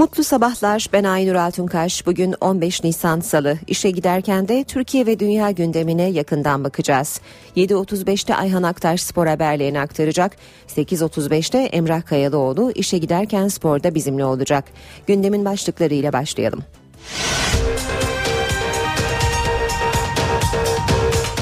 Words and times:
Mutlu 0.00 0.24
sabahlar. 0.24 0.86
Ben 0.92 1.04
Aynur 1.04 1.34
Altunkaş. 1.34 2.06
Bugün 2.06 2.34
15 2.40 2.84
Nisan 2.84 3.20
Salı. 3.20 3.58
İşe 3.66 3.90
giderken 3.90 4.48
de 4.48 4.64
Türkiye 4.64 5.06
ve 5.06 5.20
dünya 5.20 5.50
gündemine 5.50 6.02
yakından 6.02 6.64
bakacağız. 6.64 7.20
7.35'te 7.56 8.34
Ayhan 8.34 8.62
Aktaş 8.62 9.02
spor 9.02 9.26
haberlerini 9.26 9.80
aktaracak. 9.80 10.36
8.35'te 10.68 11.58
Emrah 11.58 12.06
Kayalıoğlu 12.06 12.72
işe 12.74 12.98
giderken 12.98 13.48
sporda 13.48 13.94
bizimle 13.94 14.24
olacak. 14.24 14.64
Gündemin 15.06 15.44
başlıklarıyla 15.44 16.12
başlayalım. 16.12 16.62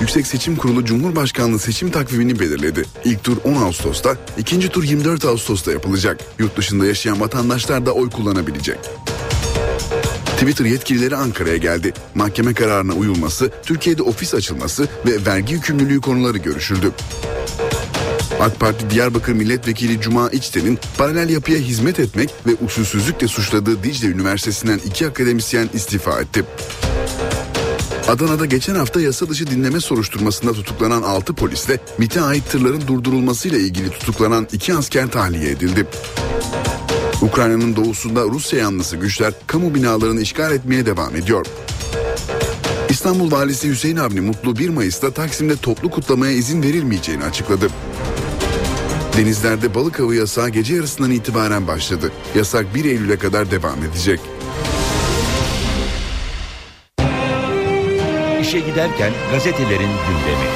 Yüksek 0.00 0.26
Seçim 0.26 0.56
Kurulu 0.56 0.84
Cumhurbaşkanlığı 0.84 1.58
seçim 1.58 1.90
takvimini 1.90 2.40
belirledi. 2.40 2.84
İlk 3.04 3.24
tur 3.24 3.36
10 3.44 3.54
Ağustos'ta, 3.54 4.16
ikinci 4.38 4.68
tur 4.68 4.84
24 4.84 5.24
Ağustos'ta 5.24 5.72
yapılacak. 5.72 6.20
Yurt 6.38 6.56
dışında 6.56 6.86
yaşayan 6.86 7.20
vatandaşlar 7.20 7.86
da 7.86 7.92
oy 7.92 8.10
kullanabilecek. 8.10 8.78
Twitter 10.26 10.64
yetkilileri 10.64 11.16
Ankara'ya 11.16 11.56
geldi. 11.56 11.92
Mahkeme 12.14 12.54
kararına 12.54 12.92
uyulması, 12.92 13.50
Türkiye'de 13.62 14.02
ofis 14.02 14.34
açılması 14.34 14.88
ve 15.06 15.26
vergi 15.26 15.54
yükümlülüğü 15.54 16.00
konuları 16.00 16.38
görüşüldü. 16.38 16.92
AK 18.40 18.60
Parti 18.60 18.90
Diyarbakır 18.90 19.32
Milletvekili 19.32 20.00
Cuma 20.00 20.30
İçten'in 20.30 20.78
paralel 20.98 21.28
yapıya 21.28 21.58
hizmet 21.58 22.00
etmek 22.00 22.30
ve 22.46 22.50
usulsüzlükle 22.64 23.28
suçladığı 23.28 23.82
Dicle 23.82 24.08
Üniversitesi'nden 24.08 24.80
iki 24.86 25.06
akademisyen 25.06 25.70
istifa 25.74 26.20
etti. 26.20 26.44
Adana'da 28.08 28.46
geçen 28.46 28.74
hafta 28.74 29.00
yasa 29.00 29.28
dışı 29.28 29.46
dinleme 29.46 29.80
soruşturmasında 29.80 30.52
tutuklanan 30.52 31.02
6 31.02 31.34
polisle 31.34 31.80
MIT'e 31.98 32.20
ait 32.20 32.50
tırların 32.50 32.82
durdurulmasıyla 32.86 33.58
ilgili 33.58 33.90
tutuklanan 33.90 34.48
2 34.52 34.74
asker 34.74 35.10
tahliye 35.10 35.50
edildi. 35.50 35.86
Ukrayna'nın 37.22 37.76
doğusunda 37.76 38.24
Rusya 38.24 38.58
yanlısı 38.58 38.96
güçler 38.96 39.32
kamu 39.46 39.74
binalarını 39.74 40.20
işgal 40.20 40.52
etmeye 40.52 40.86
devam 40.86 41.16
ediyor. 41.16 41.46
İstanbul 42.88 43.30
Valisi 43.30 43.68
Hüseyin 43.68 43.96
Avni 43.96 44.20
Mutlu 44.20 44.56
1 44.56 44.68
Mayıs'ta 44.68 45.10
Taksim'de 45.10 45.56
toplu 45.56 45.90
kutlamaya 45.90 46.32
izin 46.32 46.62
verilmeyeceğini 46.62 47.24
açıkladı. 47.24 47.68
Denizlerde 49.16 49.74
balık 49.74 50.00
avı 50.00 50.14
yasağı 50.14 50.48
gece 50.48 50.74
yarısından 50.74 51.10
itibaren 51.10 51.66
başladı. 51.66 52.12
Yasak 52.34 52.74
1 52.74 52.84
Eylül'e 52.84 53.18
kadar 53.18 53.50
devam 53.50 53.84
edecek. 53.84 54.20
İşe 58.48 58.60
giderken 58.60 59.12
gazetelerin 59.32 59.78
gündemi. 59.78 60.48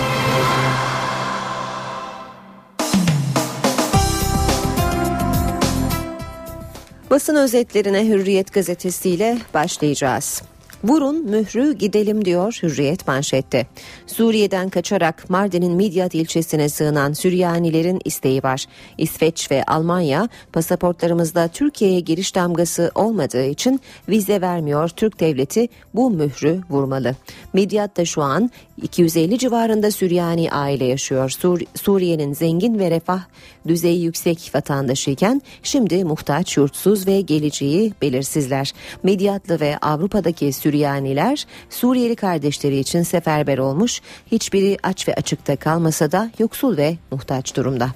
Basın 7.10 7.34
özetlerine 7.34 8.08
Hürriyet 8.08 8.52
gazetesiyle 8.52 9.38
başlayacağız. 9.54 10.42
Vurun 10.84 11.30
mührü 11.30 11.72
gidelim 11.72 12.24
diyor 12.24 12.58
Hürriyet 12.62 13.08
manşette. 13.08 13.66
Suriye'den 14.06 14.68
kaçarak 14.68 15.30
Mardin'in 15.30 15.72
Midyat 15.72 16.14
ilçesine 16.14 16.68
sığınan 16.68 17.12
Süryanilerin 17.12 18.00
isteği 18.04 18.42
var. 18.42 18.66
İsveç 18.98 19.50
ve 19.50 19.64
Almanya 19.64 20.28
pasaportlarımızda 20.52 21.48
Türkiye'ye 21.48 22.00
giriş 22.00 22.34
damgası 22.34 22.90
olmadığı 22.94 23.46
için 23.46 23.80
vize 24.08 24.40
vermiyor. 24.40 24.88
Türk 24.88 25.20
devleti 25.20 25.68
bu 25.94 26.10
mührü 26.10 26.60
vurmalı. 26.70 27.16
Midyat'ta 27.52 28.04
şu 28.04 28.22
an 28.22 28.50
250 28.82 29.38
civarında 29.38 29.90
Süryani 29.90 30.52
aile 30.52 30.84
yaşıyor. 30.84 31.30
Sur 31.30 31.60
Suriye'nin 31.74 32.32
zengin 32.32 32.78
ve 32.78 32.90
refah 32.90 33.20
düzeyi 33.68 34.02
yüksek 34.02 34.50
vatandaşıyken 34.54 35.42
şimdi 35.62 36.04
muhtaç, 36.04 36.56
yurtsuz 36.56 37.06
ve 37.06 37.20
geleceği 37.20 37.92
belirsizler. 38.02 38.72
Midyatlı 39.02 39.60
ve 39.60 39.78
Avrupa'daki 39.78 40.52
Süryaniler 40.72 41.46
Suriyeli 41.70 42.16
kardeşleri 42.16 42.78
için 42.78 43.02
seferber 43.02 43.58
olmuş, 43.58 44.00
hiçbiri 44.32 44.76
aç 44.82 45.08
ve 45.08 45.14
açıkta 45.14 45.56
kalmasa 45.56 46.12
da 46.12 46.30
yoksul 46.38 46.76
ve 46.76 46.96
muhtaç 47.10 47.56
durumda. 47.56 47.88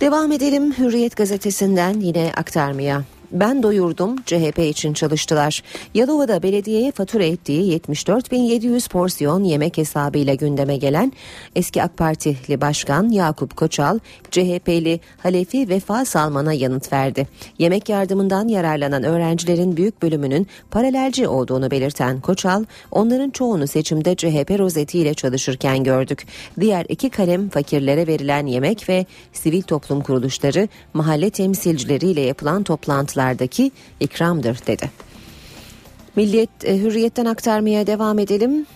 Devam 0.00 0.32
edelim 0.32 0.72
Hürriyet 0.78 1.16
gazetesinden 1.16 2.00
yine 2.00 2.32
aktarmaya. 2.36 3.02
Ben 3.32 3.62
doyurdum 3.62 4.16
CHP 4.26 4.58
için 4.58 4.92
çalıştılar. 4.92 5.62
Yalova'da 5.94 6.42
belediyeye 6.42 6.92
fatura 6.92 7.24
ettiği 7.24 7.78
74.700 7.80 8.88
porsiyon 8.88 9.44
yemek 9.44 9.78
hesabıyla 9.78 10.34
gündeme 10.34 10.76
gelen 10.76 11.12
eski 11.56 11.82
AK 11.82 11.96
Partili 11.96 12.60
Başkan 12.60 13.08
Yakup 13.08 13.56
Koçal 13.56 13.98
CHP'li 14.30 15.00
Halefi 15.18 15.68
Vefa 15.68 16.04
Salman'a 16.04 16.52
yanıt 16.52 16.92
verdi. 16.92 17.28
Yemek 17.58 17.88
yardımından 17.88 18.48
yararlanan 18.48 19.02
öğrencilerin 19.02 19.76
büyük 19.76 20.02
bölümünün 20.02 20.46
paralelci 20.70 21.28
olduğunu 21.28 21.70
belirten 21.70 22.20
Koçal 22.20 22.64
onların 22.90 23.30
çoğunu 23.30 23.66
seçimde 23.66 24.14
CHP 24.14 24.58
rozetiyle 24.58 25.14
çalışırken 25.14 25.84
gördük. 25.84 26.26
Diğer 26.60 26.86
iki 26.88 27.10
kalem 27.10 27.48
fakirlere 27.48 28.06
verilen 28.06 28.46
yemek 28.46 28.88
ve 28.88 29.06
sivil 29.32 29.62
toplum 29.62 30.00
kuruluşları 30.00 30.68
mahalle 30.94 31.30
temsilcileriyle 31.30 32.20
yapılan 32.20 32.62
toplantılar 32.62 33.21
sınıflardaki 33.22 33.72
ikramdır 34.00 34.58
dedi. 34.66 34.90
Milliyet 36.16 36.50
e, 36.64 36.78
hürriyetten 36.78 37.24
aktarmaya 37.24 37.86
devam 37.86 38.18
edelim. 38.18 38.66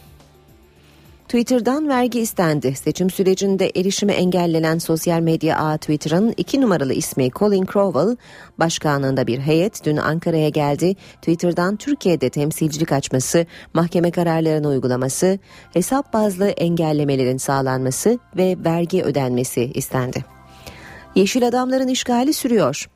Twitter'dan 1.28 1.88
vergi 1.88 2.20
istendi. 2.20 2.74
Seçim 2.74 3.10
sürecinde 3.10 3.70
erişimi 3.76 4.12
engellenen 4.12 4.78
sosyal 4.78 5.20
medya 5.20 5.58
ağı 5.58 5.78
Twitter'ın 5.78 6.34
iki 6.36 6.60
numaralı 6.60 6.92
ismi 6.92 7.30
Colin 7.30 7.66
Crowell 7.72 8.16
başkanlığında 8.58 9.26
bir 9.26 9.38
heyet 9.38 9.84
dün 9.84 9.96
Ankara'ya 9.96 10.48
geldi. 10.48 10.94
Twitter'dan 11.22 11.76
Türkiye'de 11.76 12.30
temsilcilik 12.30 12.92
açması, 12.92 13.46
mahkeme 13.74 14.10
kararlarını 14.10 14.68
uygulaması, 14.68 15.38
hesap 15.72 16.12
bazlı 16.12 16.48
engellemelerin 16.48 17.38
sağlanması 17.38 18.18
ve 18.36 18.56
vergi 18.64 19.02
ödenmesi 19.02 19.70
istendi. 19.74 20.24
Yeşil 21.14 21.48
adamların 21.48 21.88
işgali 21.88 22.32
sürüyor. 22.32 22.86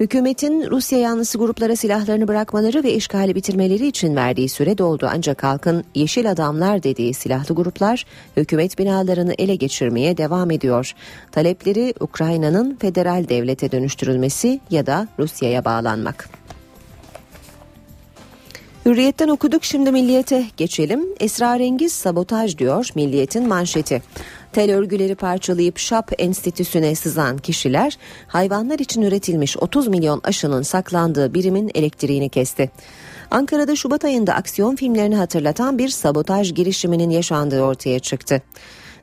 Hükümetin 0.00 0.70
Rusya 0.70 0.98
yanlısı 0.98 1.38
gruplara 1.38 1.76
silahlarını 1.76 2.28
bırakmaları 2.28 2.84
ve 2.84 2.92
işgali 2.92 3.34
bitirmeleri 3.34 3.86
için 3.86 4.16
verdiği 4.16 4.48
süre 4.48 4.78
doldu 4.78 5.08
ancak 5.12 5.44
halkın 5.44 5.84
yeşil 5.94 6.30
adamlar 6.30 6.82
dediği 6.82 7.14
silahlı 7.14 7.54
gruplar 7.54 8.06
hükümet 8.36 8.78
binalarını 8.78 9.34
ele 9.38 9.54
geçirmeye 9.54 10.16
devam 10.16 10.50
ediyor. 10.50 10.92
Talepleri 11.32 11.94
Ukrayna'nın 12.00 12.76
federal 12.76 13.28
devlete 13.28 13.72
dönüştürülmesi 13.72 14.60
ya 14.70 14.86
da 14.86 15.08
Rusya'ya 15.18 15.64
bağlanmak. 15.64 16.28
Hürriyetten 18.86 19.28
okuduk 19.28 19.64
şimdi 19.64 19.92
milliyete 19.92 20.44
geçelim. 20.56 21.06
Esrarengiz 21.20 21.92
sabotaj 21.92 22.58
diyor 22.58 22.88
milliyetin 22.94 23.48
manşeti. 23.48 24.02
Tel 24.54 24.74
örgüleri 24.74 25.14
parçalayıp 25.14 25.78
Şap 25.78 26.12
Enstitüsü'ne 26.18 26.94
sızan 26.94 27.38
kişiler 27.38 27.98
hayvanlar 28.26 28.78
için 28.78 29.02
üretilmiş 29.02 29.56
30 29.56 29.88
milyon 29.88 30.20
aşının 30.24 30.62
saklandığı 30.62 31.34
birimin 31.34 31.70
elektriğini 31.74 32.28
kesti. 32.28 32.70
Ankara'da 33.30 33.76
Şubat 33.76 34.04
ayında 34.04 34.34
aksiyon 34.34 34.76
filmlerini 34.76 35.16
hatırlatan 35.16 35.78
bir 35.78 35.88
sabotaj 35.88 36.54
girişiminin 36.54 37.10
yaşandığı 37.10 37.62
ortaya 37.62 37.98
çıktı. 37.98 38.42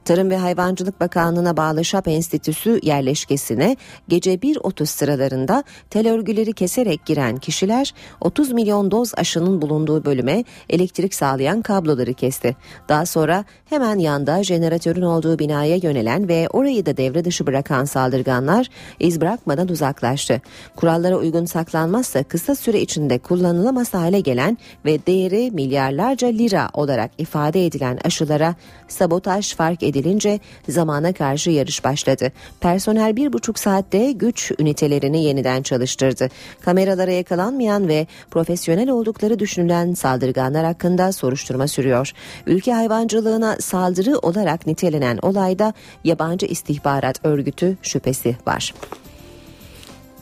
Tarım 0.06 0.30
ve 0.30 0.38
Hayvancılık 0.38 1.00
Bakanlığı'na 1.00 1.58
bağlı 1.58 1.86
ŞAP 1.86 2.08
Enstitüsü 2.08 2.80
yerleşkesine 2.84 3.76
gece 4.08 4.34
1.30 4.34 4.86
sıralarında 4.86 5.64
tel 5.90 6.12
örgüleri 6.12 6.54
keserek 6.54 7.06
giren 7.06 7.38
kişiler 7.38 7.94
30 8.22 8.52
milyon 8.52 8.92
doz 8.92 9.12
aşının 9.18 9.62
bulunduğu 9.62 10.06
bölüme 10.06 10.44
elektrik 10.70 11.14
sağlayan 11.14 11.62
kabloları 11.62 12.14
kesti. 12.14 12.56
Daha 12.90 13.06
sonra 13.06 13.46
hemen 13.70 14.00
yanda 14.00 14.44
jeneratörün 14.44 15.02
olduğu 15.02 15.40
binaya 15.40 15.76
yönelen 15.76 16.28
ve 16.28 16.50
orayı 16.50 16.86
da 16.86 16.97
devre 16.97 17.26
dışı 17.26 17.47
bırakan 17.47 17.86
saldırganlar 17.86 18.68
iz 19.00 19.22
bırakmadan 19.22 19.68
uzaklaştı. 19.68 20.42
Kurallara 20.76 21.18
uygun 21.18 21.46
saklanmazsa 21.46 22.24
kısa 22.24 22.56
süre 22.56 22.82
içinde 22.82 23.20
kullanılamaz 23.20 23.94
hale 23.94 24.20
gelen 24.20 24.58
ve 24.86 25.06
değeri 25.06 25.52
milyarlarca 25.52 26.28
lira 26.28 26.70
olarak 26.74 27.12
ifade 27.18 27.66
edilen 27.66 28.00
aşılara 28.06 28.56
sabotaj 28.88 29.56
fark 29.56 29.84
edilince 29.91 30.40
zamana 30.70 31.14
karşı 31.14 31.52
yarış 31.52 31.84
başladı. 31.84 32.32
Personel 32.59 33.16
bir 33.16 33.34
buçuk 33.34 33.59
saatte 33.59 34.11
güç 34.11 34.52
ünitelerini 34.59 35.23
yeniden 35.23 35.61
çalıştırdı. 35.61 36.29
Kameralara 36.61 37.11
yakalanmayan 37.11 37.88
ve 37.88 38.08
profesyonel 38.32 38.90
oldukları 38.90 39.40
düşünülen 39.40 39.93
saldırganlar 39.93 40.66
hakkında 40.66 41.11
soruşturma 41.11 41.67
sürüyor. 41.67 42.11
Ülke 42.47 42.73
hayvancılığına 42.73 43.58
saldırı 43.59 44.17
olarak 44.17 44.67
nitelenen 44.67 45.20
olayda 45.22 45.73
yabancı 46.03 46.46
istihbarat 46.46 47.26
örgütü 47.26 47.78
şüphesi 47.82 48.37
var. 48.47 48.73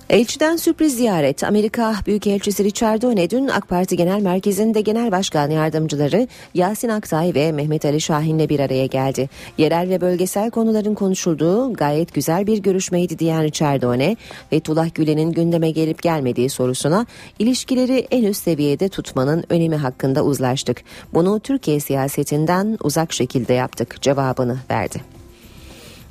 Elçiden 0.09 0.55
sürpriz 0.55 0.95
ziyaret. 0.95 1.43
Amerika 1.43 1.95
Büyükelçisi 2.05 2.63
Richard 2.63 3.01
Done 3.01 3.29
dün 3.29 3.47
AK 3.47 3.67
Parti 3.67 3.97
Genel 3.97 4.21
Merkezi'nde 4.21 4.81
Genel 4.81 5.11
Başkan 5.11 5.49
Yardımcıları 5.49 6.27
Yasin 6.53 6.89
Aktay 6.89 7.33
ve 7.35 7.51
Mehmet 7.51 7.85
Ali 7.85 8.01
Şahin'le 8.01 8.49
bir 8.49 8.59
araya 8.59 8.85
geldi. 8.85 9.29
Yerel 9.57 9.89
ve 9.89 10.01
bölgesel 10.01 10.51
konuların 10.51 10.95
konuşulduğu 10.95 11.73
gayet 11.73 12.13
güzel 12.13 12.47
bir 12.47 12.57
görüşmeydi 12.57 13.19
diyen 13.19 13.43
Richard 13.43 13.81
Done, 13.81 14.15
Fethullah 14.49 14.95
Gülen'in 14.95 15.31
gündeme 15.31 15.71
gelip 15.71 16.01
gelmediği 16.01 16.49
sorusuna 16.49 17.05
ilişkileri 17.39 18.07
en 18.11 18.23
üst 18.23 18.43
seviyede 18.43 18.89
tutmanın 18.89 19.43
önemi 19.49 19.75
hakkında 19.75 20.23
uzlaştık. 20.23 20.83
Bunu 21.13 21.39
Türkiye 21.39 21.79
siyasetinden 21.79 22.77
uzak 22.83 23.13
şekilde 23.13 23.53
yaptık 23.53 24.01
cevabını 24.01 24.57
verdi. 24.71 25.18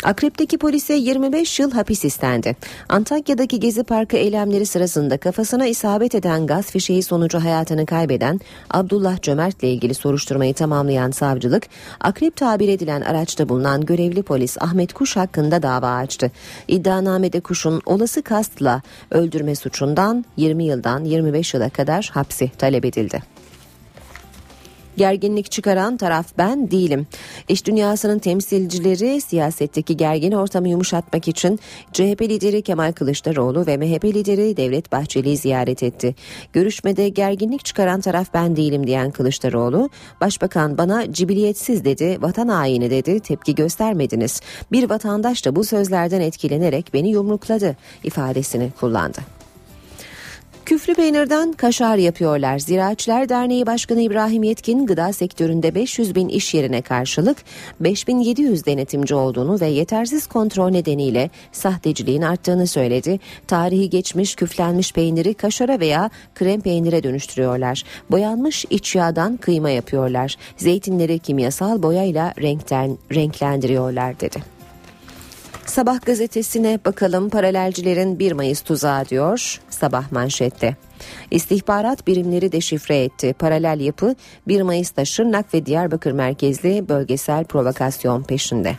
Akrep'teki 0.04 0.58
polise 0.58 0.94
25 0.94 1.60
yıl 1.60 1.70
hapis 1.70 2.04
istendi. 2.04 2.56
Antakya'daki 2.88 3.60
Gezi 3.60 3.82
Parkı 3.82 4.16
eylemleri 4.16 4.66
sırasında 4.66 5.18
kafasına 5.18 5.66
isabet 5.66 6.14
eden 6.14 6.46
gaz 6.46 6.66
fişeği 6.70 7.02
sonucu 7.02 7.38
hayatını 7.38 7.86
kaybeden 7.86 8.40
Abdullah 8.70 9.22
Cömert 9.22 9.62
ile 9.62 9.72
ilgili 9.72 9.94
soruşturmayı 9.94 10.54
tamamlayan 10.54 11.10
savcılık, 11.10 11.66
Akrep 12.00 12.36
tabir 12.36 12.68
edilen 12.68 13.00
araçta 13.00 13.48
bulunan 13.48 13.86
görevli 13.86 14.22
polis 14.22 14.56
Ahmet 14.60 14.92
Kuş 14.92 15.16
hakkında 15.16 15.62
dava 15.62 15.90
açtı. 15.90 16.30
İddianamede 16.68 17.40
Kuş'un 17.40 17.82
olası 17.86 18.22
kastla 18.22 18.82
öldürme 19.10 19.54
suçundan 19.54 20.24
20 20.36 20.64
yıldan 20.64 21.04
25 21.04 21.54
yıla 21.54 21.70
kadar 21.70 22.10
hapsi 22.14 22.50
talep 22.58 22.84
edildi. 22.84 23.37
Gerginlik 24.98 25.50
çıkaran 25.50 25.96
taraf 25.96 26.26
ben 26.38 26.70
değilim. 26.70 27.06
İş 27.48 27.66
dünyasının 27.66 28.18
temsilcileri 28.18 29.20
siyasetteki 29.20 29.96
gergin 29.96 30.32
ortamı 30.32 30.68
yumuşatmak 30.68 31.28
için 31.28 31.60
CHP 31.92 32.22
lideri 32.22 32.62
Kemal 32.62 32.92
Kılıçdaroğlu 32.92 33.66
ve 33.66 33.76
MHP 33.76 34.04
lideri 34.04 34.56
Devlet 34.56 34.92
Bahçeli'yi 34.92 35.36
ziyaret 35.36 35.82
etti. 35.82 36.14
Görüşmede 36.52 37.08
gerginlik 37.08 37.64
çıkaran 37.64 38.00
taraf 38.00 38.28
ben 38.34 38.56
değilim 38.56 38.86
diyen 38.86 39.10
Kılıçdaroğlu, 39.10 39.90
Başbakan 40.20 40.78
bana 40.78 41.12
cibiliyetsiz 41.12 41.84
dedi, 41.84 42.18
vatan 42.20 42.48
haini 42.48 42.90
dedi, 42.90 43.20
tepki 43.20 43.54
göstermediniz. 43.54 44.40
Bir 44.72 44.90
vatandaş 44.90 45.46
da 45.46 45.56
bu 45.56 45.64
sözlerden 45.64 46.20
etkilenerek 46.20 46.94
beni 46.94 47.10
yumrukladı 47.10 47.76
ifadesini 48.04 48.70
kullandı. 48.80 49.37
Küflü 50.68 50.94
peynirden 50.94 51.52
kaşar 51.52 51.96
yapıyorlar. 51.96 52.58
Ziraatçılar 52.58 53.28
Derneği 53.28 53.66
Başkanı 53.66 54.00
İbrahim 54.00 54.42
Yetkin 54.42 54.86
gıda 54.86 55.12
sektöründe 55.12 55.74
500 55.74 56.14
bin 56.14 56.28
iş 56.28 56.54
yerine 56.54 56.82
karşılık 56.82 57.36
5700 57.80 58.66
denetimci 58.66 59.14
olduğunu 59.14 59.60
ve 59.60 59.66
yetersiz 59.66 60.26
kontrol 60.26 60.70
nedeniyle 60.70 61.30
sahteciliğin 61.52 62.22
arttığını 62.22 62.66
söyledi. 62.66 63.20
Tarihi 63.46 63.90
geçmiş 63.90 64.34
küflenmiş 64.34 64.92
peyniri 64.92 65.34
kaşara 65.34 65.80
veya 65.80 66.10
krem 66.34 66.60
peynire 66.60 67.02
dönüştürüyorlar. 67.02 67.82
Boyanmış 68.10 68.64
iç 68.70 68.96
yağdan 68.96 69.36
kıyma 69.36 69.70
yapıyorlar. 69.70 70.36
Zeytinleri 70.56 71.18
kimyasal 71.18 71.82
boyayla 71.82 72.34
renkten, 72.40 72.98
renklendiriyorlar 73.14 74.20
dedi. 74.20 74.57
Sabah 75.68 76.00
gazetesine 76.06 76.78
bakalım 76.84 77.30
paralelcilerin 77.30 78.18
1 78.18 78.32
Mayıs 78.32 78.60
tuzağı 78.60 79.08
diyor 79.08 79.60
sabah 79.70 80.12
manşette. 80.12 80.76
İstihbarat 81.30 82.06
birimleri 82.06 82.52
deşifre 82.52 83.04
etti. 83.04 83.34
Paralel 83.38 83.80
yapı 83.80 84.14
1 84.48 84.62
Mayıs'ta 84.62 85.04
Şırnak 85.04 85.54
ve 85.54 85.66
Diyarbakır 85.66 86.12
merkezli 86.12 86.88
bölgesel 86.88 87.44
provokasyon 87.44 88.22
peşinde. 88.22 88.76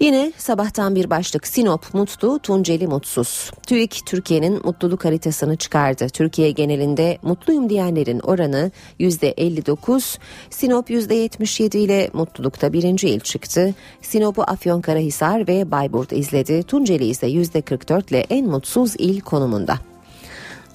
Yine 0.00 0.32
sabahtan 0.36 0.94
bir 0.94 1.10
başlık 1.10 1.46
Sinop 1.46 1.94
mutlu, 1.94 2.38
Tunceli 2.38 2.86
mutsuz. 2.86 3.50
TÜİK 3.66 4.02
Türkiye'nin 4.06 4.60
mutluluk 4.64 5.04
haritasını 5.04 5.56
çıkardı. 5.56 6.08
Türkiye 6.08 6.50
genelinde 6.50 7.18
mutluyum 7.22 7.70
diyenlerin 7.70 8.20
oranı 8.20 8.70
%59, 9.00 10.18
Sinop 10.50 10.90
%77 10.90 11.78
ile 11.78 12.10
mutlulukta 12.12 12.72
birinci 12.72 13.08
il 13.08 13.20
çıktı. 13.20 13.74
Sinop'u 14.02 14.42
Afyonkarahisar 14.42 15.48
ve 15.48 15.70
Bayburt 15.70 16.12
izledi. 16.12 16.62
Tunceli 16.62 17.04
ise 17.04 17.26
%44 17.26 18.10
ile 18.10 18.26
en 18.30 18.46
mutsuz 18.46 18.94
il 18.98 19.20
konumunda. 19.20 19.78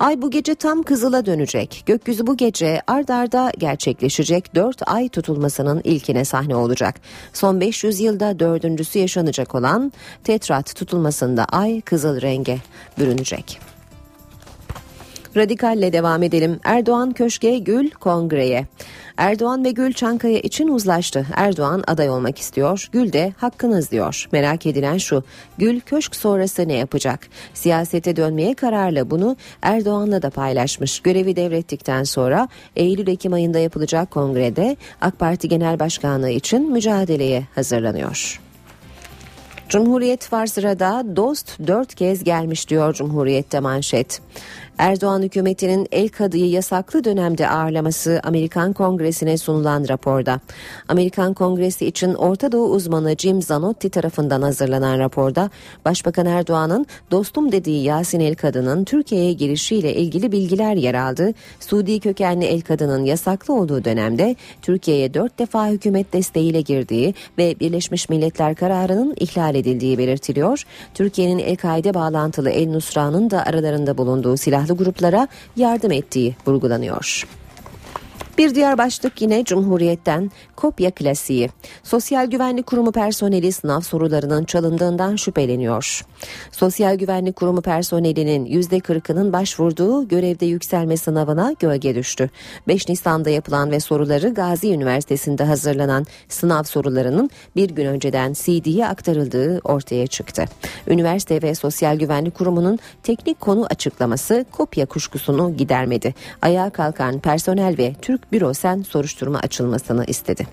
Ay 0.01 0.21
bu 0.21 0.31
gece 0.31 0.55
tam 0.55 0.83
kızıla 0.83 1.25
dönecek. 1.25 1.83
Gökyüzü 1.85 2.27
bu 2.27 2.37
gece 2.37 2.81
ard 2.87 3.09
arda 3.09 3.51
gerçekleşecek 3.57 4.55
4 4.55 4.89
ay 4.89 5.09
tutulmasının 5.09 5.81
ilkine 5.83 6.25
sahne 6.25 6.55
olacak. 6.55 6.95
Son 7.33 7.61
500 7.61 7.99
yılda 7.99 8.39
dördüncüsü 8.39 8.99
yaşanacak 8.99 9.55
olan 9.55 9.91
Tetrat 10.23 10.75
tutulmasında 10.75 11.45
ay 11.45 11.81
kızıl 11.81 12.21
renge 12.21 12.57
bürünecek. 12.99 13.70
Radikalle 15.37 15.93
devam 15.93 16.23
edelim. 16.23 16.59
Erdoğan 16.63 17.13
Köşke 17.13 17.57
Gül 17.57 17.89
Kongre'ye. 17.89 18.67
Erdoğan 19.17 19.65
ve 19.65 19.71
Gül 19.71 19.93
Çankaya 19.93 20.39
için 20.39 20.67
uzlaştı. 20.67 21.25
Erdoğan 21.35 21.83
aday 21.87 22.09
olmak 22.09 22.39
istiyor. 22.39 22.89
Gül 22.91 23.13
de 23.13 23.33
hakkınız 23.37 23.91
diyor. 23.91 24.27
Merak 24.31 24.65
edilen 24.65 24.97
şu. 24.97 25.23
Gül 25.57 25.79
köşk 25.79 26.15
sonrası 26.15 26.67
ne 26.67 26.73
yapacak? 26.73 27.27
Siyasete 27.53 28.15
dönmeye 28.15 28.53
kararlı 28.53 29.09
bunu 29.09 29.35
Erdoğan'la 29.61 30.21
da 30.21 30.29
paylaşmış. 30.29 30.99
Görevi 30.99 31.35
devrettikten 31.35 32.03
sonra 32.03 32.47
Eylül-Ekim 32.75 33.33
ayında 33.33 33.59
yapılacak 33.59 34.11
kongrede 34.11 34.77
AK 35.01 35.19
Parti 35.19 35.49
Genel 35.49 35.79
Başkanlığı 35.79 36.29
için 36.29 36.71
mücadeleye 36.71 37.47
hazırlanıyor. 37.55 38.41
Cumhuriyet 39.71 40.33
var 40.33 40.45
sırada 40.45 41.03
dost 41.15 41.59
dört 41.67 41.95
kez 41.95 42.23
gelmiş 42.23 42.69
diyor 42.69 42.93
Cumhuriyet'te 42.93 43.59
manşet. 43.59 44.21
Erdoğan 44.77 45.21
hükümetinin 45.21 45.87
el 45.91 46.09
kadıyı 46.09 46.49
yasaklı 46.49 47.03
dönemde 47.03 47.49
ağırlaması 47.49 48.19
Amerikan 48.23 48.73
Kongresi'ne 48.73 49.37
sunulan 49.37 49.85
raporda. 49.89 50.39
Amerikan 50.87 51.33
Kongresi 51.33 51.85
için 51.85 52.13
Orta 52.13 52.51
Doğu 52.51 52.69
uzmanı 52.69 53.15
Jim 53.17 53.41
Zanotti 53.41 53.89
tarafından 53.89 54.41
hazırlanan 54.41 54.99
raporda 54.99 55.49
Başbakan 55.85 56.25
Erdoğan'ın 56.25 56.85
dostum 57.11 57.51
dediği 57.51 57.83
Yasin 57.83 58.19
El 58.19 58.35
Kadın'ın 58.35 58.83
Türkiye'ye 58.83 59.33
girişiyle 59.33 59.95
ilgili 59.95 60.31
bilgiler 60.31 60.75
yer 60.75 60.93
aldı. 60.93 61.33
Suudi 61.59 61.99
kökenli 61.99 62.45
El 62.45 62.61
Kadın'ın 62.61 63.05
yasaklı 63.05 63.53
olduğu 63.53 63.83
dönemde 63.85 64.35
Türkiye'ye 64.61 65.13
dört 65.13 65.39
defa 65.39 65.67
hükümet 65.67 66.13
desteğiyle 66.13 66.61
girdiği 66.61 67.13
ve 67.37 67.59
Birleşmiş 67.59 68.09
Milletler 68.09 68.55
kararının 68.55 69.15
ihlal 69.19 69.55
edildiği 69.55 69.97
belirtiliyor. 69.97 70.63
Türkiye'nin 70.93 71.39
El-Kaide 71.39 71.93
bağlantılı 71.93 72.49
El 72.49 72.69
Nusra'nın 72.69 73.29
da 73.29 73.45
aralarında 73.45 73.97
bulunduğu 73.97 74.37
silahlı 74.37 74.60
silahlı 74.61 74.83
gruplara 74.83 75.27
yardım 75.55 75.91
ettiği 75.91 76.35
vurgulanıyor. 76.47 77.27
Bir 78.37 78.55
diğer 78.55 78.77
başlık 78.77 79.21
yine 79.21 79.43
Cumhuriyet'ten 79.43 80.31
kopya 80.55 80.91
klasiği. 80.91 81.49
Sosyal 81.83 82.25
Güvenlik 82.25 82.65
Kurumu 82.65 82.91
personeli 82.91 83.51
sınav 83.51 83.81
sorularının 83.81 84.45
çalındığından 84.45 85.15
şüpheleniyor. 85.15 86.05
Sosyal 86.51 86.95
Güvenlik 86.95 87.35
Kurumu 87.35 87.61
personelinin 87.61 88.45
%40'ının 88.45 89.33
başvurduğu 89.33 90.07
görevde 90.07 90.45
yükselme 90.45 90.97
sınavına 90.97 91.55
gölge 91.59 91.95
düştü. 91.95 92.29
5 92.67 92.89
Nisan'da 92.89 93.29
yapılan 93.29 93.71
ve 93.71 93.79
soruları 93.79 94.33
Gazi 94.33 94.73
Üniversitesi'nde 94.73 95.43
hazırlanan 95.43 96.05
sınav 96.29 96.63
sorularının 96.63 97.29
bir 97.55 97.69
gün 97.69 97.85
önceden 97.85 98.33
CD'ye 98.33 98.87
aktarıldığı 98.87 99.59
ortaya 99.59 100.07
çıktı. 100.07 100.45
Üniversite 100.87 101.41
ve 101.41 101.55
Sosyal 101.55 101.95
Güvenlik 101.99 102.35
Kurumu'nun 102.35 102.79
teknik 103.03 103.39
konu 103.39 103.65
açıklaması 103.69 104.45
kopya 104.51 104.85
kuşkusunu 104.85 105.57
gidermedi. 105.57 106.13
Ayağa 106.41 106.69
kalkan 106.69 107.19
personel 107.19 107.77
ve 107.77 107.95
Türk 108.01 108.20
Bürosen 108.31 108.81
soruşturma 108.81 109.39
açılmasını 109.39 110.05
istedi. 110.05 110.47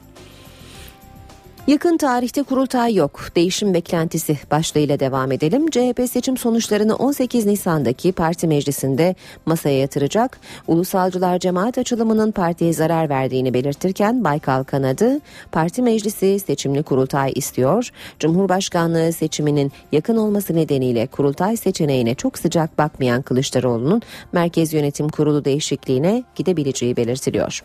Yakın 1.68 1.96
tarihte 1.96 2.42
kurultay 2.42 2.94
yok. 2.94 3.20
Değişim 3.36 3.74
beklentisi 3.74 4.38
başlığıyla 4.50 5.00
devam 5.00 5.32
edelim. 5.32 5.70
CHP 5.70 6.10
seçim 6.10 6.36
sonuçlarını 6.36 6.96
18 6.96 7.46
Nisan'daki 7.46 8.12
parti 8.12 8.46
meclisinde 8.46 9.14
masaya 9.46 9.78
yatıracak. 9.78 10.40
Ulusalcılar 10.66 11.38
cemaat 11.38 11.78
açılımının 11.78 12.32
partiye 12.32 12.72
zarar 12.72 13.08
verdiğini 13.08 13.54
belirtirken 13.54 14.24
Baykal 14.24 14.64
kanadı 14.64 15.20
parti 15.52 15.82
meclisi 15.82 16.38
seçimli 16.38 16.82
kurultay 16.82 17.32
istiyor. 17.34 17.90
Cumhurbaşkanlığı 18.18 19.12
seçiminin 19.12 19.72
yakın 19.92 20.16
olması 20.16 20.54
nedeniyle 20.54 21.06
kurultay 21.06 21.56
seçeneğine 21.56 22.14
çok 22.14 22.38
sıcak 22.38 22.78
bakmayan 22.78 23.22
Kılıçdaroğlu'nun 23.22 24.02
Merkez 24.32 24.72
Yönetim 24.72 25.08
Kurulu 25.08 25.44
değişikliğine 25.44 26.24
gidebileceği 26.34 26.96
belirtiliyor. 26.96 27.62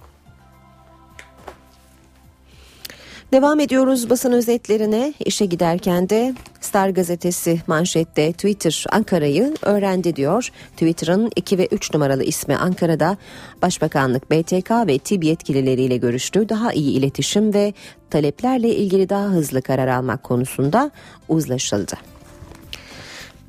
Devam 3.33 3.59
ediyoruz 3.59 4.09
basın 4.09 4.31
özetlerine. 4.31 5.13
İşe 5.25 5.45
giderken 5.45 6.09
de 6.09 6.33
Star 6.61 6.89
gazetesi 6.89 7.61
manşette 7.67 8.33
Twitter 8.33 8.85
Ankara'yı 8.91 9.53
öğrendi 9.61 10.15
diyor. 10.15 10.49
Twitter'ın 10.71 11.31
2 11.35 11.57
ve 11.57 11.67
3 11.71 11.93
numaralı 11.93 12.23
ismi 12.23 12.55
Ankara'da 12.55 13.17
Başbakanlık, 13.61 14.31
BTK 14.31 14.71
ve 14.87 14.97
TİB 14.97 15.23
yetkilileriyle 15.23 15.97
görüştü. 15.97 16.49
Daha 16.49 16.73
iyi 16.73 16.91
iletişim 16.99 17.53
ve 17.53 17.73
taleplerle 18.09 18.75
ilgili 18.75 19.09
daha 19.09 19.25
hızlı 19.25 19.61
karar 19.61 19.87
almak 19.87 20.23
konusunda 20.23 20.91
uzlaşıldı. 21.27 22.12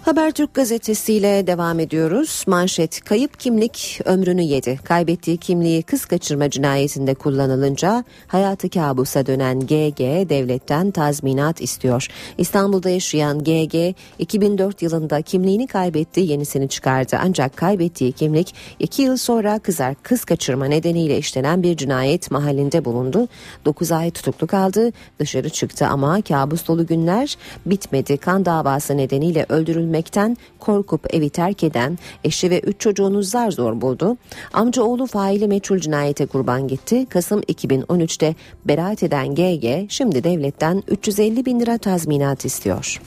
Habertürk 0.05 0.55
gazetesiyle 0.55 1.47
devam 1.47 1.81
ediyoruz. 1.81 2.45
Manşet 2.47 3.05
kayıp 3.05 3.41
kimlik 3.41 4.01
ömrünü 4.05 4.43
yedi. 4.43 4.79
Kaybettiği 4.85 5.37
kimliği 5.37 5.83
kız 5.83 6.05
kaçırma 6.05 6.51
cinayetinde 6.51 7.15
kullanılınca 7.15 8.05
hayatı 8.27 8.71
kabusa 8.71 9.27
dönen 9.27 9.61
GG 9.61 10.01
devletten 10.29 10.91
tazminat 10.91 11.61
istiyor. 11.61 12.07
İstanbul'da 12.39 12.91
yaşayan 12.91 13.39
GG 13.39 13.95
2004 14.19 14.83
yılında 14.83 15.23
kimliğini 15.23 15.67
kaybetti 15.67 16.21
yenisini 16.21 16.69
çıkardı. 16.69 17.17
Ancak 17.23 17.57
kaybettiği 17.57 18.13
kimlik 18.13 18.55
2 18.79 19.03
yıl 19.03 19.17
sonra 19.17 19.59
kızar 19.59 19.95
kız 20.03 20.25
kaçırma 20.25 20.65
nedeniyle 20.65 21.19
işlenen 21.19 21.63
bir 21.63 21.77
cinayet 21.77 22.31
mahallinde 22.31 22.85
bulundu. 22.85 23.29
9 23.65 23.93
ay 23.93 24.11
tutuklu 24.11 24.47
kaldı 24.47 24.93
dışarı 25.19 25.51
çıktı 25.51 25.87
ama 25.87 26.23
kabus 26.23 26.69
dolu 26.69 26.87
günler 26.87 27.37
bitmedi. 27.67 28.17
Kan 28.17 28.45
davası 28.45 28.97
nedeniyle 28.97 29.47
öldürülmüştü 29.49 29.94
öldürülmekten 29.95 30.37
korkup 30.59 31.15
evi 31.15 31.31
terk 31.31 31.65
eden 31.65 31.99
eşi 32.25 32.51
ve 32.51 32.61
üç 32.61 32.81
çocuğunu 32.81 33.23
zar 33.23 33.51
zor 33.51 33.81
buldu. 33.81 34.17
Amcaoğlu 34.53 35.07
faili 35.07 35.49
meçhul 35.49 35.79
cinayete 35.79 36.27
kurban 36.27 36.69
gitti. 36.69 37.07
Kasım 37.07 37.41
2013'te 37.41 38.35
beraat 38.65 39.03
eden 39.03 39.35
GG 39.35 39.91
şimdi 39.91 40.25
devletten 40.25 40.83
350 40.89 41.45
bin 41.45 41.61
lira 41.61 41.79
tazminat 41.79 42.45
istiyor. 42.45 43.01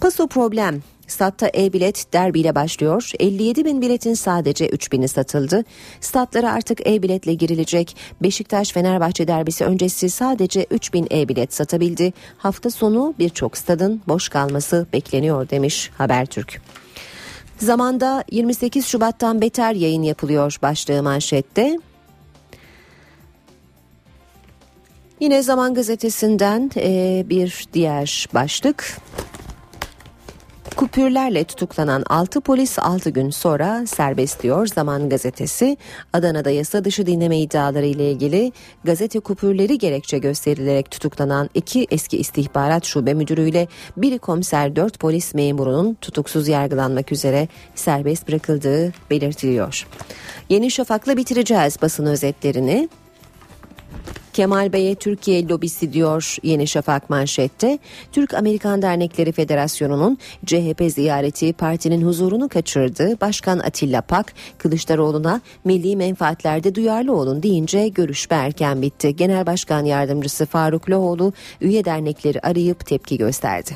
Paso 0.00 0.26
problem 0.26 0.82
Statta 1.08 1.50
e-bilet 1.54 2.12
derbiyle 2.12 2.54
başlıyor. 2.54 3.10
57 3.20 3.64
bin 3.64 3.82
biletin 3.82 4.14
sadece 4.14 4.68
3 4.68 4.92
bini 4.92 5.08
satıldı. 5.08 5.64
Statlara 6.00 6.52
artık 6.52 6.86
e-biletle 6.86 7.34
girilecek. 7.34 7.96
Beşiktaş 8.22 8.72
Fenerbahçe 8.72 9.28
derbisi 9.28 9.64
öncesi 9.64 10.10
sadece 10.10 10.66
3 10.70 10.92
bin 10.92 11.08
e-bilet 11.10 11.54
satabildi. 11.54 12.12
Hafta 12.38 12.70
sonu 12.70 13.14
birçok 13.18 13.56
stadın 13.56 14.02
boş 14.08 14.28
kalması 14.28 14.86
bekleniyor 14.92 15.50
demiş 15.50 15.90
Habertürk. 15.98 16.62
Zamanda 17.58 18.24
28 18.30 18.86
Şubat'tan 18.86 19.40
beter 19.40 19.74
yayın 19.74 20.02
yapılıyor 20.02 20.56
başlığı 20.62 21.02
manşette. 21.02 21.78
Yine 25.20 25.42
Zaman 25.42 25.74
Gazetesi'nden 25.74 26.70
bir 27.30 27.66
diğer 27.72 28.26
başlık. 28.34 28.98
Kupürlerle 30.78 31.44
tutuklanan 31.44 32.04
6 32.08 32.40
polis 32.40 32.78
6 32.78 33.10
gün 33.10 33.30
sonra 33.30 33.86
serbest 33.86 34.42
diyor 34.42 34.66
Zaman 34.66 35.08
Gazetesi. 35.08 35.76
Adana'da 36.12 36.50
yasa 36.50 36.84
dışı 36.84 37.06
dinleme 37.06 37.38
iddiaları 37.38 37.86
ile 37.86 38.10
ilgili 38.10 38.52
gazete 38.84 39.20
kupürleri 39.20 39.78
gerekçe 39.78 40.18
gösterilerek 40.18 40.90
tutuklanan 40.90 41.50
iki 41.54 41.86
eski 41.90 42.18
istihbarat 42.18 42.84
şube 42.84 43.14
müdürüyle 43.14 43.68
biri 43.96 44.18
komiser 44.18 44.76
4 44.76 44.98
polis 44.98 45.34
memurunun 45.34 45.94
tutuksuz 45.94 46.48
yargılanmak 46.48 47.12
üzere 47.12 47.48
serbest 47.74 48.28
bırakıldığı 48.28 48.92
belirtiliyor. 49.10 49.86
Yeni 50.48 50.70
Şafak'la 50.70 51.16
bitireceğiz 51.16 51.82
basın 51.82 52.06
özetlerini. 52.06 52.88
Kemal 54.38 54.72
Bey'e 54.72 54.94
Türkiye 54.94 55.48
lobisi 55.48 55.92
diyor 55.92 56.36
Yeni 56.42 56.66
Şafak 56.66 57.10
manşette. 57.10 57.78
Türk 58.12 58.34
Amerikan 58.34 58.82
Dernekleri 58.82 59.32
Federasyonu'nun 59.32 60.18
CHP 60.46 60.82
ziyareti 60.88 61.52
partinin 61.52 62.06
huzurunu 62.06 62.48
kaçırdı. 62.48 63.20
Başkan 63.20 63.58
Atilla 63.58 64.00
Pak 64.00 64.32
Kılıçdaroğlu'na 64.58 65.40
milli 65.64 65.96
menfaatlerde 65.96 66.74
duyarlı 66.74 67.16
olun 67.16 67.42
deyince 67.42 67.88
görüşme 67.88 68.36
erken 68.36 68.82
bitti. 68.82 69.16
Genel 69.16 69.46
Başkan 69.46 69.84
Yardımcısı 69.84 70.46
Faruk 70.46 70.90
Loğlu 70.90 71.32
üye 71.60 71.84
dernekleri 71.84 72.40
arayıp 72.40 72.86
tepki 72.86 73.18
gösterdi. 73.18 73.70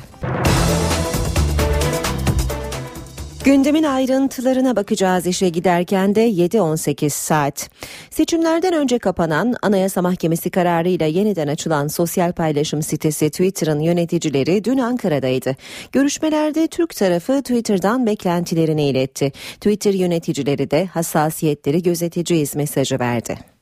Gündemin 3.45 3.83
ayrıntılarına 3.83 4.75
bakacağız 4.75 5.27
işe 5.27 5.49
giderken 5.49 6.15
de 6.15 6.29
7-18 6.29 7.09
saat. 7.09 7.69
Seçimlerden 8.09 8.73
önce 8.73 8.99
kapanan 8.99 9.55
Anayasa 9.61 10.01
Mahkemesi 10.01 10.49
kararıyla 10.49 11.05
yeniden 11.05 11.47
açılan 11.47 11.87
sosyal 11.87 12.33
paylaşım 12.33 12.81
sitesi 12.81 13.29
Twitter'ın 13.29 13.79
yöneticileri 13.79 14.63
dün 14.63 14.77
Ankara'daydı. 14.77 15.55
Görüşmelerde 15.91 16.67
Türk 16.67 16.95
tarafı 16.95 17.41
Twitter'dan 17.41 18.05
beklentilerini 18.05 18.89
iletti. 18.89 19.31
Twitter 19.55 19.93
yöneticileri 19.93 20.71
de 20.71 20.85
hassasiyetleri 20.85 21.83
gözeteceğiz 21.83 22.55
mesajı 22.55 22.99
verdi. 22.99 23.52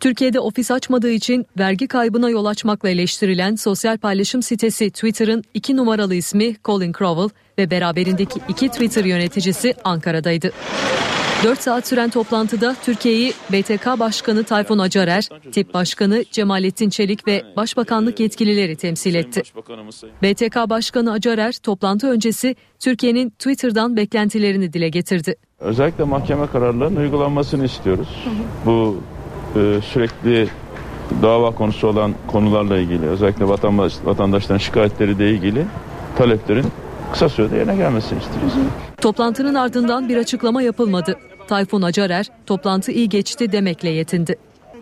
Türkiye'de 0.00 0.40
ofis 0.40 0.70
açmadığı 0.70 1.10
için 1.10 1.46
vergi 1.58 1.88
kaybına 1.88 2.30
yol 2.30 2.44
açmakla 2.44 2.88
eleştirilen 2.88 3.54
sosyal 3.54 3.98
paylaşım 3.98 4.42
sitesi 4.42 4.90
Twitter'ın 4.90 5.44
iki 5.54 5.76
numaralı 5.76 6.14
ismi 6.14 6.56
Colin 6.64 6.92
Crowell 6.98 7.28
ve 7.58 7.70
beraberindeki 7.70 8.40
iki 8.48 8.68
Twitter 8.68 9.04
yöneticisi 9.04 9.74
Ankara'daydı. 9.84 10.52
4 11.44 11.60
saat 11.60 11.86
süren 11.88 12.10
toplantıda 12.10 12.76
Türkiye'yi 12.84 13.32
BTK 13.52 13.86
Başkanı 13.86 14.44
Tayfun 14.44 14.78
Acarer, 14.78 15.28
Tip 15.52 15.74
Başkanı 15.74 16.24
Cemalettin 16.30 16.90
Çelik 16.90 17.26
ve 17.26 17.42
Başbakanlık 17.56 18.20
yetkilileri 18.20 18.76
temsil 18.76 19.14
etti. 19.14 19.42
BTK 20.22 20.56
Başkanı 20.70 21.12
Acarer 21.12 21.52
toplantı 21.52 22.10
öncesi 22.10 22.56
Türkiye'nin 22.78 23.30
Twitter'dan 23.30 23.96
beklentilerini 23.96 24.72
dile 24.72 24.88
getirdi. 24.88 25.34
Özellikle 25.58 26.04
mahkeme 26.04 26.46
kararlarının 26.46 27.00
uygulanmasını 27.00 27.64
istiyoruz. 27.64 28.08
Bu 28.66 29.02
e, 29.56 29.80
sürekli 29.82 30.48
dava 31.22 31.50
konusu 31.50 31.88
olan 31.88 32.14
konularla 32.26 32.78
ilgili 32.78 33.06
özellikle 33.06 33.48
vatandaş, 33.48 33.94
vatandaşların 34.04 34.58
şikayetleriyle 34.58 35.30
ilgili 35.30 35.64
taleplerin 36.18 36.66
kısa 37.12 37.28
sürede 37.28 37.56
yerine 37.56 37.76
gelmesini 37.76 38.18
istiyoruz. 38.18 38.52
Toplantının 39.00 39.54
ardından 39.54 40.08
bir 40.08 40.16
açıklama 40.16 40.62
yapılmadı. 40.62 41.18
Tayfun 41.48 41.82
Acarer 41.82 42.26
toplantı 42.46 42.92
iyi 42.92 43.08
geçti 43.08 43.52
demekle 43.52 43.88
yetindi. 43.88 44.36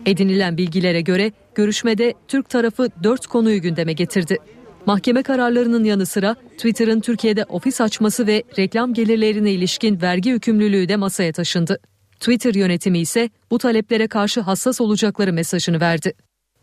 Edinilen 0.05 0.57
bilgilere 0.57 1.01
göre 1.01 1.31
görüşmede 1.55 2.13
Türk 2.27 2.49
tarafı 2.49 2.89
dört 3.03 3.27
konuyu 3.27 3.61
gündeme 3.61 3.93
getirdi. 3.93 4.37
Mahkeme 4.85 5.23
kararlarının 5.23 5.83
yanı 5.83 6.05
sıra 6.05 6.35
Twitter'ın 6.57 6.99
Türkiye'de 6.99 7.43
ofis 7.43 7.81
açması 7.81 8.27
ve 8.27 8.43
reklam 8.57 8.93
gelirlerine 8.93 9.51
ilişkin 9.51 10.01
vergi 10.01 10.29
yükümlülüğü 10.29 10.89
de 10.89 10.95
masaya 10.95 11.31
taşındı. 11.31 11.79
Twitter 12.19 12.53
yönetimi 12.53 12.99
ise 12.99 13.29
bu 13.51 13.57
taleplere 13.57 14.07
karşı 14.07 14.41
hassas 14.41 14.81
olacakları 14.81 15.33
mesajını 15.33 15.79
verdi. 15.79 16.13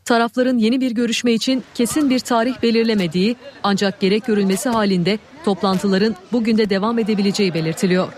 Tarafların 0.04 0.58
yeni 0.58 0.80
bir 0.80 0.90
görüşme 0.90 1.32
için 1.32 1.62
kesin 1.74 2.10
bir 2.10 2.18
tarih 2.18 2.62
belirlemediği 2.62 3.36
ancak 3.62 4.00
gerek 4.00 4.26
görülmesi 4.26 4.68
halinde 4.68 5.18
toplantıların 5.44 6.16
bugün 6.32 6.58
de 6.58 6.70
devam 6.70 6.98
edebileceği 6.98 7.54
belirtiliyor. 7.54 8.08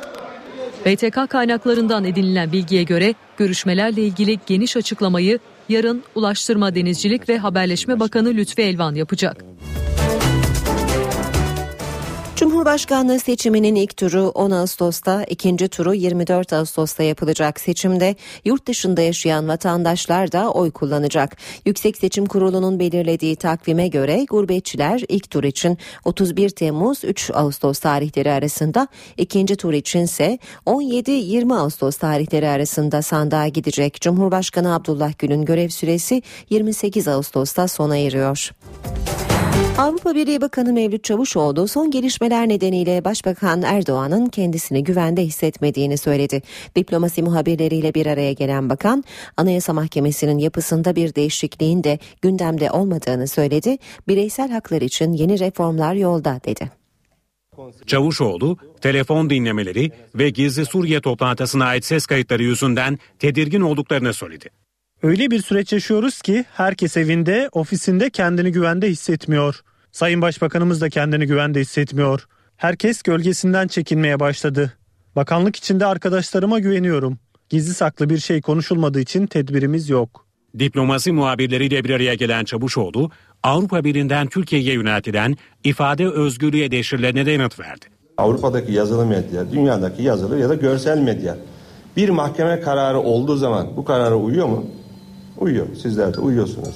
BTK 0.87 1.31
kaynaklarından 1.31 2.05
edinilen 2.05 2.53
bilgiye 2.53 2.83
göre 2.83 3.15
görüşmelerle 3.37 4.03
ilgili 4.03 4.39
geniş 4.47 4.77
açıklamayı 4.77 5.39
yarın 5.69 6.03
Ulaştırma 6.15 6.75
Denizcilik 6.75 7.29
ve 7.29 7.39
Haberleşme 7.39 8.01
Bakanı 8.01 8.29
Lütfi 8.29 8.63
Elvan 8.63 8.95
yapacak. 8.95 9.45
Cumhurbaşkanlığı 12.39 13.19
seçiminin 13.19 13.75
ilk 13.75 13.97
turu 13.97 14.29
10 14.29 14.51
Ağustos'ta, 14.51 15.25
ikinci 15.25 15.69
turu 15.69 15.95
24 15.95 16.53
Ağustos'ta 16.53 17.03
yapılacak 17.03 17.61
seçimde 17.61 18.17
yurt 18.45 18.67
dışında 18.67 19.01
yaşayan 19.01 19.49
vatandaşlar 19.49 20.33
da 20.33 20.51
oy 20.51 20.71
kullanacak. 20.71 21.37
Yüksek 21.67 21.97
Seçim 21.97 22.27
Kurulu'nun 22.27 22.79
belirlediği 22.79 23.37
takvime 23.37 23.89
göre 23.89 24.27
gurbetçiler 24.31 25.03
ilk 25.09 25.31
tur 25.31 25.45
için 25.45 25.79
31 26.05 26.51
Temmuz 26.51 27.05
3 27.05 27.31
Ağustos 27.35 27.79
tarihleri 27.79 28.31
arasında, 28.33 28.89
ikinci 29.17 29.57
tur 29.57 29.73
içinse 29.73 30.39
17-20 30.67 31.55
Ağustos 31.55 31.97
tarihleri 31.97 32.49
arasında 32.49 33.03
sandığa 33.03 33.49
gidecek. 33.49 34.01
Cumhurbaşkanı 34.01 34.75
Abdullah 34.75 35.13
Gül'ün 35.19 35.45
görev 35.45 35.69
süresi 35.69 36.23
28 36.51 37.09
Ağustos'ta 37.09 37.69
sona 37.69 37.97
eriyor. 37.97 38.51
Avrupa 39.79 40.15
Birliği 40.15 40.41
Bakanı 40.41 40.73
Mevlüt 40.73 41.05
Çavuşoğlu 41.05 41.69
son 41.69 41.91
gelişmeler 41.91 42.49
nedeniyle 42.49 43.05
Başbakan 43.05 43.63
Erdoğan'ın 43.63 44.27
kendisini 44.27 44.85
güvende 44.85 45.23
hissetmediğini 45.23 45.99
söyledi. 45.99 46.43
Diplomasi 46.77 47.23
muhabirleriyle 47.23 47.95
bir 47.95 48.07
araya 48.07 48.33
gelen 48.33 48.71
bakan 48.71 49.05
Anayasa 49.37 49.73
Mahkemesi'nin 49.73 50.39
yapısında 50.39 50.97
bir 50.97 51.15
değişikliğin 51.15 51.85
de 51.85 51.99
gündemde 52.23 52.71
olmadığını 52.71 53.29
söyledi. 53.29 53.77
Bireysel 54.09 54.51
haklar 54.51 54.83
için 54.83 55.13
yeni 55.13 55.41
reformlar 55.41 55.95
yolda 55.95 56.41
dedi. 56.45 56.71
Çavuşoğlu, 57.87 58.57
telefon 58.81 59.31
dinlemeleri 59.31 59.91
ve 60.15 60.31
gizli 60.31 60.67
Suriye 60.67 61.01
toplantısına 61.01 61.65
ait 61.65 61.85
ses 61.85 62.07
kayıtları 62.07 62.43
yüzünden 62.43 62.99
tedirgin 63.19 63.61
olduklarını 63.61 64.15
söyledi. 64.15 64.51
Öyle 65.03 65.31
bir 65.31 65.43
süreç 65.43 65.73
yaşıyoruz 65.73 66.23
ki 66.23 66.45
herkes 66.53 66.97
evinde, 66.97 67.49
ofisinde 67.53 68.11
kendini 68.11 68.53
güvende 68.53 68.89
hissetmiyor. 68.89 69.61
Sayın 69.93 70.23
Başbakanımız 70.23 70.81
da 70.81 70.89
kendini 70.89 71.27
güvende 71.27 71.61
hissetmiyor. 71.61 72.27
Herkes 72.57 73.03
gölgesinden 73.03 73.69
çekinmeye 73.69 74.21
başladı. 74.21 74.73
Bakanlık 75.17 75.57
içinde 75.57 75.87
arkadaşlarıma 75.87 76.59
güveniyorum. 76.59 77.19
Gizli 77.49 77.75
saklı 77.75 78.11
bir 78.11 78.19
şey 78.19 78.41
konuşulmadığı 78.41 79.01
için 79.01 79.27
tedbirimiz 79.27 79.89
yok. 79.89 80.27
Diplomasi 80.59 81.13
muhabirleriyle 81.13 81.85
bir 81.85 81.91
araya 81.91 82.15
gelen 82.15 82.45
Çavuşoğlu, 82.45 83.11
Avrupa 83.43 83.85
Birliği'nden 83.85 84.27
Türkiye'ye 84.27 84.75
yöneltilen 84.75 85.37
ifade 85.65 86.09
özgürlüğü 86.09 86.63
eleştirilerine 86.63 87.27
de 87.27 87.31
yanıt 87.31 87.61
verdi. 87.61 87.87
Avrupa'daki 88.17 88.73
yazılı 88.73 89.07
medya, 89.07 89.53
dünyadaki 89.53 90.03
yazılı 90.03 90.39
ya 90.39 90.49
da 90.49 90.55
görsel 90.55 90.99
medya 90.99 91.37
bir 91.97 92.09
mahkeme 92.09 92.61
kararı 92.61 92.99
olduğu 92.99 93.37
zaman 93.37 93.67
bu 93.77 93.85
karara 93.85 94.17
uyuyor 94.17 94.47
mu? 94.47 94.67
Uyuyor. 95.41 95.67
Sizler 95.83 96.15
de 96.15 96.21
uyuyorsunuz. 96.21 96.75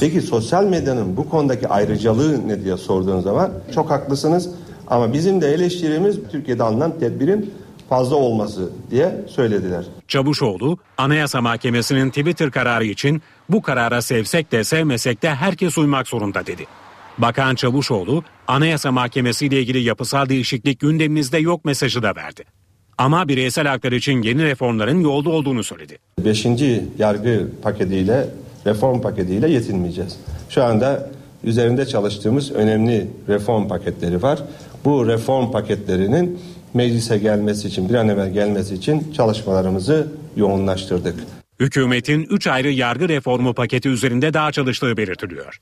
Peki 0.00 0.20
sosyal 0.20 0.64
medyanın 0.64 1.16
bu 1.16 1.28
konudaki 1.28 1.68
ayrıcalığı 1.68 2.48
ne 2.48 2.64
diye 2.64 2.76
sorduğun 2.76 3.20
zaman 3.20 3.50
çok 3.74 3.90
haklısınız. 3.90 4.50
Ama 4.86 5.12
bizim 5.12 5.40
de 5.40 5.48
eleştirimiz 5.54 6.18
Türkiye'de 6.32 6.62
alınan 6.62 6.98
tedbirin 6.98 7.54
fazla 7.88 8.16
olması 8.16 8.70
diye 8.90 9.24
söylediler. 9.28 9.84
Çavuşoğlu, 10.08 10.78
Anayasa 10.98 11.40
Mahkemesi'nin 11.40 12.10
Twitter 12.10 12.50
kararı 12.50 12.84
için 12.84 13.22
bu 13.48 13.62
karara 13.62 14.02
sevsek 14.02 14.52
de 14.52 14.64
sevmesek 14.64 15.22
de 15.22 15.34
herkes 15.34 15.78
uymak 15.78 16.08
zorunda 16.08 16.46
dedi. 16.46 16.66
Bakan 17.18 17.54
Çavuşoğlu, 17.54 18.24
Anayasa 18.48 18.92
Mahkemesi 18.92 19.46
ile 19.46 19.60
ilgili 19.60 19.78
yapısal 19.78 20.28
değişiklik 20.28 20.80
gündemimizde 20.80 21.38
yok 21.38 21.64
mesajı 21.64 22.02
da 22.02 22.16
verdi. 22.16 22.44
Ama 23.00 23.28
bireysel 23.28 23.66
haklar 23.66 23.92
için 23.92 24.22
yeni 24.22 24.44
reformların 24.44 25.00
yolda 25.00 25.30
olduğunu 25.30 25.64
söyledi. 25.64 25.98
Beşinci 26.24 26.84
yargı 26.98 27.48
paketiyle, 27.62 28.26
reform 28.66 29.00
paketiyle 29.00 29.50
yetinmeyeceğiz. 29.50 30.16
Şu 30.48 30.64
anda 30.64 31.10
üzerinde 31.44 31.86
çalıştığımız 31.86 32.52
önemli 32.52 33.06
reform 33.28 33.68
paketleri 33.68 34.22
var. 34.22 34.38
Bu 34.84 35.06
reform 35.06 35.52
paketlerinin 35.52 36.40
meclise 36.74 37.18
gelmesi 37.18 37.68
için, 37.68 37.88
bir 37.88 37.94
an 37.94 38.08
evvel 38.08 38.32
gelmesi 38.32 38.74
için 38.74 39.12
çalışmalarımızı 39.12 40.12
yoğunlaştırdık. 40.36 41.14
Hükümetin 41.60 42.26
3 42.30 42.46
ayrı 42.46 42.70
yargı 42.70 43.08
reformu 43.08 43.54
paketi 43.54 43.88
üzerinde 43.88 44.34
daha 44.34 44.52
çalıştığı 44.52 44.96
belirtiliyor. 44.96 45.60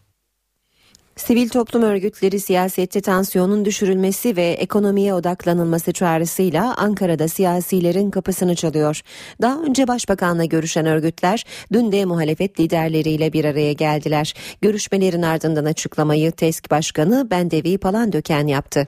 Sivil 1.19 1.49
toplum 1.49 1.83
örgütleri 1.83 2.41
siyasette 2.41 3.01
tansiyonun 3.01 3.65
düşürülmesi 3.65 4.37
ve 4.37 4.47
ekonomiye 4.47 5.15
odaklanılması 5.15 5.93
çağrısıyla 5.93 6.75
Ankara'da 6.77 7.29
siyasilerin 7.29 8.11
kapısını 8.11 8.55
çalıyor. 8.55 9.01
Daha 9.43 9.61
önce 9.63 9.89
başbakanla 9.89 10.45
görüşen 10.45 10.87
örgütler 10.87 11.45
dün 11.73 11.93
de 11.93 12.05
muhalefet 12.05 12.61
liderleriyle 12.61 13.33
bir 13.33 13.45
araya 13.45 13.73
geldiler. 13.73 14.35
Görüşmelerin 14.61 15.23
ardından 15.23 15.65
açıklamayı 15.65 16.33
TESK 16.33 16.71
Başkanı 16.71 17.31
Bendevi 17.31 17.79
Palandöken 17.79 18.47
yaptı. 18.47 18.87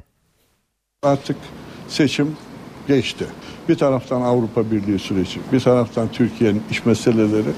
Artık 1.03 1.37
seçim 1.89 2.37
geçti. 2.89 3.27
Bir 3.69 3.75
taraftan 3.75 4.23
Avrupa 4.23 4.71
Birliği 4.71 4.99
süreci, 4.99 5.41
bir 5.53 5.61
taraftan 5.61 6.09
Türkiye'nin 6.13 6.63
iş 6.71 6.87
meseleleri, 6.87 7.51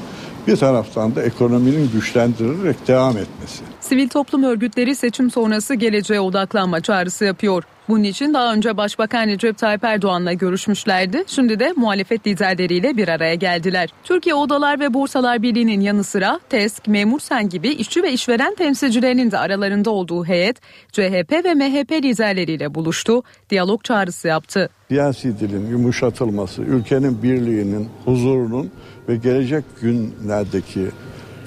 bir 0.46 0.56
taraftan 0.56 1.14
da 1.14 1.22
ekonominin 1.22 1.90
güçlendirilerek 1.94 2.88
devam 2.88 3.16
etmesi. 3.16 3.64
Sivil 3.80 4.08
toplum 4.08 4.42
örgütleri 4.42 4.94
seçim 4.94 5.30
sonrası 5.30 5.74
geleceğe 5.74 6.20
odaklanma 6.20 6.80
çağrısı 6.80 7.24
yapıyor. 7.24 7.64
Bunun 7.88 8.02
için 8.02 8.34
daha 8.34 8.52
önce 8.52 8.76
Başbakan 8.76 9.26
Recep 9.26 9.58
Tayyip 9.58 9.84
Erdoğan'la 9.84 10.32
görüşmüşlerdi. 10.32 11.24
Şimdi 11.26 11.58
de 11.58 11.72
muhalefet 11.76 12.26
liderleriyle 12.26 12.96
bir 12.96 13.08
araya 13.08 13.34
geldiler. 13.34 13.90
Türkiye 14.04 14.34
Odalar 14.34 14.80
ve 14.80 14.94
Borsalar 14.94 15.42
Birliği'nin 15.42 15.80
yanı 15.80 16.04
sıra 16.04 16.40
TESK, 16.48 16.88
Memur 16.88 17.20
Sen 17.20 17.48
gibi 17.48 17.68
işçi 17.68 18.02
ve 18.02 18.12
işveren 18.12 18.54
temsilcilerinin 18.54 19.30
de 19.30 19.38
aralarında 19.38 19.90
olduğu 19.90 20.24
heyet 20.24 20.60
CHP 20.92 21.32
ve 21.44 21.54
MHP 21.54 21.92
liderleriyle 21.92 22.74
buluştu. 22.74 23.22
Diyalog 23.50 23.84
çağrısı 23.84 24.28
yaptı. 24.28 24.68
Siyasi 24.88 25.40
dilin 25.40 25.66
yumuşatılması, 25.66 26.62
ülkenin 26.62 27.22
birliğinin, 27.22 27.88
huzurunun 28.04 28.70
ve 29.08 29.16
gelecek 29.16 29.64
günlerdeki 29.80 30.88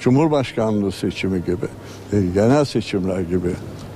Cumhurbaşkanlığı 0.00 0.92
seçimi 0.92 1.44
gibi, 1.44 1.66
e, 2.12 2.20
genel 2.34 2.64
seçimler 2.64 3.20
gibi 3.20 3.50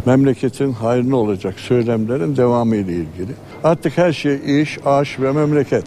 memleketin 0.06 0.72
hayrına 0.72 1.16
olacak 1.16 1.60
söylemlerin 1.60 2.36
devamı 2.36 2.76
ile 2.76 2.92
ilgili. 2.92 3.32
Artık 3.64 3.98
her 3.98 4.12
şey 4.12 4.62
iş, 4.62 4.78
aş 4.84 5.20
ve 5.20 5.32
memleket. 5.32 5.84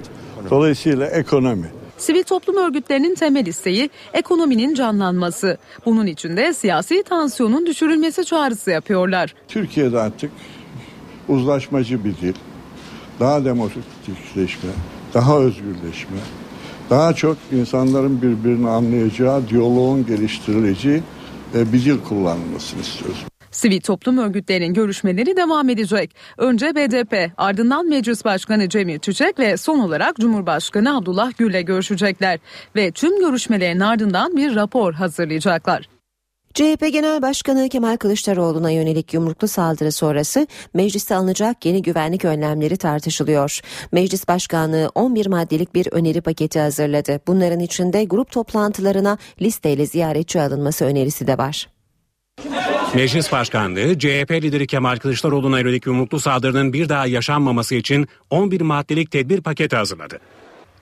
Dolayısıyla 0.49 1.07
ekonomi. 1.07 1.67
Sivil 1.97 2.23
toplum 2.23 2.57
örgütlerinin 2.57 3.15
temel 3.15 3.45
isteği 3.45 3.89
ekonominin 4.13 4.73
canlanması. 4.73 5.57
Bunun 5.85 6.07
için 6.07 6.37
de 6.37 6.53
siyasi 6.53 7.03
tansiyonun 7.03 7.65
düşürülmesi 7.65 8.25
çağrısı 8.25 8.71
yapıyorlar. 8.71 9.35
Türkiye'de 9.47 9.99
artık 9.99 10.31
uzlaşmacı 11.27 12.03
bir 12.03 12.15
dil, 12.17 12.33
daha 13.19 13.45
demokratikleşme, 13.45 14.69
daha 15.13 15.39
özgürleşme, 15.39 16.17
daha 16.93 17.13
çok 17.13 17.37
insanların 17.51 18.21
birbirini 18.21 18.69
anlayacağı, 18.69 19.47
diyaloğun 19.47 20.05
geliştirileceği 20.05 21.03
bir 21.53 21.85
dil 21.85 21.97
kullanılmasını 22.09 22.81
istiyoruz. 22.81 23.25
Sivil 23.51 23.81
toplum 23.81 24.17
örgütlerinin 24.17 24.73
görüşmeleri 24.73 25.37
devam 25.37 25.69
edecek. 25.69 26.15
Önce 26.37 26.75
BDP, 26.75 27.31
ardından 27.37 27.89
Meclis 27.89 28.25
Başkanı 28.25 28.69
Cemil 28.69 28.99
Çiçek 28.99 29.39
ve 29.39 29.57
son 29.57 29.79
olarak 29.79 30.15
Cumhurbaşkanı 30.15 30.97
Abdullah 30.97 31.37
Gül'le 31.37 31.65
görüşecekler. 31.65 32.39
Ve 32.75 32.91
tüm 32.91 33.19
görüşmelerin 33.19 33.79
ardından 33.79 34.37
bir 34.37 34.55
rapor 34.55 34.93
hazırlayacaklar. 34.93 35.89
CHP 36.53 36.93
Genel 36.93 37.21
Başkanı 37.21 37.69
Kemal 37.69 37.97
Kılıçdaroğlu'na 37.97 38.71
yönelik 38.71 39.13
yumruklu 39.13 39.47
saldırı 39.47 39.91
sonrası 39.91 40.47
mecliste 40.73 41.15
alınacak 41.15 41.65
yeni 41.65 41.81
güvenlik 41.81 42.25
önlemleri 42.25 42.77
tartışılıyor. 42.77 43.59
Meclis 43.91 44.27
Başkanı 44.27 44.91
11 44.95 45.25
maddelik 45.25 45.75
bir 45.75 45.87
öneri 45.91 46.21
paketi 46.21 46.59
hazırladı. 46.59 47.19
Bunların 47.27 47.59
içinde 47.59 48.03
grup 48.03 48.31
toplantılarına 48.31 49.17
listeyle 49.41 49.85
ziyaretçi 49.85 50.41
alınması 50.41 50.85
önerisi 50.85 51.27
de 51.27 51.37
var. 51.37 51.69
Meclis 52.95 53.31
Başkanlığı 53.31 53.99
CHP 53.99 54.31
lideri 54.31 54.67
Kemal 54.67 54.97
Kılıçdaroğlu'na 54.97 55.59
yönelik 55.59 55.85
yumruklu 55.85 56.19
saldırının 56.19 56.73
bir 56.73 56.89
daha 56.89 57.05
yaşanmaması 57.05 57.75
için 57.75 58.07
11 58.29 58.61
maddelik 58.61 59.11
tedbir 59.11 59.41
paketi 59.41 59.75
hazırladı. 59.75 60.19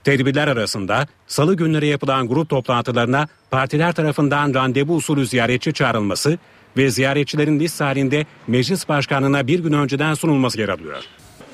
Tedbirler 0.03 0.47
arasında 0.47 1.07
salı 1.27 1.55
günleri 1.55 1.87
yapılan 1.87 2.27
grup 2.27 2.49
toplantılarına 2.49 3.27
partiler 3.51 3.93
tarafından 3.93 4.53
randevu 4.53 4.95
usulü 4.95 5.25
ziyaretçi 5.27 5.73
çağrılması 5.73 6.37
ve 6.77 6.91
ziyaretçilerin 6.91 7.59
liste 7.59 7.83
halinde 7.83 8.25
meclis 8.47 8.89
başkanına 8.89 9.47
bir 9.47 9.59
gün 9.59 9.73
önceden 9.73 10.13
sunulması 10.13 10.59
yer 10.59 10.69
alıyor. 10.69 11.03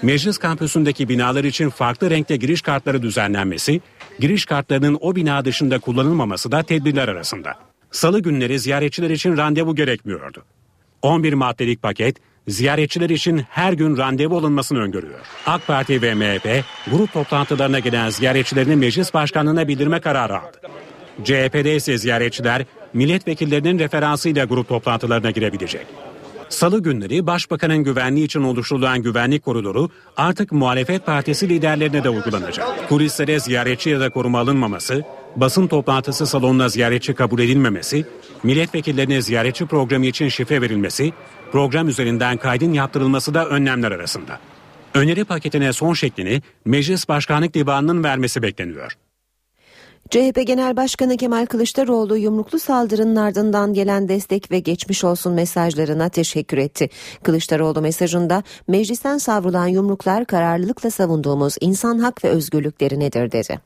Meclis 0.01 0.37
kampüsündeki 0.37 1.09
binalar 1.09 1.43
için 1.43 1.69
farklı 1.69 2.09
renkte 2.09 2.35
giriş 2.35 2.61
kartları 2.61 3.01
düzenlenmesi, 3.01 3.81
giriş 4.19 4.45
kartlarının 4.45 4.97
o 5.01 5.15
bina 5.15 5.45
dışında 5.45 5.79
kullanılmaması 5.79 6.51
da 6.51 6.63
tedbirler 6.63 7.07
arasında. 7.07 7.53
Salı 7.91 8.19
günleri 8.19 8.59
ziyaretçiler 8.59 9.09
için 9.09 9.37
randevu 9.37 9.75
gerekmiyordu. 9.75 10.43
11 11.01 11.33
maddelik 11.33 11.81
paket 11.81 12.17
ziyaretçiler 12.47 13.09
için 13.09 13.37
her 13.49 13.73
gün 13.73 13.97
randevu 13.97 14.37
alınmasını 14.37 14.79
öngörüyor. 14.79 15.19
AK 15.45 15.67
Parti 15.67 16.01
ve 16.01 16.13
MHP 16.13 16.63
grup 16.91 17.13
toplantılarına 17.13 17.79
gelen 17.79 18.09
ziyaretçilerini 18.09 18.75
meclis 18.75 19.13
başkanlığına 19.13 19.67
bildirme 19.67 19.99
kararı 19.99 20.39
aldı. 20.39 20.57
CHP'de 21.23 21.75
ise 21.75 21.97
ziyaretçiler 21.97 22.65
milletvekillerinin 22.93 23.79
referansıyla 23.79 24.45
grup 24.45 24.69
toplantılarına 24.69 25.31
girebilecek. 25.31 25.87
Salı 26.49 26.83
günleri 26.83 27.27
Başbakanın 27.27 27.77
güvenliği 27.77 28.25
için 28.25 28.43
oluşturulan 28.43 29.01
güvenlik 29.01 29.45
koridoru 29.45 29.89
artık 30.17 30.51
muhalefet 30.51 31.05
partisi 31.05 31.49
liderlerine 31.49 32.03
de 32.03 32.09
uygulanacak. 32.09 32.89
Kulislere 32.89 33.39
ziyaretçi 33.39 33.89
ya 33.89 33.99
da 33.99 34.09
koruma 34.09 34.39
alınmaması, 34.39 35.03
basın 35.35 35.67
toplantısı 35.67 36.27
salonuna 36.27 36.69
ziyaretçi 36.69 37.13
kabul 37.13 37.39
edilmemesi, 37.39 38.05
milletvekillerine 38.43 39.21
ziyaretçi 39.21 39.65
programı 39.65 40.05
için 40.05 40.29
şifre 40.29 40.61
verilmesi, 40.61 41.13
program 41.51 41.87
üzerinden 41.87 42.37
kaydın 42.37 42.73
yaptırılması 42.73 43.33
da 43.33 43.45
önlemler 43.45 43.91
arasında. 43.91 44.39
Öneri 44.93 45.25
paketine 45.25 45.73
son 45.73 45.93
şeklini 45.93 46.41
Meclis 46.65 47.09
Başkanlık 47.09 47.53
Divanı'nın 47.53 48.03
vermesi 48.03 48.41
bekleniyor. 48.41 48.97
CHP 50.09 50.47
Genel 50.47 50.77
Başkanı 50.77 51.17
Kemal 51.17 51.45
Kılıçdaroğlu 51.45 52.17
yumruklu 52.17 52.59
saldırının 52.59 53.15
ardından 53.15 53.73
gelen 53.73 54.09
destek 54.09 54.51
ve 54.51 54.59
geçmiş 54.59 55.03
olsun 55.03 55.33
mesajlarına 55.33 56.09
teşekkür 56.09 56.57
etti. 56.57 56.89
Kılıçdaroğlu 57.23 57.81
mesajında 57.81 58.43
meclisten 58.67 59.17
savrulan 59.17 59.67
yumruklar 59.67 60.25
kararlılıkla 60.25 60.91
savunduğumuz 60.91 61.55
insan 61.61 61.99
hak 61.99 62.23
ve 62.23 62.29
özgürlükleri 62.29 62.99
nedir 62.99 63.31
dedi. 63.31 63.59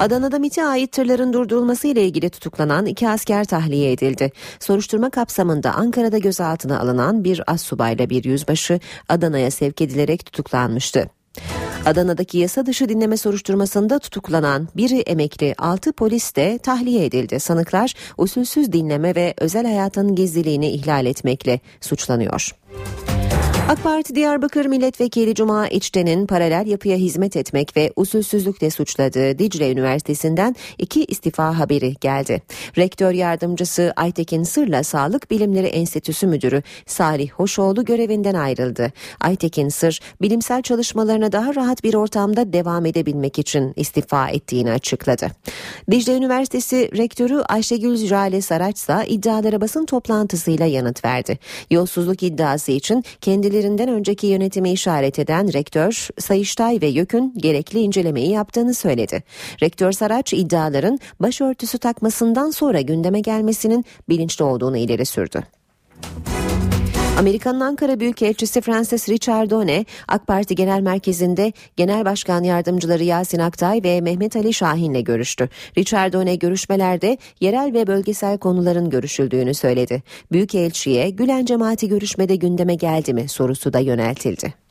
Adana'da 0.00 0.38
MIT'e 0.38 0.64
ait 0.64 0.92
tırların 0.92 1.32
durdurulması 1.32 1.86
ile 1.86 2.04
ilgili 2.04 2.30
tutuklanan 2.30 2.86
iki 2.86 3.08
asker 3.08 3.44
tahliye 3.44 3.92
edildi. 3.92 4.32
Soruşturma 4.60 5.10
kapsamında 5.10 5.72
Ankara'da 5.72 6.18
gözaltına 6.18 6.80
alınan 6.80 7.24
bir 7.24 7.42
assubayla 7.46 8.10
bir 8.10 8.24
yüzbaşı 8.24 8.80
Adana'ya 9.08 9.50
sevk 9.50 9.80
edilerek 9.80 10.26
tutuklanmıştı. 10.26 11.10
Adana'daki 11.86 12.38
yasa 12.38 12.66
dışı 12.66 12.88
dinleme 12.88 13.16
soruşturmasında 13.16 13.98
tutuklanan 13.98 14.68
biri 14.76 15.00
emekli 15.00 15.54
6 15.58 15.92
polis 15.92 16.36
de 16.36 16.58
tahliye 16.58 17.04
edildi. 17.04 17.40
Sanıklar 17.40 17.94
usulsüz 18.18 18.72
dinleme 18.72 19.14
ve 19.14 19.34
özel 19.38 19.66
hayatın 19.66 20.14
gizliliğini 20.14 20.70
ihlal 20.70 21.06
etmekle 21.06 21.60
suçlanıyor. 21.80 22.50
AK 23.68 23.82
Parti 23.82 24.14
Diyarbakır 24.14 24.66
Milletvekili 24.66 25.34
Cuma 25.34 25.68
İçten'in 25.68 26.26
paralel 26.26 26.66
yapıya 26.66 26.96
hizmet 26.96 27.36
etmek 27.36 27.76
ve 27.76 27.92
usulsüzlükle 27.96 28.70
suçladığı 28.70 29.38
Dicle 29.38 29.72
Üniversitesi'nden 29.72 30.56
iki 30.78 31.04
istifa 31.04 31.58
haberi 31.58 31.94
geldi. 32.00 32.42
Rektör 32.78 33.12
yardımcısı 33.12 33.92
Aytekin 33.96 34.42
Sır'la 34.42 34.82
Sağlık 34.82 35.30
Bilimleri 35.30 35.66
Enstitüsü 35.66 36.26
Müdürü 36.26 36.62
Salih 36.86 37.30
Hoşoğlu 37.30 37.84
görevinden 37.84 38.34
ayrıldı. 38.34 38.92
Aytekin 39.20 39.68
Sır, 39.68 40.00
bilimsel 40.22 40.62
çalışmalarına 40.62 41.32
daha 41.32 41.54
rahat 41.54 41.84
bir 41.84 41.94
ortamda 41.94 42.52
devam 42.52 42.86
edebilmek 42.86 43.38
için 43.38 43.72
istifa 43.76 44.28
ettiğini 44.28 44.70
açıkladı. 44.70 45.28
Dicle 45.90 46.16
Üniversitesi 46.16 46.90
Rektörü 46.96 47.40
Ayşegül 47.40 47.96
Jale 47.96 48.40
Saraç 48.40 48.76
ise 48.76 49.04
iddialara 49.06 49.60
basın 49.60 49.86
toplantısıyla 49.86 50.66
yanıt 50.66 51.04
verdi. 51.04 51.38
Yolsuzluk 51.70 52.22
iddiası 52.22 52.72
için 52.72 53.04
kendileri 53.20 53.55
kendilerinden 53.56 53.88
önceki 53.88 54.26
yönetimi 54.26 54.72
işaret 54.72 55.18
eden 55.18 55.52
rektör 55.52 56.08
Sayıştay 56.18 56.78
ve 56.82 56.86
YÖK'ün 56.86 57.34
gerekli 57.36 57.80
incelemeyi 57.80 58.30
yaptığını 58.30 58.74
söyledi. 58.74 59.22
Rektör 59.62 59.92
Saraç 59.92 60.32
iddiaların 60.32 60.98
başörtüsü 61.20 61.78
takmasından 61.78 62.50
sonra 62.50 62.80
gündeme 62.80 63.20
gelmesinin 63.20 63.84
bilinçli 64.08 64.44
olduğunu 64.44 64.76
ileri 64.76 65.06
sürdü. 65.06 65.42
Amerika'nın 67.18 67.60
Ankara 67.60 68.00
Büyükelçisi 68.00 68.60
Francis 68.60 69.08
Richardone, 69.08 69.84
AK 70.08 70.26
Parti 70.26 70.54
Genel 70.54 70.80
Merkezi'nde 70.80 71.52
Genel 71.76 72.04
Başkan 72.04 72.42
Yardımcıları 72.42 73.04
Yasin 73.04 73.38
Aktay 73.38 73.80
ve 73.84 74.00
Mehmet 74.00 74.36
Ali 74.36 74.52
Şahin'le 74.52 75.04
görüştü. 75.04 75.48
Richardone 75.78 76.34
görüşmelerde 76.34 77.18
yerel 77.40 77.74
ve 77.74 77.86
bölgesel 77.86 78.38
konuların 78.38 78.90
görüşüldüğünü 78.90 79.54
söyledi. 79.54 80.02
Büyükelçiye 80.32 81.10
Gülen 81.10 81.44
cemaati 81.44 81.88
görüşmede 81.88 82.36
gündeme 82.36 82.74
geldi 82.74 83.14
mi 83.14 83.28
sorusu 83.28 83.72
da 83.72 83.78
yöneltildi. 83.78 84.65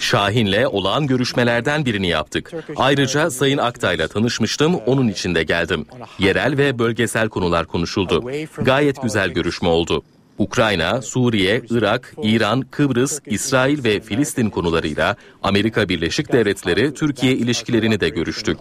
Şahin'le 0.00 0.66
olağan 0.66 1.06
görüşmelerden 1.06 1.84
birini 1.84 2.08
yaptık. 2.08 2.52
Ayrıca 2.76 3.30
Sayın 3.30 3.58
Aktay'la 3.58 4.08
tanışmıştım, 4.08 4.74
onun 4.74 5.08
için 5.08 5.34
de 5.34 5.42
geldim. 5.42 5.86
Yerel 6.18 6.58
ve 6.58 6.78
bölgesel 6.78 7.28
konular 7.28 7.66
konuşuldu. 7.66 8.30
Gayet 8.58 9.02
güzel 9.02 9.28
görüşme 9.28 9.68
oldu. 9.68 10.02
Ukrayna, 10.38 11.02
Suriye, 11.02 11.62
Irak, 11.70 12.14
İran, 12.22 12.60
Kıbrıs, 12.60 13.18
İsrail 13.26 13.84
ve 13.84 14.00
Filistin 14.00 14.50
konularıyla 14.50 15.16
Amerika 15.42 15.88
Birleşik 15.88 16.32
Devletleri 16.32 16.94
Türkiye 16.94 17.32
ilişkilerini 17.32 18.00
de 18.00 18.08
görüştük. 18.08 18.58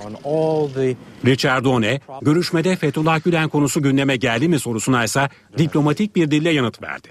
Richard 1.26 1.66
One, 1.66 2.00
görüşmede 2.22 2.76
Fethullah 2.76 3.24
Gülen 3.24 3.50
konusu 3.50 3.82
gündeme 3.82 4.16
geldi 4.16 4.48
mi 4.48 4.60
sorusuna 4.60 5.04
ise 5.04 5.30
diplomatik 5.58 6.16
bir 6.16 6.32
dille 6.32 6.50
yanıt 6.50 6.82
verdi. 6.82 7.08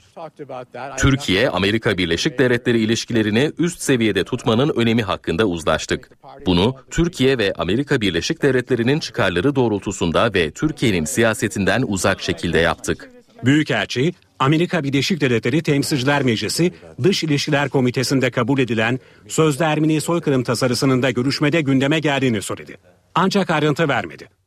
Türkiye, 0.99 1.49
Amerika 1.49 1.99
Birleşik 1.99 2.39
Devletleri 2.39 2.81
ilişkilerini 2.81 3.53
üst 3.59 3.81
seviyede 3.81 4.25
tutmanın 4.25 4.73
önemi 4.77 5.03
hakkında 5.03 5.45
uzlaştık. 5.45 6.11
Bunu 6.47 6.77
Türkiye 6.91 7.39
ve 7.39 7.53
Amerika 7.59 8.01
Birleşik 8.01 8.43
Devletleri'nin 8.43 9.01
çıkarları 9.01 9.57
doğrultusunda 9.57 10.35
ve 10.35 10.51
Türkiye'nin 10.51 11.05
siyasetinden 11.05 11.85
uzak 11.87 12.21
şekilde 12.23 12.59
yaptık. 12.59 13.20
Büyükelçi, 13.45 14.15
Amerika 14.39 14.85
Birleşik 14.85 15.21
Devletleri 15.21 15.63
Temsilciler 15.63 16.23
Meclisi 16.23 16.73
Dış 17.03 17.25
İlişkiler 17.25 17.69
Komitesi'nde 17.69 18.31
kabul 18.31 18.59
edilen 18.59 18.99
sözde 19.29 19.65
Ermeni 19.65 20.01
soykırım 20.01 20.43
tasarısının 20.43 21.03
da 21.03 21.11
görüşmede 21.11 21.61
gündeme 21.61 22.01
geldiğini 22.01 22.43
söyledi. 22.43 22.77
Ancak 23.15 23.51
ayrıntı 23.51 23.89
vermedi. 23.89 24.40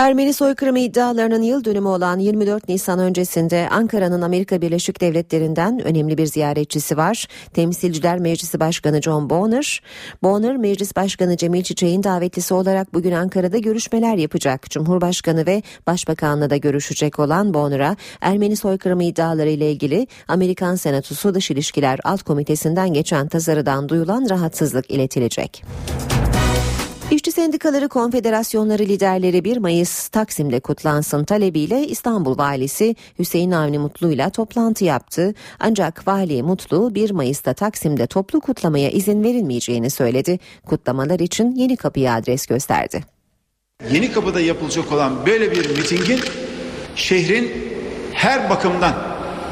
Ermeni 0.00 0.32
soykırımı 0.32 0.78
iddialarının 0.78 1.42
yıl 1.42 1.64
dönümü 1.64 1.88
olan 1.88 2.18
24 2.18 2.68
Nisan 2.68 2.98
öncesinde 2.98 3.68
Ankara'nın 3.70 4.22
Amerika 4.22 4.62
Birleşik 4.62 5.00
Devletleri'nden 5.00 5.84
önemli 5.84 6.18
bir 6.18 6.26
ziyaretçisi 6.26 6.96
var. 6.96 7.26
Temsilciler 7.54 8.18
Meclisi 8.18 8.60
Başkanı 8.60 9.02
John 9.02 9.30
Bonner. 9.30 9.82
Bonner, 10.22 10.56
Meclis 10.56 10.96
Başkanı 10.96 11.36
Cemil 11.36 11.62
Çiçek'in 11.62 12.02
davetlisi 12.02 12.54
olarak 12.54 12.94
bugün 12.94 13.12
Ankara'da 13.12 13.58
görüşmeler 13.58 14.16
yapacak. 14.16 14.70
Cumhurbaşkanı 14.70 15.46
ve 15.46 15.62
Başbakanla 15.86 16.50
da 16.50 16.56
görüşecek 16.56 17.18
olan 17.18 17.54
Bonner'a 17.54 17.96
Ermeni 18.20 18.56
soykırımı 18.56 19.04
iddiaları 19.04 19.50
ile 19.50 19.72
ilgili 19.72 20.06
Amerikan 20.28 20.74
Senatosu 20.74 21.34
Dış 21.34 21.50
İlişkiler 21.50 22.00
Alt 22.04 22.22
Komitesi'nden 22.22 22.92
geçen 22.92 23.28
tasarıdan 23.28 23.88
duyulan 23.88 24.26
rahatsızlık 24.30 24.90
iletilecek. 24.90 25.64
İşçi 27.10 27.32
Sendikaları 27.32 27.88
Konfederasyonları 27.88 28.82
liderleri 28.82 29.44
1 29.44 29.56
Mayıs 29.56 30.08
Taksim'de 30.08 30.60
kutlansın 30.60 31.24
talebiyle 31.24 31.86
İstanbul 31.86 32.38
Valisi 32.38 32.96
Hüseyin 33.18 33.50
Avni 33.50 33.78
Mutlu 33.78 34.12
ile 34.12 34.30
toplantı 34.30 34.84
yaptı. 34.84 35.34
Ancak 35.60 36.08
Vali 36.08 36.42
Mutlu 36.42 36.94
1 36.94 37.10
Mayıs'ta 37.10 37.54
Taksim'de 37.54 38.06
toplu 38.06 38.40
kutlamaya 38.40 38.90
izin 38.90 39.22
verilmeyeceğini 39.22 39.90
söyledi. 39.90 40.38
Kutlamalar 40.66 41.20
için 41.20 41.54
Yeni 41.54 41.76
Kapı'ya 41.76 42.14
adres 42.14 42.46
gösterdi. 42.46 43.00
Yeni 43.92 44.12
Kapı'da 44.12 44.40
yapılacak 44.40 44.92
olan 44.92 45.26
böyle 45.26 45.50
bir 45.50 45.70
mitingin 45.70 46.20
şehrin 46.96 47.52
her 48.12 48.50
bakımdan 48.50 48.94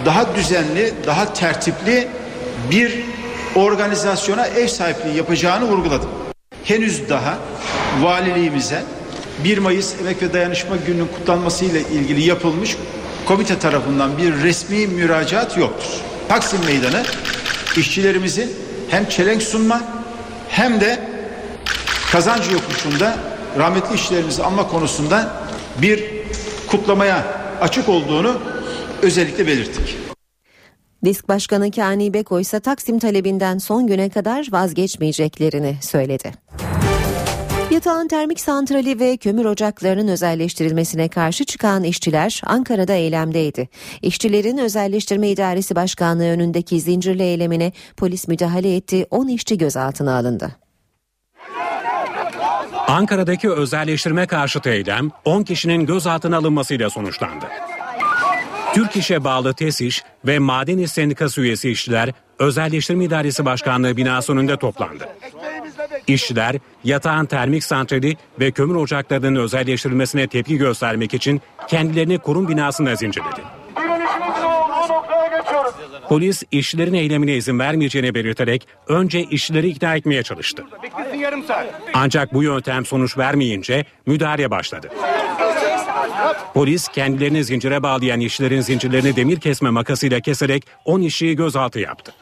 daha 0.05 0.35
düzenli, 0.35 0.95
daha 1.07 1.33
tertipli 1.33 2.09
bir 2.71 3.05
organizasyona 3.57 4.47
ev 4.47 4.67
sahipliği 4.67 5.17
yapacağını 5.17 5.65
vurguladım 5.65 6.28
henüz 6.69 7.09
daha 7.09 7.39
valiliğimize 8.01 8.83
1 9.45 9.59
Mayıs 9.59 10.01
Emek 10.01 10.23
ve 10.23 10.33
Dayanışma 10.33 10.77
Günü'nün 10.87 11.07
kutlanması 11.07 11.65
ile 11.65 11.81
ilgili 11.81 12.23
yapılmış 12.23 12.77
komite 13.27 13.59
tarafından 13.59 14.19
bir 14.19 14.35
resmi 14.35 14.87
müracaat 14.87 15.57
yoktur. 15.57 15.89
Taksim 16.29 16.65
Meydanı 16.65 17.03
işçilerimizin 17.77 18.51
hem 18.89 19.09
çelenk 19.09 19.43
sunma 19.43 19.83
hem 20.49 20.81
de 20.81 21.01
kazancı 22.13 22.53
yokuşunda 22.53 23.17
rahmetli 23.59 23.95
işçilerimizi 23.95 24.43
anma 24.43 24.69
konusunda 24.69 25.33
bir 25.83 26.05
kutlamaya 26.67 27.25
açık 27.61 27.89
olduğunu 27.89 28.41
özellikle 29.03 29.47
belirttik. 29.47 29.97
Disk 31.05 31.29
Başkanı 31.29 31.71
Kani 31.71 32.15
Beko 32.15 32.41
ise 32.41 32.61
Taksim 32.61 32.99
talebinden 32.99 33.59
son 33.59 33.87
güne 33.87 34.11
kadar 34.11 34.49
vazgeçmeyeceklerini 34.53 35.77
söyledi. 35.81 36.33
Yatağın 37.79 38.09
termik 38.09 38.41
santrali 38.41 39.01
ve 39.01 39.17
kömür 39.17 39.45
ocaklarının 39.45 40.09
özelleştirilmesine 40.09 41.09
karşı 41.09 41.45
çıkan 41.45 41.85
işçiler 41.85 42.43
Ankara'da 42.47 42.93
eylemdeydi. 42.93 43.69
İşçilerin 44.03 44.59
Özelleştirme 44.59 45.29
İdaresi 45.29 45.75
Başkanlığı 45.75 46.25
önündeki 46.25 46.81
zincirli 46.81 47.23
eylemine 47.23 47.73
polis 47.97 48.29
müdahale 48.29 48.77
etti, 48.77 49.07
10 49.11 49.29
işçi 49.29 49.59
gözaltına 49.59 50.17
alındı. 50.17 50.57
Ankara'daki 52.89 53.51
özelleştirme 53.51 54.27
karşıtı 54.27 54.71
eylem 54.71 55.11
10 55.25 55.43
kişinin 55.43 55.87
gözaltına 55.87 56.37
alınmasıyla 56.37 56.91
sonuçlandı. 56.91 57.47
Türk 58.75 58.97
İş'e 58.97 59.25
bağlı 59.25 59.55
TESİŞ 59.55 60.05
ve 60.27 60.39
Maden 60.39 60.79
İş 60.79 60.93
Sendikası 60.93 61.41
üyesi 61.41 61.71
işçiler 61.71 62.13
Özelleştirme 62.39 63.05
İdaresi 63.05 63.45
Başkanlığı 63.45 63.97
binası 63.97 64.33
önünde 64.33 64.57
toplandı. 64.57 65.09
İşçiler 66.07 66.57
yatağın 66.85 67.27
termik 67.27 67.65
santrali 67.65 68.17
ve 68.41 68.51
kömür 68.51 68.75
ocaklarının 68.75 69.37
özelleştirilmesine 69.37 70.27
tepki 70.27 70.57
göstermek 70.57 71.15
için 71.15 71.43
kendilerini 71.69 72.19
kurum 72.19 72.49
binasında 72.49 72.95
zincirledi. 72.95 73.41
Polis 76.09 76.43
işçilerin 76.51 76.95
eylemine 76.95 77.35
izin 77.35 77.59
vermeyeceğini 77.59 78.15
belirterek 78.15 78.69
önce 78.89 79.23
işçileri 79.23 79.69
ikna 79.69 79.97
etmeye 79.97 80.23
çalıştı. 80.23 80.65
Ancak 81.95 82.35
bu 82.35 82.43
yöntem 82.43 82.87
sonuç 82.87 83.19
vermeyince 83.19 83.85
müdahale 84.07 84.51
başladı. 84.51 84.89
Polis 86.55 86.89
kendilerini 86.89 87.45
zincire 87.45 87.83
bağlayan 87.83 88.21
işçilerin 88.21 88.61
zincirlerini 88.61 89.17
demir 89.17 89.41
kesme 89.41 89.71
makasıyla 89.71 90.21
keserek 90.21 90.67
10 90.85 91.01
işçiyi 91.01 91.37
gözaltı 91.37 91.81
yaptı. 91.81 92.13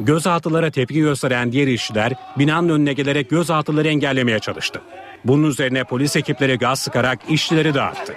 Gözaltılara 0.00 0.70
tepki 0.70 1.00
gösteren 1.00 1.52
diğer 1.52 1.66
işçiler 1.66 2.12
binanın 2.38 2.68
önüne 2.68 2.92
gelerek 2.92 3.30
gözaltıları 3.30 3.88
engellemeye 3.88 4.38
çalıştı. 4.38 4.80
Bunun 5.24 5.50
üzerine 5.50 5.84
polis 5.84 6.16
ekipleri 6.16 6.58
gaz 6.58 6.78
sıkarak 6.78 7.18
işçileri 7.28 7.74
dağıttı. 7.74 8.14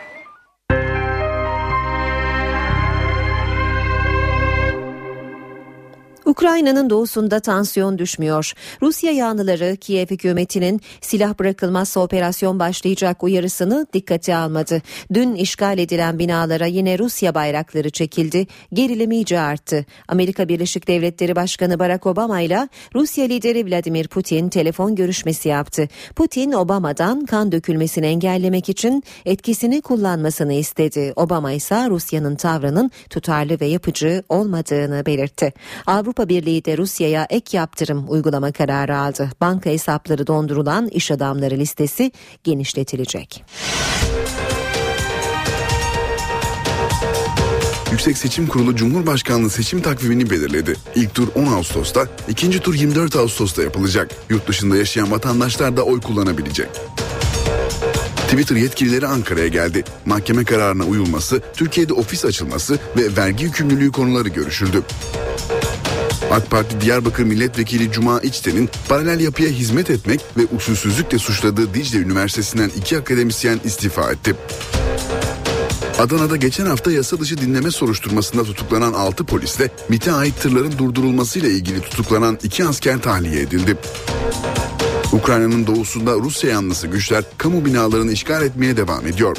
Ukrayna'nın 6.27 6.89
doğusunda 6.89 7.39
tansiyon 7.39 7.97
düşmüyor. 7.97 8.53
Rusya 8.81 9.11
yanlıları 9.11 9.77
Kiev 9.77 10.07
hükümetinin 10.07 10.81
silah 11.01 11.39
bırakılmazsa 11.39 11.99
operasyon 11.99 12.59
başlayacak 12.59 13.23
uyarısını 13.23 13.87
dikkate 13.93 14.35
almadı. 14.35 14.81
Dün 15.13 15.35
işgal 15.35 15.77
edilen 15.77 16.19
binalara 16.19 16.65
yine 16.65 16.99
Rusya 16.99 17.35
bayrakları 17.35 17.89
çekildi. 17.89 18.47
Gerilim 18.73 19.11
iyice 19.11 19.39
arttı. 19.39 19.85
Amerika 20.07 20.49
Birleşik 20.49 20.87
Devletleri 20.87 21.35
Başkanı 21.35 21.79
Barack 21.79 22.05
Obama 22.05 22.41
ile 22.41 22.69
Rusya 22.95 23.25
lideri 23.25 23.65
Vladimir 23.65 24.07
Putin 24.07 24.49
telefon 24.49 24.95
görüşmesi 24.95 25.49
yaptı. 25.49 25.87
Putin 26.15 26.51
Obama'dan 26.51 27.25
kan 27.25 27.51
dökülmesini 27.51 28.05
engellemek 28.05 28.69
için 28.69 29.03
etkisini 29.25 29.81
kullanmasını 29.81 30.53
istedi. 30.53 31.13
Obama 31.15 31.51
ise 31.51 31.89
Rusya'nın 31.89 32.35
tavrının 32.35 32.91
tutarlı 33.09 33.59
ve 33.61 33.65
yapıcı 33.65 34.23
olmadığını 34.29 35.05
belirtti. 35.05 35.53
Avrupa 35.87 36.16
Avrupa 36.17 36.35
Birliği 36.35 36.65
de 36.65 36.77
Rusya'ya 36.77 37.27
ek 37.29 37.57
yaptırım 37.57 38.05
uygulama 38.07 38.51
kararı 38.51 38.97
aldı. 38.97 39.29
Banka 39.41 39.69
hesapları 39.69 40.27
dondurulan 40.27 40.87
iş 40.87 41.11
adamları 41.11 41.57
listesi 41.57 42.11
genişletilecek. 42.43 43.43
Yüksek 47.91 48.17
Seçim 48.17 48.47
Kurulu 48.47 48.75
Cumhurbaşkanlığı 48.75 49.49
seçim 49.49 49.81
takvimini 49.81 50.29
belirledi. 50.29 50.75
İlk 50.95 51.15
tur 51.15 51.27
10 51.35 51.45
Ağustos'ta, 51.45 52.07
ikinci 52.29 52.59
tur 52.59 52.75
24 52.75 53.15
Ağustos'ta 53.15 53.63
yapılacak. 53.63 54.11
Yurt 54.29 54.47
dışında 54.47 54.77
yaşayan 54.77 55.11
vatandaşlar 55.11 55.77
da 55.77 55.83
oy 55.83 56.01
kullanabilecek. 56.01 56.69
Twitter 58.27 58.55
yetkilileri 58.55 59.07
Ankara'ya 59.07 59.47
geldi. 59.47 59.83
Mahkeme 60.05 60.45
kararına 60.45 60.83
uyulması, 60.83 61.41
Türkiye'de 61.53 61.93
ofis 61.93 62.25
açılması 62.25 62.79
ve 62.97 63.15
vergi 63.17 63.43
yükümlülüğü 63.43 63.91
konuları 63.91 64.29
görüşüldü. 64.29 64.83
AK 66.31 66.51
Parti 66.51 66.81
Diyarbakır 66.81 67.23
Milletvekili 67.23 67.91
Cuma 67.91 68.19
İçten'in 68.19 68.69
paralel 68.89 69.19
yapıya 69.19 69.49
hizmet 69.49 69.89
etmek 69.89 70.21
ve 70.37 70.41
usulsüzlükle 70.55 71.19
suçladığı 71.19 71.73
Dicle 71.73 71.99
Üniversitesi'nden 71.99 72.71
iki 72.77 72.97
akademisyen 72.97 73.59
istifa 73.63 74.11
etti. 74.11 74.35
Adana'da 75.99 76.35
geçen 76.35 76.65
hafta 76.65 76.91
yasa 76.91 77.19
dışı 77.19 77.37
dinleme 77.37 77.71
soruşturmasında 77.71 78.43
tutuklanan 78.43 78.93
6 78.93 79.23
polisle 79.25 79.71
MIT'e 79.89 80.11
ait 80.11 80.41
tırların 80.41 80.77
durdurulmasıyla 80.77 81.49
ilgili 81.49 81.81
tutuklanan 81.81 82.39
2 82.43 82.65
asker 82.65 83.01
tahliye 83.01 83.41
edildi. 83.41 83.77
Ukrayna'nın 85.11 85.67
doğusunda 85.67 86.13
Rusya 86.13 86.49
yanlısı 86.49 86.87
güçler 86.87 87.23
kamu 87.37 87.65
binalarını 87.65 88.11
işgal 88.11 88.43
etmeye 88.43 88.77
devam 88.77 89.07
ediyor. 89.07 89.37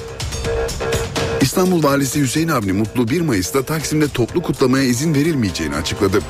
İstanbul 1.40 1.82
Valisi 1.82 2.20
Hüseyin 2.20 2.48
Avni 2.48 2.72
Mutlu 2.72 3.08
1 3.08 3.20
Mayıs'ta 3.20 3.62
Taksim'de 3.62 4.08
toplu 4.08 4.42
kutlamaya 4.42 4.84
izin 4.84 5.14
verilmeyeceğini 5.14 5.76
açıkladı. 5.76 6.20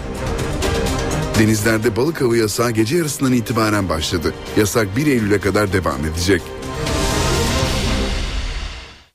Denizlerde 1.39 1.97
balık 1.97 2.23
avı 2.23 2.37
yasağı 2.37 2.71
gece 2.71 2.97
yarısından 2.97 3.33
itibaren 3.33 3.89
başladı. 3.89 4.35
Yasak 4.57 4.97
1 4.97 5.07
Eylül'e 5.07 5.41
kadar 5.41 5.73
devam 5.73 6.05
edecek. 6.05 6.43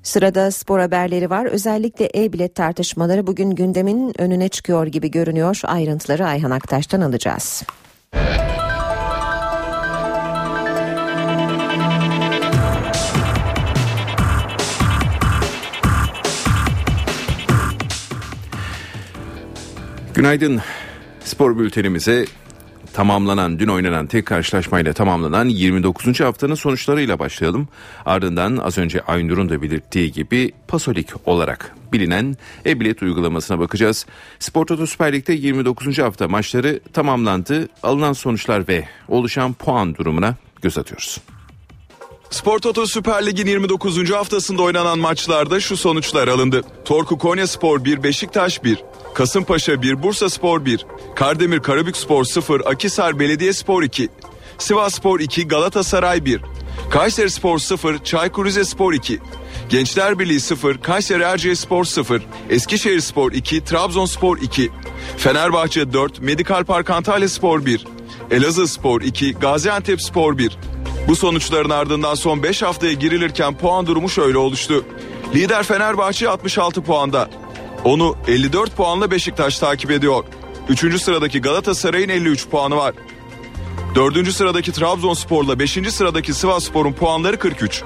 Sırada 0.04 0.52
spor 0.52 0.80
haberleri 0.80 1.30
var. 1.30 1.46
Özellikle 1.46 2.10
e-bilet 2.16 2.56
tartışmaları 2.56 3.28
bugün 3.28 3.52
gündemin 3.52 4.22
önüne 4.22 4.50
çıkıyor 4.50 4.88
gibi 4.88 5.12
görünüyor. 5.12 5.62
Ayrıntıları 5.64 6.26
Ayhan 6.26 6.52
Aktaş'tan 6.52 7.02
alacağız. 7.02 7.64
Günaydın. 20.14 20.62
Spor 21.26 21.58
bültenimize 21.58 22.26
tamamlanan 22.94 23.60
dün 23.60 23.68
oynanan 23.68 24.08
tek 24.08 24.26
karşılaşmayla 24.26 24.94
tamamlanan 24.94 25.50
29. 25.50 26.20
haftanın 26.20 26.56
sonuçlarıyla 26.56 27.20
başlayalım. 27.20 27.68
Ardından 28.06 28.58
az 28.58 28.78
önce 28.78 29.02
Aynur'un 29.02 29.50
da 29.50 29.62
belirttiği 29.62 30.12
gibi 30.12 30.52
Pasolik 30.68 31.10
olarak 31.26 31.76
bilinen 31.94 32.36
e-bilet 32.66 33.04
uygulamasına 33.04 33.60
bakacağız. 33.60 34.06
Spor 34.40 34.66
Toto 34.66 34.88
Süper 34.88 35.14
Lig'de 35.14 35.34
29. 35.34 36.00
hafta 36.00 36.28
maçları 36.28 36.80
tamamlandı. 36.94 37.68
Alınan 37.84 38.14
sonuçlar 38.14 38.68
ve 38.68 38.88
oluşan 39.08 39.54
puan 39.54 39.96
durumuna 39.96 40.36
göz 40.62 40.78
atıyoruz. 40.78 41.22
Spor 42.34 42.60
Toto 42.60 42.86
Süper 42.88 43.26
Lig'in 43.26 43.48
29. 43.48 44.12
haftasında 44.12 44.62
oynanan 44.62 45.00
maçlarda 45.00 45.60
şu 45.60 45.78
sonuçlar 45.78 46.28
alındı. 46.28 46.62
Torku 46.86 47.18
Konya 47.18 47.48
Spor 47.48 47.86
1, 47.86 48.04
Beşiktaş 48.04 48.64
1, 48.64 48.84
Kasımpaşa 49.14 49.82
1, 49.82 50.04
Bursa 50.04 50.30
Spor 50.30 50.66
1, 50.66 50.86
Kardemir 51.16 51.60
Karabük 51.60 51.98
Spor 51.98 52.24
0, 52.24 52.62
Akisar 52.66 53.20
Belediye 53.20 53.54
Spor 53.54 53.84
2, 53.84 54.10
Sivas 54.58 54.94
Spor 54.94 55.20
2, 55.20 55.48
Galatasaray 55.48 56.26
1, 56.26 56.42
Kayseri 56.90 57.30
Spor 57.30 57.60
0, 57.60 58.04
Çaykur 58.04 58.46
Rizespor 58.46 58.94
2, 58.94 59.20
Gençler 59.70 60.20
Birliği 60.20 60.40
0, 60.40 60.78
Kayseri 60.78 61.24
Erciyes 61.24 61.60
Spor 61.60 61.86
0, 61.86 62.22
Eskişehir 62.50 63.00
Spor 63.00 63.32
2, 63.32 63.64
Trabzonspor 63.64 64.38
2, 64.38 64.72
Fenerbahçe 65.18 65.94
4, 65.94 66.22
Medikal 66.22 66.64
Park 66.64 66.90
Antalya 66.90 67.30
Spor 67.30 67.66
1, 67.66 67.86
Elazığ 68.32 68.68
Spor 68.68 69.02
2, 69.02 69.34
Gaziantep 69.34 70.02
Spor 70.02 70.38
1. 70.38 70.58
Bu 71.08 71.16
sonuçların 71.16 71.70
ardından 71.70 72.16
son 72.16 72.44
5 72.44 72.62
haftaya 72.62 72.94
girilirken 72.94 73.58
puan 73.58 73.88
durumu 73.88 74.10
şöyle 74.10 74.38
oluştu. 74.38 74.86
Lider 75.36 75.64
Fenerbahçe 75.64 76.30
66 76.30 76.82
puanda. 76.82 77.30
Onu 77.84 78.16
54 78.28 78.76
puanla 78.76 79.12
Beşiktaş 79.12 79.60
takip 79.60 79.92
ediyor. 79.92 80.24
3. 80.70 81.02
sıradaki 81.02 81.42
Galatasaray'ın 81.42 82.10
53 82.10 82.48
puanı 82.48 82.76
var. 82.76 82.94
4. 83.96 84.32
sıradaki 84.34 84.72
Trabzonspor'la 84.72 85.60
5. 85.60 85.80
sıradaki 85.90 86.34
Sivasspor'un 86.34 86.94
puanları 86.94 87.40
43. 87.40 87.84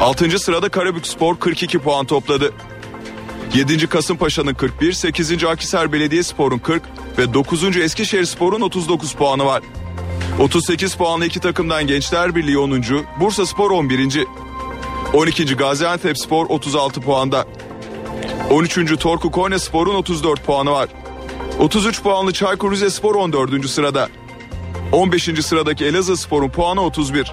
6. 0.00 0.38
sırada 0.38 0.68
Karabükspor 0.68 1.36
42 1.36 1.78
puan 1.78 2.06
topladı. 2.06 2.52
7. 3.54 3.86
Kasımpaşa'nın 3.86 4.54
41, 4.54 4.92
8. 4.92 5.44
Akhisar 5.44 5.92
Belediyespor'un 5.92 6.58
40 6.58 6.82
ve 7.18 7.34
9. 7.34 7.76
Eskişehirspor'un 7.76 8.60
39 8.60 9.12
puanı 9.12 9.44
var. 9.44 9.62
38 10.40 10.94
puanlı 10.94 11.26
iki 11.26 11.40
takımdan 11.40 11.86
Gençler 11.86 12.34
Birliği 12.34 12.58
10. 12.58 12.82
Bursa 13.20 13.46
Spor 13.46 13.70
11. 13.70 14.26
12. 15.12 15.56
Gaziantep 15.56 16.18
Spor 16.18 16.46
36 16.46 17.00
puanda. 17.00 17.46
13. 18.50 18.98
Torku 18.98 19.30
Konya 19.30 19.58
Spor'un 19.58 19.94
34 19.94 20.44
puanı 20.44 20.70
var. 20.70 20.88
33 21.58 22.02
puanlı 22.02 22.32
Çaykur 22.32 22.72
Rizespor 22.72 23.14
14. 23.14 23.68
sırada. 23.70 24.08
15. 24.92 25.44
sıradaki 25.44 25.84
Elazığ 25.84 26.16
Spor'un 26.16 26.48
puanı 26.48 26.80
31. 26.80 27.32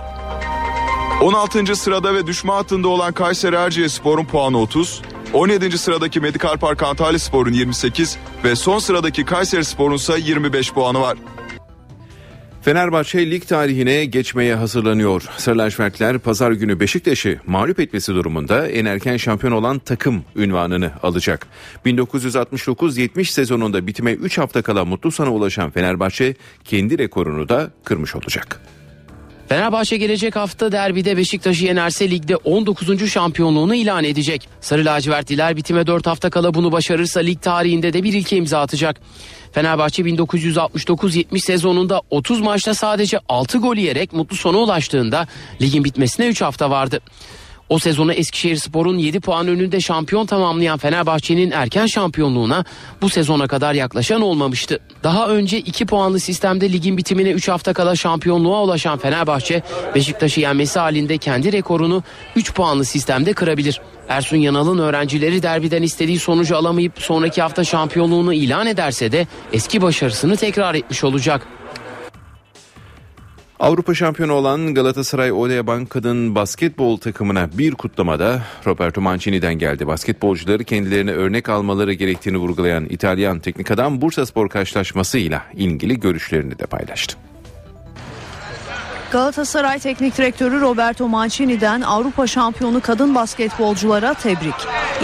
16. 1.21 1.75
sırada 1.75 2.15
ve 2.15 2.27
düşme 2.27 2.53
hattında 2.53 2.87
olan 2.87 3.13
Kayseri 3.13 3.55
Erciyes 3.55 3.93
Spor'un 3.93 4.25
puanı 4.25 4.57
30. 4.57 5.01
17. 5.33 5.77
sıradaki 5.77 6.19
Medikal 6.19 6.57
Park 6.57 6.83
Antalya 6.83 7.19
Spor'un 7.19 7.53
28 7.53 8.17
ve 8.43 8.55
son 8.55 8.79
sıradaki 8.79 9.25
Kayseri 9.25 9.65
Spor'un 9.65 9.95
ise 9.95 10.19
25 10.19 10.73
puanı 10.73 11.01
var. 11.01 11.17
Fenerbahçe 12.63 13.31
lig 13.31 13.47
tarihine 13.47 14.05
geçmeye 14.05 14.55
hazırlanıyor. 14.55 15.23
Sarılacivertler 15.37 16.19
pazar 16.19 16.51
günü 16.51 16.79
Beşiktaş'ı 16.79 17.39
mağlup 17.47 17.79
etmesi 17.79 18.15
durumunda 18.15 18.67
en 18.67 18.85
erken 18.85 19.17
şampiyon 19.17 19.53
olan 19.53 19.79
takım 19.79 20.23
ünvanını 20.35 20.91
alacak. 21.03 21.47
1969-70 21.85 23.25
sezonunda 23.25 23.87
bitime 23.87 24.13
3 24.13 24.37
hafta 24.37 24.61
kala 24.61 24.85
mutlu 24.85 25.11
sona 25.11 25.33
ulaşan 25.33 25.71
Fenerbahçe 25.71 26.35
kendi 26.63 26.97
rekorunu 26.97 27.49
da 27.49 27.71
kırmış 27.83 28.15
olacak. 28.15 28.61
Fenerbahçe 29.49 29.97
gelecek 29.97 30.35
hafta 30.35 30.71
derbide 30.71 31.17
Beşiktaş'ı 31.17 31.65
yenerse 31.65 32.09
ligde 32.09 32.35
19. 32.35 33.11
şampiyonluğunu 33.11 33.75
ilan 33.75 34.03
edecek. 34.03 34.47
Sarı 34.61 34.85
lacivertliler 34.85 35.55
bitime 35.55 35.87
4 35.87 36.07
hafta 36.07 36.29
kala 36.29 36.53
bunu 36.53 36.71
başarırsa 36.71 37.19
lig 37.19 37.41
tarihinde 37.41 37.93
de 37.93 38.03
bir 38.03 38.13
ilke 38.13 38.37
imza 38.37 38.59
atacak. 38.61 39.01
Fenerbahçe 39.51 40.03
1969-70 40.03 41.39
sezonunda 41.39 42.01
30 42.09 42.41
maçta 42.41 42.73
sadece 42.73 43.19
6 43.29 43.57
gol 43.57 43.75
yiyerek 43.75 44.13
mutlu 44.13 44.35
sona 44.35 44.57
ulaştığında 44.57 45.27
ligin 45.61 45.83
bitmesine 45.83 46.27
3 46.27 46.41
hafta 46.41 46.69
vardı. 46.69 46.99
O 47.73 47.79
sezonu 47.79 48.13
Eskişehir 48.13 48.55
Spor'un 48.55 48.97
7 48.97 49.19
puan 49.19 49.47
önünde 49.47 49.81
şampiyon 49.81 50.25
tamamlayan 50.25 50.77
Fenerbahçe'nin 50.77 51.51
erken 51.51 51.85
şampiyonluğuna 51.85 52.65
bu 53.01 53.09
sezona 53.09 53.47
kadar 53.47 53.73
yaklaşan 53.73 54.21
olmamıştı. 54.21 54.79
Daha 55.03 55.27
önce 55.27 55.59
2 55.59 55.85
puanlı 55.85 56.19
sistemde 56.19 56.71
ligin 56.71 56.97
bitimine 56.97 57.31
3 57.31 57.47
hafta 57.47 57.73
kala 57.73 57.95
şampiyonluğa 57.95 58.63
ulaşan 58.63 58.97
Fenerbahçe 58.97 59.61
Beşiktaş'ı 59.95 60.39
yenmesi 60.39 60.79
halinde 60.79 61.17
kendi 61.17 61.51
rekorunu 61.51 62.03
3 62.35 62.53
puanlı 62.53 62.85
sistemde 62.85 63.33
kırabilir. 63.33 63.81
Ersun 64.09 64.37
Yanal'ın 64.37 64.77
öğrencileri 64.77 65.43
derbiden 65.43 65.81
istediği 65.83 66.19
sonucu 66.19 66.57
alamayıp 66.57 66.93
sonraki 66.99 67.41
hafta 67.41 67.63
şampiyonluğunu 67.63 68.33
ilan 68.33 68.67
ederse 68.67 69.11
de 69.11 69.27
eski 69.53 69.81
başarısını 69.81 70.35
tekrar 70.35 70.75
etmiş 70.75 71.03
olacak. 71.03 71.47
Avrupa 73.63 73.93
şampiyonu 73.93 74.33
olan 74.33 74.73
Galatasaray 74.73 75.31
Odeabank 75.31 75.89
kadın 75.89 76.35
basketbol 76.35 76.97
takımına 76.97 77.49
bir 77.57 77.71
kutlamada 77.71 78.41
Roberto 78.65 79.01
Mancini'den 79.01 79.53
geldi. 79.53 79.87
Basketbolcuları 79.87 80.63
kendilerine 80.63 81.11
örnek 81.11 81.49
almaları 81.49 81.93
gerektiğini 81.93 82.37
vurgulayan 82.37 82.85
İtalyan 82.85 83.39
teknik 83.39 83.71
adam 83.71 84.01
Bursa 84.01 84.25
Spor 84.25 84.49
karşılaşmasıyla 84.49 85.43
ilgili 85.53 85.99
görüşlerini 85.99 86.59
de 86.59 86.65
paylaştı. 86.65 87.17
Galatasaray 89.13 89.79
Teknik 89.79 90.17
Direktörü 90.17 90.61
Roberto 90.61 91.07
Mancini'den 91.07 91.81
Avrupa 91.81 92.27
şampiyonu 92.27 92.81
kadın 92.81 93.15
basketbolculara 93.15 94.13
tebrik. 94.13 94.53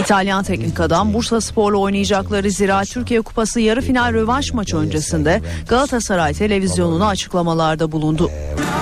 İtalyan 0.00 0.44
teknik 0.44 0.80
adam 0.80 1.14
Bursa 1.14 1.40
Spor'la 1.40 1.78
oynayacakları 1.78 2.50
Zira 2.50 2.82
Türkiye 2.84 3.22
Kupası 3.22 3.60
yarı 3.60 3.80
final 3.80 4.12
rövanş 4.12 4.52
maçı 4.52 4.76
öncesinde 4.76 5.42
Galatasaray 5.68 6.34
televizyonuna 6.34 7.08
açıklamalarda 7.08 7.92
bulundu. 7.92 8.30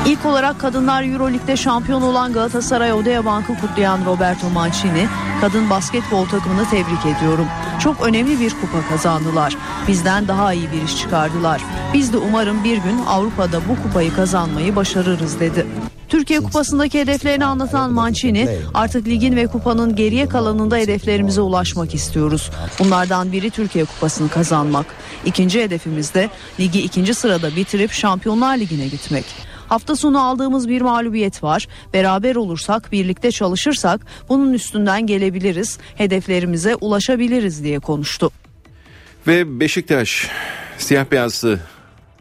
İlk 0.07 0.27
olarak 0.27 0.61
kadınlar 0.61 1.03
Euroleague'de 1.03 1.57
şampiyon 1.57 2.03
olan 2.03 2.33
Galatasaray 2.33 2.93
Odea 2.93 3.25
Bank'ı 3.25 3.61
kutlayan 3.61 4.01
Roberto 4.07 4.51
Mancini, 4.51 5.09
kadın 5.41 5.71
basketbol 5.71 6.27
takımını 6.27 6.71
tebrik 6.71 7.17
ediyorum. 7.17 7.47
Çok 7.81 8.03
önemli 8.03 8.41
bir 8.41 8.51
kupa 8.51 8.89
kazandılar. 8.89 9.57
Bizden 9.89 10.29
daha 10.29 10.53
iyi 10.53 10.73
bir 10.73 10.83
iş 10.83 10.97
çıkardılar. 10.97 11.63
Biz 11.95 12.13
de 12.13 12.17
umarım 12.17 12.65
bir 12.65 12.77
gün 12.77 12.99
Avrupa'da 13.07 13.61
bu 13.69 13.83
kupayı 13.83 14.15
kazanmayı 14.15 14.77
başarırız 14.77 15.18
dedi. 15.41 15.67
Türkiye 16.09 16.41
Kupası'ndaki 16.41 17.01
hedeflerini 17.01 17.45
anlatan 17.45 17.93
Mancini 17.93 18.49
artık 18.75 19.07
ligin 19.07 19.37
ve 19.37 19.47
kupanın 19.47 19.97
geriye 19.97 20.29
kalanında 20.29 20.77
hedeflerimize 20.77 21.41
ulaşmak 21.41 21.95
istiyoruz. 21.95 22.51
Bunlardan 22.79 23.33
biri 23.33 23.51
Türkiye 23.51 23.85
Kupası'nı 23.85 24.29
kazanmak. 24.29 24.87
İkinci 25.25 25.63
hedefimiz 25.63 26.15
de 26.15 26.31
ligi 26.61 26.81
ikinci 26.81 27.15
sırada 27.15 27.57
bitirip 27.57 27.93
Şampiyonlar 27.93 28.59
Ligi'ne 28.59 28.89
gitmek. 28.89 29.25
Hafta 29.69 29.97
sonu 29.97 30.25
aldığımız 30.25 30.69
bir 30.69 30.81
mağlubiyet 30.81 31.43
var. 31.43 31.69
Beraber 31.95 32.37
olursak, 32.37 32.93
birlikte 32.93 33.31
çalışırsak 33.31 34.07
bunun 34.29 34.53
üstünden 34.53 35.07
gelebiliriz, 35.07 35.79
hedeflerimize 35.95 36.77
ulaşabiliriz 36.77 37.65
diye 37.65 37.79
konuştu. 37.79 38.31
Ve 39.27 39.61
Beşiktaş 39.61 40.29
siyah 40.79 41.05
beyazlı 41.11 41.61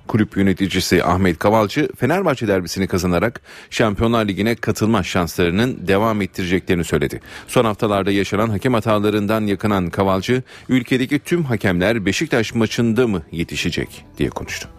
kulüp 0.08 0.38
yöneticisi 0.38 1.04
Ahmet 1.04 1.40
Kavalcı 1.40 1.90
Fenerbahçe 1.96 2.48
derbisini 2.48 2.88
kazanarak 2.88 3.42
Şampiyonlar 3.70 4.26
Ligi'ne 4.26 4.56
katılma 4.56 5.04
şanslarının 5.04 5.88
devam 5.88 6.22
ettireceklerini 6.22 6.84
söyledi. 6.84 7.22
Son 7.48 7.66
haftalarda 7.66 8.12
yaşanan 8.12 8.50
hakem 8.50 8.74
hatalarından 8.74 9.42
yakınan 9.42 9.90
Kavalcı 9.90 10.44
ülkedeki 10.70 11.20
tüm 11.20 11.44
hakemler 11.44 12.06
Beşiktaş 12.06 12.54
maçında 12.54 13.08
mı 13.08 13.22
yetişecek 13.32 14.06
diye 14.18 14.30
konuştu. 14.30 14.70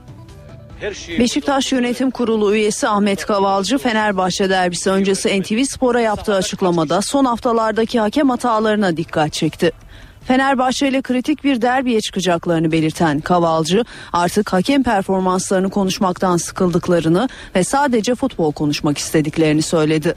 Beşiktaş 1.18 1.72
Yönetim 1.72 2.10
Kurulu 2.10 2.54
üyesi 2.54 2.88
Ahmet 2.88 3.26
Kavalcı 3.26 3.78
Fenerbahçe 3.78 4.50
derbisi 4.50 4.90
öncesi 4.90 5.40
NTV 5.40 5.64
Spor'a 5.64 6.00
yaptığı 6.00 6.34
açıklamada 6.34 7.02
son 7.02 7.24
haftalardaki 7.24 8.00
hakem 8.00 8.30
hatalarına 8.30 8.96
dikkat 8.96 9.32
çekti. 9.32 9.72
Fenerbahçe 10.28 10.88
ile 10.88 11.02
kritik 11.02 11.44
bir 11.44 11.62
derbiye 11.62 12.00
çıkacaklarını 12.00 12.72
belirten 12.72 13.20
Kavalcı 13.20 13.84
artık 14.12 14.52
hakem 14.52 14.82
performanslarını 14.82 15.70
konuşmaktan 15.70 16.36
sıkıldıklarını 16.36 17.28
ve 17.54 17.64
sadece 17.64 18.14
futbol 18.14 18.52
konuşmak 18.52 18.98
istediklerini 18.98 19.62
söyledi. 19.62 20.14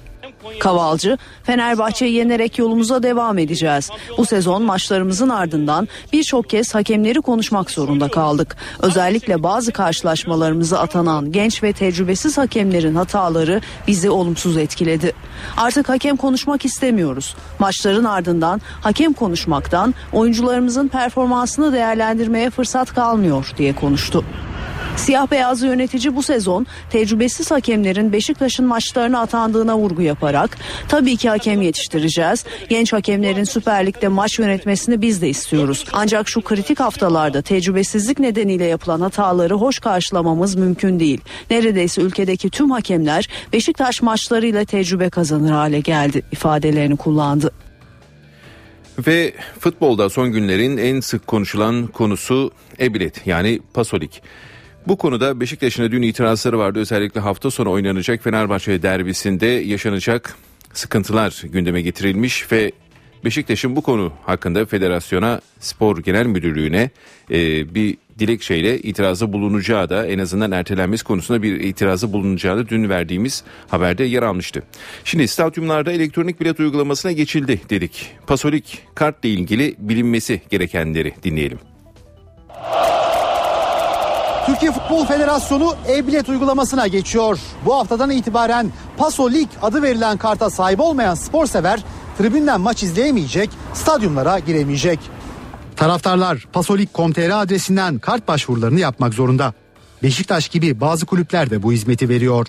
Kavalcı, 0.59 1.17
Fenerbahçe'yi 1.43 2.13
yenerek 2.13 2.57
yolumuza 2.59 3.03
devam 3.03 3.37
edeceğiz. 3.37 3.89
Bu 4.17 4.25
sezon 4.25 4.63
maçlarımızın 4.63 5.29
ardından 5.29 5.87
birçok 6.13 6.49
kez 6.49 6.75
hakemleri 6.75 7.21
konuşmak 7.21 7.71
zorunda 7.71 8.07
kaldık. 8.07 8.55
Özellikle 8.79 9.43
bazı 9.43 9.71
karşılaşmalarımızı 9.71 10.79
atanan 10.79 11.31
genç 11.31 11.63
ve 11.63 11.73
tecrübesiz 11.73 12.37
hakemlerin 12.37 12.95
hataları 12.95 13.61
bizi 13.87 14.09
olumsuz 14.09 14.57
etkiledi. 14.57 15.13
Artık 15.57 15.89
hakem 15.89 16.17
konuşmak 16.17 16.65
istemiyoruz. 16.65 17.35
Maçların 17.59 18.03
ardından 18.03 18.61
hakem 18.81 19.13
konuşmaktan 19.13 19.95
oyuncularımızın 20.13 20.87
performansını 20.87 21.73
değerlendirmeye 21.73 22.49
fırsat 22.49 22.93
kalmıyor 22.93 23.51
diye 23.57 23.75
konuştu. 23.75 24.23
Siyah 24.97 25.31
beyazlı 25.31 25.67
yönetici 25.67 26.15
bu 26.15 26.23
sezon 26.23 26.67
tecrübesiz 26.89 27.51
hakemlerin 27.51 28.13
Beşiktaş'ın 28.13 28.65
maçlarına 28.65 29.19
atandığına 29.19 29.77
vurgu 29.77 30.01
yaparak 30.01 30.57
tabii 30.87 31.17
ki 31.17 31.29
hakem 31.29 31.61
yetiştireceğiz. 31.61 32.45
Genç 32.69 32.93
hakemlerin 32.93 33.43
Süper 33.43 33.85
Lig'de 33.85 34.07
maç 34.07 34.39
yönetmesini 34.39 35.01
biz 35.01 35.21
de 35.21 35.29
istiyoruz. 35.29 35.85
Ancak 35.93 36.29
şu 36.29 36.41
kritik 36.41 36.79
haftalarda 36.79 37.41
tecrübesizlik 37.41 38.19
nedeniyle 38.19 38.65
yapılan 38.65 39.01
hataları 39.01 39.53
hoş 39.55 39.79
karşılamamız 39.79 40.55
mümkün 40.55 40.99
değil. 40.99 41.21
Neredeyse 41.51 42.01
ülkedeki 42.01 42.49
tüm 42.49 42.71
hakemler 42.71 43.29
Beşiktaş 43.53 44.01
maçlarıyla 44.01 44.65
tecrübe 44.65 45.09
kazanır 45.09 45.51
hale 45.51 45.79
geldi 45.79 46.21
ifadelerini 46.31 46.97
kullandı. 46.97 47.51
Ve 49.07 49.33
futbolda 49.59 50.09
son 50.09 50.31
günlerin 50.31 50.77
en 50.77 50.99
sık 50.99 51.27
konuşulan 51.27 51.87
konusu 51.87 52.51
e-bilet 52.79 53.27
yani 53.27 53.59
pasolik. 53.73 54.21
Bu 54.87 54.97
konuda 54.97 55.39
Beşiktaş'ın 55.39 55.91
dün 55.91 56.01
itirazları 56.01 56.59
vardı. 56.59 56.79
Özellikle 56.79 57.21
hafta 57.21 57.51
sonu 57.51 57.71
oynanacak 57.71 58.23
Fenerbahçe 58.23 58.81
derbisinde 58.81 59.45
yaşanacak 59.45 60.35
sıkıntılar 60.73 61.41
gündeme 61.43 61.81
getirilmiş 61.81 62.51
ve 62.51 62.71
Beşiktaş'ın 63.25 63.75
bu 63.75 63.81
konu 63.81 64.13
hakkında 64.25 64.65
federasyona 64.65 65.41
spor 65.59 65.97
genel 65.97 66.25
müdürlüğüne 66.25 66.89
e, 67.31 67.75
bir 67.75 67.97
dilekçeyle 68.19 68.79
itirazı 68.79 69.33
bulunacağı 69.33 69.89
da 69.89 70.07
en 70.07 70.19
azından 70.19 70.51
ertelenmesi 70.51 71.03
konusunda 71.03 71.43
bir 71.43 71.59
itirazı 71.59 72.13
bulunacağı 72.13 72.57
da 72.57 72.67
dün 72.69 72.89
verdiğimiz 72.89 73.43
haberde 73.67 74.03
yer 74.03 74.23
almıştı. 74.23 74.63
Şimdi 75.03 75.27
stadyumlarda 75.27 75.91
elektronik 75.91 76.41
bilet 76.41 76.59
uygulamasına 76.59 77.11
geçildi 77.11 77.61
dedik. 77.69 78.11
Pasolik 78.27 78.79
kartla 78.95 79.29
ilgili 79.29 79.75
bilinmesi 79.79 80.41
gerekenleri 80.49 81.13
dinleyelim. 81.23 81.59
Türkiye 84.45 84.71
Futbol 84.71 85.05
Federasyonu 85.05 85.75
e-bilet 85.89 86.29
uygulamasına 86.29 86.87
geçiyor. 86.87 87.39
Bu 87.65 87.75
haftadan 87.75 88.09
itibaren 88.09 88.71
Paso 88.97 89.31
Lig 89.31 89.47
adı 89.61 89.81
verilen 89.81 90.17
karta 90.17 90.49
sahip 90.49 90.79
olmayan 90.79 91.15
spor 91.15 91.45
sever 91.45 91.83
tribünden 92.17 92.61
maç 92.61 92.83
izleyemeyecek, 92.83 93.49
stadyumlara 93.73 94.39
giremeyecek. 94.39 94.99
Taraftarlar 95.75 96.47
pasolik.com.tr 96.53 97.41
adresinden 97.41 97.99
kart 97.99 98.27
başvurularını 98.27 98.79
yapmak 98.79 99.13
zorunda. 99.13 99.53
Beşiktaş 100.03 100.49
gibi 100.49 100.81
bazı 100.81 101.05
kulüpler 101.05 101.49
de 101.49 101.63
bu 101.63 101.71
hizmeti 101.71 102.09
veriyor. 102.09 102.47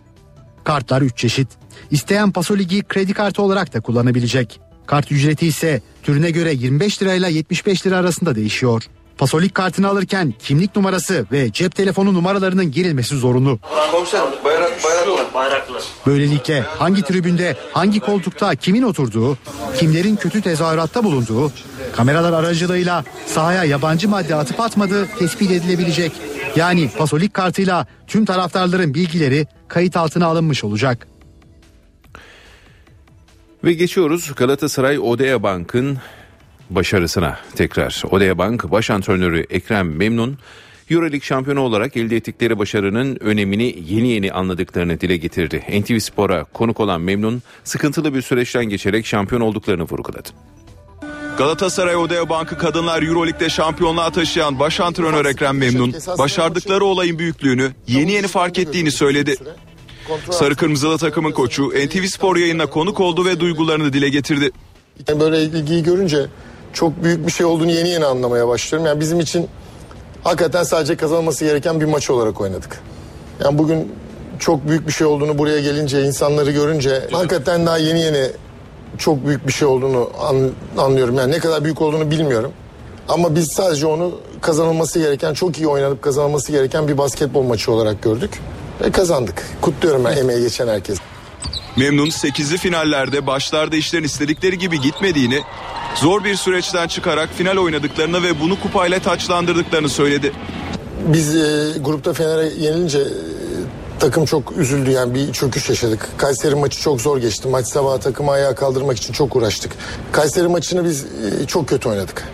Kartlar 0.64 1.02
3 1.02 1.16
çeşit. 1.16 1.48
İsteyen 1.90 2.32
Pasolig'i 2.32 2.82
kredi 2.82 3.12
kartı 3.14 3.42
olarak 3.42 3.74
da 3.74 3.80
kullanabilecek. 3.80 4.60
Kart 4.86 5.12
ücreti 5.12 5.46
ise 5.46 5.82
türüne 6.02 6.30
göre 6.30 6.52
25 6.52 7.02
lirayla 7.02 7.28
75 7.28 7.86
lira 7.86 7.96
arasında 7.96 8.34
değişiyor. 8.34 8.82
Pasolik 9.18 9.54
kartını 9.54 9.88
alırken 9.88 10.34
kimlik 10.38 10.76
numarası 10.76 11.26
ve 11.32 11.52
cep 11.52 11.74
telefonu 11.74 12.14
numaralarının 12.14 12.70
girilmesi 12.70 13.16
zorunlu. 13.16 13.58
Komiserim 13.92 14.24
bayrak, 14.44 14.84
bayraklı. 14.84 15.34
Bayraklı. 15.34 15.78
Böylelikle 16.06 16.60
hangi 16.60 17.02
tribünde 17.02 17.56
hangi 17.72 18.00
koltukta 18.00 18.54
kimin 18.54 18.82
oturduğu, 18.82 19.38
kimlerin 19.76 20.16
kötü 20.16 20.42
tezahüratta 20.42 21.04
bulunduğu, 21.04 21.52
kameralar 21.96 22.32
aracılığıyla 22.32 23.04
sahaya 23.26 23.64
yabancı 23.64 24.08
madde 24.08 24.34
atıp 24.34 24.60
atmadığı 24.60 25.06
tespit 25.18 25.50
edilebilecek. 25.50 26.12
Yani 26.56 26.90
pasolik 26.98 27.34
kartıyla 27.34 27.86
tüm 28.06 28.24
taraftarların 28.24 28.94
bilgileri 28.94 29.46
kayıt 29.68 29.96
altına 29.96 30.26
alınmış 30.26 30.64
olacak. 30.64 31.06
Ve 33.64 33.72
geçiyoruz 33.72 34.34
Galatasaray 34.36 34.98
Odea 34.98 35.42
Bank'ın 35.42 35.98
başarısına 36.74 37.38
tekrar. 37.56 38.02
Odea 38.10 38.38
Bank 38.38 38.70
baş 38.70 38.90
antrenörü 38.90 39.46
Ekrem 39.50 39.96
Memnun 39.96 40.38
Euroleague 40.90 41.20
şampiyonu 41.20 41.60
olarak 41.60 41.96
elde 41.96 42.16
ettikleri 42.16 42.58
başarının 42.58 43.16
önemini 43.20 43.76
yeni 43.88 44.08
yeni 44.08 44.32
anladıklarını 44.32 45.00
dile 45.00 45.16
getirdi. 45.16 45.64
NTV 45.80 45.98
Spor'a 45.98 46.44
konuk 46.44 46.80
olan 46.80 47.00
Memnun 47.00 47.42
sıkıntılı 47.64 48.14
bir 48.14 48.22
süreçten 48.22 48.64
geçerek 48.64 49.06
şampiyon 49.06 49.40
olduklarını 49.40 49.82
vurguladı. 49.82 50.28
Galatasaray 51.38 51.96
Odea 51.96 52.28
Bank'ı 52.28 52.58
kadınlar 52.58 53.02
Euroleague'de 53.02 53.48
şampiyonluğa 53.50 54.10
taşıyan 54.10 54.58
baş 54.58 54.80
antrenör 54.80 55.24
Ekrem 55.24 55.58
Memnun 55.58 55.94
başardıkları 56.18 56.84
olayın 56.84 57.18
büyüklüğünü 57.18 57.70
yeni 57.86 58.12
yeni 58.12 58.26
fark 58.26 58.58
ettiğini 58.58 58.90
söyledi. 58.90 59.36
Sarı 60.30 60.56
Kırmızılı 60.56 60.98
takımın 60.98 61.32
koçu 61.32 61.68
NTV 61.68 62.04
Spor 62.06 62.36
yayınına 62.36 62.66
konuk 62.66 63.00
oldu 63.00 63.24
ve 63.24 63.40
duygularını 63.40 63.92
dile 63.92 64.08
getirdi. 64.08 64.50
Böyle 65.20 65.42
ilgiyi 65.42 65.82
görünce 65.82 66.26
çok 66.72 67.04
büyük 67.04 67.26
bir 67.26 67.32
şey 67.32 67.46
olduğunu 67.46 67.70
yeni 67.70 67.88
yeni 67.88 68.04
anlamaya 68.04 68.48
başlıyorum. 68.48 68.86
Yani 68.86 69.00
bizim 69.00 69.20
için 69.20 69.48
hakikaten 70.24 70.62
sadece 70.62 70.96
kazanılması 70.96 71.44
gereken 71.44 71.80
bir 71.80 71.84
maç 71.84 72.10
olarak 72.10 72.40
oynadık. 72.40 72.80
Yani 73.44 73.58
bugün 73.58 73.92
çok 74.38 74.68
büyük 74.68 74.86
bir 74.86 74.92
şey 74.92 75.06
olduğunu 75.06 75.38
buraya 75.38 75.60
gelince 75.60 76.04
insanları 76.04 76.50
görünce 76.50 77.08
hakikaten 77.12 77.66
daha 77.66 77.78
yeni 77.78 78.00
yeni 78.00 78.26
çok 78.98 79.26
büyük 79.26 79.46
bir 79.46 79.52
şey 79.52 79.68
olduğunu 79.68 80.10
an, 80.20 80.50
anlıyorum. 80.78 81.14
Yani 81.14 81.32
ne 81.32 81.38
kadar 81.38 81.64
büyük 81.64 81.82
olduğunu 81.82 82.10
bilmiyorum. 82.10 82.52
Ama 83.08 83.34
biz 83.34 83.52
sadece 83.52 83.86
onu 83.86 84.14
kazanılması 84.40 84.98
gereken, 84.98 85.34
çok 85.34 85.58
iyi 85.58 85.66
oynanıp 85.66 86.02
kazanılması 86.02 86.52
gereken 86.52 86.88
bir 86.88 86.98
basketbol 86.98 87.42
maçı 87.42 87.72
olarak 87.72 88.02
gördük. 88.02 88.40
Ve 88.80 88.90
kazandık. 88.90 89.46
Kutluyorum 89.60 90.04
ben 90.04 90.16
emeği 90.16 90.40
geçen 90.40 90.68
herkes. 90.68 90.98
Memnun 91.76 92.06
8'li 92.06 92.58
finallerde 92.58 93.26
başlarda 93.26 93.76
işlerin 93.76 94.04
istedikleri 94.04 94.58
gibi 94.58 94.80
gitmediğini, 94.80 95.40
zor 95.94 96.24
bir 96.24 96.34
süreçten 96.34 96.88
çıkarak 96.88 97.28
final 97.36 97.56
oynadıklarını 97.56 98.22
ve 98.22 98.40
bunu 98.40 98.60
kupayla 98.60 98.98
taçlandırdıklarını 98.98 99.88
söyledi. 99.88 100.32
Biz 101.06 101.36
e, 101.36 101.72
grupta 101.80 102.12
Fener'e 102.12 102.46
yenilince 102.58 102.98
e, 102.98 103.08
takım 103.98 104.24
çok 104.24 104.56
üzüldü 104.56 104.90
yani 104.90 105.14
bir 105.14 105.32
çöküş 105.32 105.68
yaşadık. 105.68 106.08
Kayseri 106.16 106.54
maçı 106.54 106.80
çok 106.80 107.00
zor 107.00 107.18
geçti. 107.18 107.48
Maç 107.48 107.66
sabahı 107.66 108.00
takımı 108.00 108.30
ayağa 108.30 108.54
kaldırmak 108.54 108.96
için 108.96 109.12
çok 109.12 109.36
uğraştık. 109.36 109.72
Kayseri 110.12 110.48
maçını 110.48 110.84
biz 110.84 111.04
e, 111.04 111.46
çok 111.46 111.68
kötü 111.68 111.88
oynadık. 111.88 112.28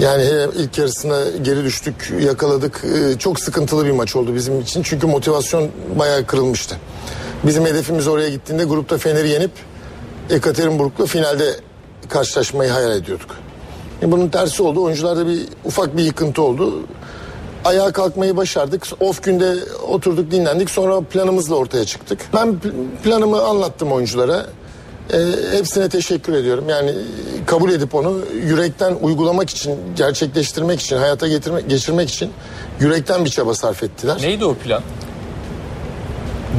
Yani 0.00 0.24
ilk 0.56 0.78
yarısında 0.78 1.24
geri 1.42 1.64
düştük, 1.64 2.12
yakaladık. 2.20 2.84
E, 2.84 3.18
çok 3.18 3.40
sıkıntılı 3.40 3.86
bir 3.86 3.90
maç 3.90 4.16
oldu 4.16 4.34
bizim 4.34 4.60
için. 4.60 4.82
Çünkü 4.82 5.06
motivasyon 5.06 5.70
bayağı 5.98 6.26
kırılmıştı. 6.26 6.76
Bizim 7.44 7.66
hedefimiz 7.66 8.08
oraya 8.08 8.30
gittiğinde 8.30 8.64
grupta 8.64 8.98
Fener'i 8.98 9.28
yenip 9.28 9.50
Ekaterinburg'la 10.30 11.06
finalde 11.06 11.56
karşılaşmayı 12.08 12.70
hayal 12.70 12.96
ediyorduk. 12.96 13.30
E, 14.02 14.12
bunun 14.12 14.28
tersi 14.28 14.62
oldu. 14.62 14.82
Oyuncularda 14.82 15.26
bir 15.26 15.40
ufak 15.64 15.96
bir 15.96 16.02
yıkıntı 16.02 16.42
oldu. 16.42 16.80
Ayağa 17.64 17.92
kalkmayı 17.92 18.36
başardık. 18.36 18.86
Off 19.00 19.22
günde 19.22 19.54
oturduk 19.88 20.30
dinlendik. 20.30 20.70
Sonra 20.70 21.00
planımızla 21.00 21.54
ortaya 21.54 21.84
çıktık. 21.84 22.20
Ben 22.34 22.56
planımı 23.04 23.42
anlattım 23.42 23.92
oyunculara. 23.92 24.46
E, 25.12 25.18
hepsine 25.56 25.88
teşekkür 25.88 26.32
ediyorum. 26.32 26.64
Yani 26.68 26.92
kabul 27.46 27.70
edip 27.70 27.94
onu 27.94 28.18
yürekten 28.42 28.96
uygulamak 29.02 29.50
için, 29.50 29.78
gerçekleştirmek 29.96 30.80
için, 30.80 30.96
hayata 30.96 31.28
getirmek, 31.28 31.70
geçirmek 31.70 32.10
için 32.10 32.30
yürekten 32.80 33.24
bir 33.24 33.30
çaba 33.30 33.54
sarf 33.54 33.82
ettiler. 33.82 34.18
Neydi 34.22 34.44
o 34.44 34.54
plan? 34.54 34.82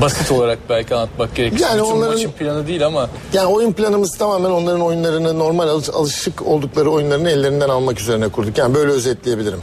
Basit 0.02 0.32
olarak 0.32 0.60
belki 0.70 0.96
anlatmak 0.96 1.36
gerekirse. 1.36 1.64
Yani 1.66 1.82
Bütün 1.82 1.92
onların- 1.92 2.14
maçın 2.14 2.32
planı 2.32 2.68
değil 2.68 2.86
ama 2.86 3.10
Yani 3.34 3.48
oyun 3.48 3.72
planımız 3.74 4.18
tamamen 4.18 4.50
onların 4.50 4.82
oyunlarını 4.82 5.40
normal 5.40 5.68
alış- 5.68 5.90
alışık 5.90 6.48
oldukları 6.48 6.90
oyunlarını 6.92 7.30
ellerinden 7.30 7.70
almak 7.70 8.00
üzerine 8.00 8.28
kurduk. 8.28 8.58
Yani 8.58 8.76
böyle 8.76 8.92
özetleyebilirim. 8.92 9.60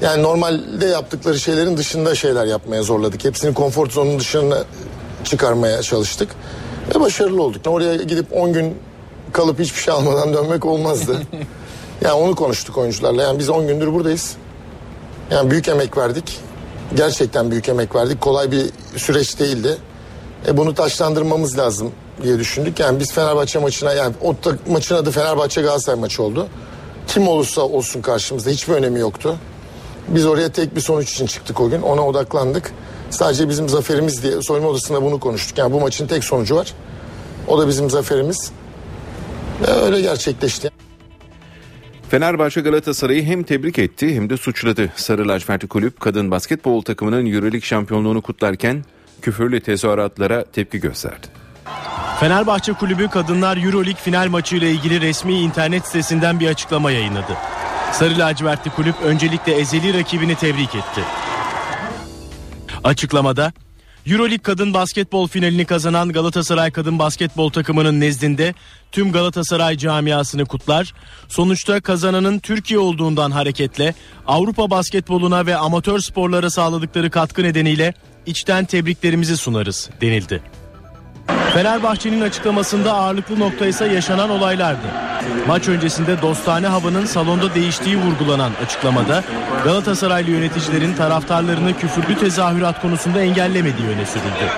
Yani 0.00 0.22
normalde 0.22 0.86
yaptıkları 0.86 1.38
şeylerin 1.40 1.76
dışında 1.76 2.14
şeyler 2.14 2.46
yapmaya 2.46 2.82
zorladık. 2.82 3.24
Hepsini 3.24 3.54
konfor 3.54 3.90
zonunun 3.90 4.20
dışına 4.20 4.58
çıkarmaya 5.24 5.82
çalıştık. 5.82 6.28
Ve 6.94 7.00
başarılı 7.00 7.42
olduk. 7.42 7.66
Oraya 7.66 7.96
gidip 7.96 8.26
10 8.32 8.52
gün 8.52 8.78
kalıp 9.32 9.58
hiçbir 9.60 9.80
şey 9.80 9.94
almadan 9.94 10.34
dönmek 10.34 10.64
olmazdı. 10.66 11.16
yani 12.04 12.12
onu 12.14 12.34
konuştuk 12.34 12.78
oyuncularla. 12.78 13.22
Yani 13.22 13.38
biz 13.38 13.48
10 13.50 13.66
gündür 13.66 13.92
buradayız. 13.92 14.34
Yani 15.30 15.50
büyük 15.50 15.68
emek 15.68 15.96
verdik. 15.96 16.38
Gerçekten 16.96 17.50
büyük 17.50 17.68
emek 17.68 17.94
verdik. 17.94 18.20
Kolay 18.20 18.50
bir 18.50 18.70
süreç 18.96 19.38
değildi. 19.38 19.76
E 20.46 20.56
bunu 20.56 20.74
taşlandırmamız 20.74 21.58
lazım 21.58 21.92
diye 22.22 22.38
düşündük. 22.38 22.80
Yani 22.80 23.00
biz 23.00 23.12
Fenerbahçe 23.12 23.58
maçına 23.58 23.92
yani 23.92 24.14
o 24.22 24.34
maçın 24.68 24.94
adı 24.94 25.10
Fenerbahçe 25.10 25.62
Galatasaray 25.62 26.00
maçı 26.00 26.22
oldu. 26.22 26.48
Kim 27.06 27.28
olursa 27.28 27.62
olsun 27.62 28.02
karşımızda 28.02 28.50
hiçbir 28.50 28.74
önemi 28.74 29.00
yoktu. 29.00 29.36
Biz 30.08 30.26
oraya 30.26 30.48
tek 30.48 30.76
bir 30.76 30.80
sonuç 30.80 31.12
için 31.12 31.26
çıktık 31.26 31.60
o 31.60 31.70
gün. 31.70 31.82
Ona 31.82 32.06
odaklandık. 32.06 32.72
Sadece 33.10 33.48
bizim 33.48 33.68
zaferimiz 33.68 34.22
diye 34.22 34.42
soyunma 34.42 34.68
odasında 34.68 35.02
bunu 35.02 35.20
konuştuk. 35.20 35.58
Yani 35.58 35.72
bu 35.72 35.80
maçın 35.80 36.06
tek 36.06 36.24
sonucu 36.24 36.56
var. 36.56 36.74
O 37.48 37.58
da 37.58 37.68
bizim 37.68 37.90
zaferimiz. 37.90 38.50
Ve 39.62 39.72
öyle 39.72 40.00
gerçekleşti. 40.00 40.73
Fenerbahçe 42.14 42.60
Galatasaray'ı 42.60 43.24
hem 43.24 43.42
tebrik 43.42 43.78
etti 43.78 44.14
hem 44.14 44.30
de 44.30 44.36
suçladı. 44.36 44.92
Sarı 44.96 45.28
lacivertli 45.28 45.68
kulüp 45.68 46.00
kadın 46.00 46.30
basketbol 46.30 46.82
takımının 46.82 47.26
Euroleague 47.26 47.60
şampiyonluğunu 47.60 48.22
kutlarken 48.22 48.84
küfürlü 49.22 49.60
tezahüratlara 49.60 50.44
tepki 50.44 50.80
gösterdi. 50.80 51.26
Fenerbahçe 52.20 52.72
Kulübü 52.72 53.08
Kadınlar 53.08 53.56
Euroleague 53.56 54.02
final 54.02 54.28
maçı 54.28 54.56
ile 54.56 54.70
ilgili 54.70 55.00
resmi 55.00 55.32
internet 55.32 55.86
sitesinden 55.86 56.40
bir 56.40 56.48
açıklama 56.48 56.90
yayınladı. 56.90 57.36
Sarı 57.92 58.18
lacivertli 58.18 58.70
kulüp 58.70 58.94
öncelikle 59.04 59.52
ezeli 59.54 59.98
rakibini 59.98 60.34
tebrik 60.34 60.74
etti. 60.74 61.00
Açıklamada 62.84 63.52
Euroleague 64.06 64.42
kadın 64.42 64.74
basketbol 64.74 65.26
finalini 65.28 65.64
kazanan 65.64 66.12
Galatasaray 66.12 66.70
kadın 66.70 66.98
basketbol 66.98 67.50
takımının 67.50 68.00
nezdinde 68.00 68.54
tüm 68.92 69.12
Galatasaray 69.12 69.76
camiasını 69.76 70.46
kutlar. 70.46 70.94
Sonuçta 71.28 71.80
kazananın 71.80 72.38
Türkiye 72.38 72.78
olduğundan 72.78 73.30
hareketle 73.30 73.94
Avrupa 74.26 74.70
basketboluna 74.70 75.46
ve 75.46 75.56
amatör 75.56 75.98
sporlara 75.98 76.50
sağladıkları 76.50 77.10
katkı 77.10 77.42
nedeniyle 77.42 77.94
içten 78.26 78.64
tebriklerimizi 78.64 79.36
sunarız 79.36 79.90
denildi. 80.00 80.42
Fenerbahçe'nin 81.54 82.20
açıklamasında 82.20 82.92
ağırlıklı 82.92 83.40
nokta 83.40 83.66
ise 83.66 83.86
yaşanan 83.86 84.30
olaylardı. 84.30 84.86
Maç 85.46 85.68
öncesinde 85.68 86.22
dostane 86.22 86.66
havanın 86.66 87.04
salonda 87.04 87.54
değiştiği 87.54 87.96
vurgulanan 87.96 88.52
açıklamada 88.64 89.24
Galatasaraylı 89.64 90.30
yöneticilerin 90.30 90.94
taraftarlarını 90.94 91.76
küfürlü 91.76 92.18
tezahürat 92.18 92.82
konusunda 92.82 93.22
engellemediği 93.22 93.88
öne 93.88 94.06
sürüldü. 94.06 94.50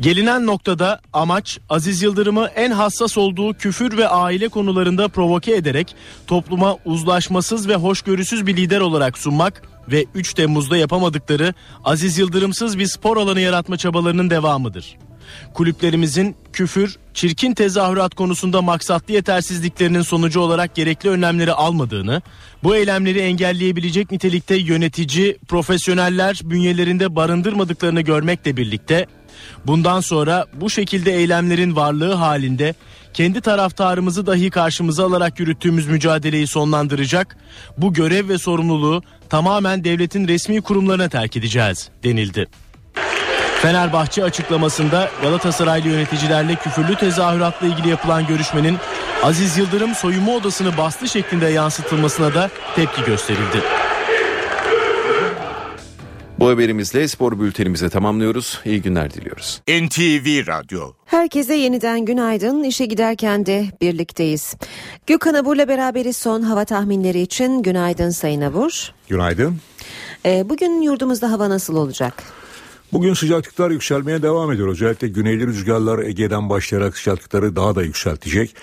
Gelinen 0.00 0.46
noktada 0.46 1.00
amaç 1.12 1.58
Aziz 1.68 2.02
Yıldırım'ı 2.02 2.46
en 2.56 2.70
hassas 2.70 3.18
olduğu 3.18 3.54
küfür 3.54 3.96
ve 3.96 4.08
aile 4.08 4.48
konularında 4.48 5.08
provoke 5.08 5.54
ederek 5.54 5.94
topluma 6.26 6.76
uzlaşmasız 6.84 7.68
ve 7.68 7.74
hoşgörüsüz 7.74 8.46
bir 8.46 8.56
lider 8.56 8.80
olarak 8.80 9.18
sunmak 9.18 9.62
ve 9.88 10.04
3 10.14 10.34
Temmuz'da 10.34 10.76
yapamadıkları 10.76 11.54
Aziz 11.84 12.18
Yıldırımsız 12.18 12.78
bir 12.78 12.86
spor 12.86 13.16
alanı 13.16 13.40
yaratma 13.40 13.76
çabalarının 13.76 14.30
devamıdır. 14.30 15.07
Kulüplerimizin 15.54 16.36
küfür, 16.52 16.96
çirkin 17.14 17.54
tezahürat 17.54 18.14
konusunda 18.14 18.62
maksatlı 18.62 19.14
yetersizliklerinin 19.14 20.02
sonucu 20.02 20.40
olarak 20.40 20.74
gerekli 20.74 21.10
önlemleri 21.10 21.52
almadığını, 21.52 22.22
bu 22.62 22.76
eylemleri 22.76 23.18
engelleyebilecek 23.18 24.10
nitelikte 24.12 24.54
yönetici, 24.54 25.38
profesyoneller 25.48 26.40
bünyelerinde 26.44 27.16
barındırmadıklarını 27.16 28.00
görmekle 28.00 28.56
birlikte 28.56 29.06
Bundan 29.66 30.00
sonra 30.00 30.46
bu 30.54 30.70
şekilde 30.70 31.12
eylemlerin 31.12 31.76
varlığı 31.76 32.12
halinde 32.12 32.74
kendi 33.14 33.40
taraftarımızı 33.40 34.26
dahi 34.26 34.50
karşımıza 34.50 35.06
alarak 35.06 35.40
yürüttüğümüz 35.40 35.86
mücadeleyi 35.86 36.46
sonlandıracak, 36.46 37.36
bu 37.78 37.92
görev 37.92 38.28
ve 38.28 38.38
sorumluluğu 38.38 39.02
tamamen 39.28 39.84
devletin 39.84 40.28
resmi 40.28 40.60
kurumlarına 40.60 41.08
terk 41.08 41.36
edeceğiz 41.36 41.88
denildi. 42.04 42.46
Fenerbahçe 43.62 44.24
açıklamasında 44.24 45.10
Galatasaraylı 45.22 45.88
yöneticilerle 45.88 46.54
küfürlü 46.54 46.96
tezahüratla 46.96 47.66
ilgili 47.66 47.88
yapılan 47.88 48.26
görüşmenin 48.26 48.76
Aziz 49.22 49.58
Yıldırım 49.58 49.94
soyunma 49.94 50.32
odasını 50.34 50.76
bastı 50.76 51.08
şeklinde 51.08 51.46
yansıtılmasına 51.46 52.34
da 52.34 52.50
tepki 52.76 53.04
gösterildi. 53.04 53.62
Bu 56.38 56.48
haberimizle 56.48 57.08
spor 57.08 57.40
bültenimizi 57.40 57.90
tamamlıyoruz. 57.90 58.60
İyi 58.64 58.82
günler 58.82 59.14
diliyoruz. 59.14 59.62
NTV 59.68 60.46
Radyo 60.46 60.92
Herkese 61.06 61.54
yeniden 61.54 62.04
günaydın. 62.04 62.62
İşe 62.64 62.86
giderken 62.86 63.46
de 63.46 63.66
birlikteyiz. 63.80 64.54
Gökhan 65.06 65.34
Abur'la 65.34 65.68
beraberiz 65.68 66.16
son 66.16 66.42
hava 66.42 66.64
tahminleri 66.64 67.20
için. 67.20 67.62
Günaydın 67.62 68.10
Sayın 68.10 68.40
Abur. 68.40 68.92
Günaydın. 69.08 69.56
Ee, 70.26 70.48
bugün 70.48 70.82
yurdumuzda 70.82 71.32
hava 71.32 71.50
nasıl 71.50 71.76
olacak? 71.76 72.14
Bugün 72.92 73.14
sıcaklıklar 73.14 73.70
yükselmeye 73.70 74.22
devam 74.22 74.52
ediyor. 74.52 74.68
Özellikle 74.68 75.08
güneyli 75.08 75.46
rüzgarlar 75.46 75.98
Ege'den 75.98 76.50
başlayarak 76.50 76.98
sıcaklıkları 76.98 77.56
daha 77.56 77.74
da 77.74 77.82
yükseltecek. 77.82 78.54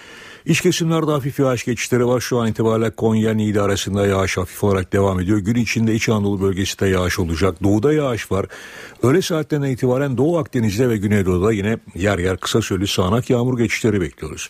İç 0.46 0.62
kesimlerde 0.62 1.12
hafif 1.12 1.40
yağış 1.40 1.66
geçişleri 1.66 2.08
var. 2.08 2.20
Şu 2.20 2.40
an 2.40 2.48
itibariyle 2.48 2.90
Konya 2.92 3.34
Niğde 3.34 3.62
arasında 3.62 4.08
yağış 4.08 4.38
hafif 4.38 4.64
olarak 4.64 4.94
devam 4.94 5.20
ediyor. 5.20 5.38
Gün 5.38 5.56
içinde 5.56 5.94
İç 5.94 6.10
Anadolu 6.10 6.42
bölgesinde 6.42 6.90
yağış 6.90 7.20
olacak. 7.20 7.64
Doğuda 7.64 7.94
yağış 7.94 8.32
var. 8.32 8.46
Öğle 9.04 9.22
saatlerinden 9.22 9.70
itibaren 9.70 10.18
Doğu 10.18 10.38
Akdeniz'de 10.38 10.90
ve 10.90 10.98
Güneydoğu'da 10.98 11.52
yine 11.52 11.78
yer 11.96 12.20
yer 12.20 12.38
kısa 12.38 12.62
süreli 12.62 12.88
sağanak 12.88 13.30
yağmur 13.30 13.58
geçişleri 13.58 14.02
bekliyoruz. 14.02 14.50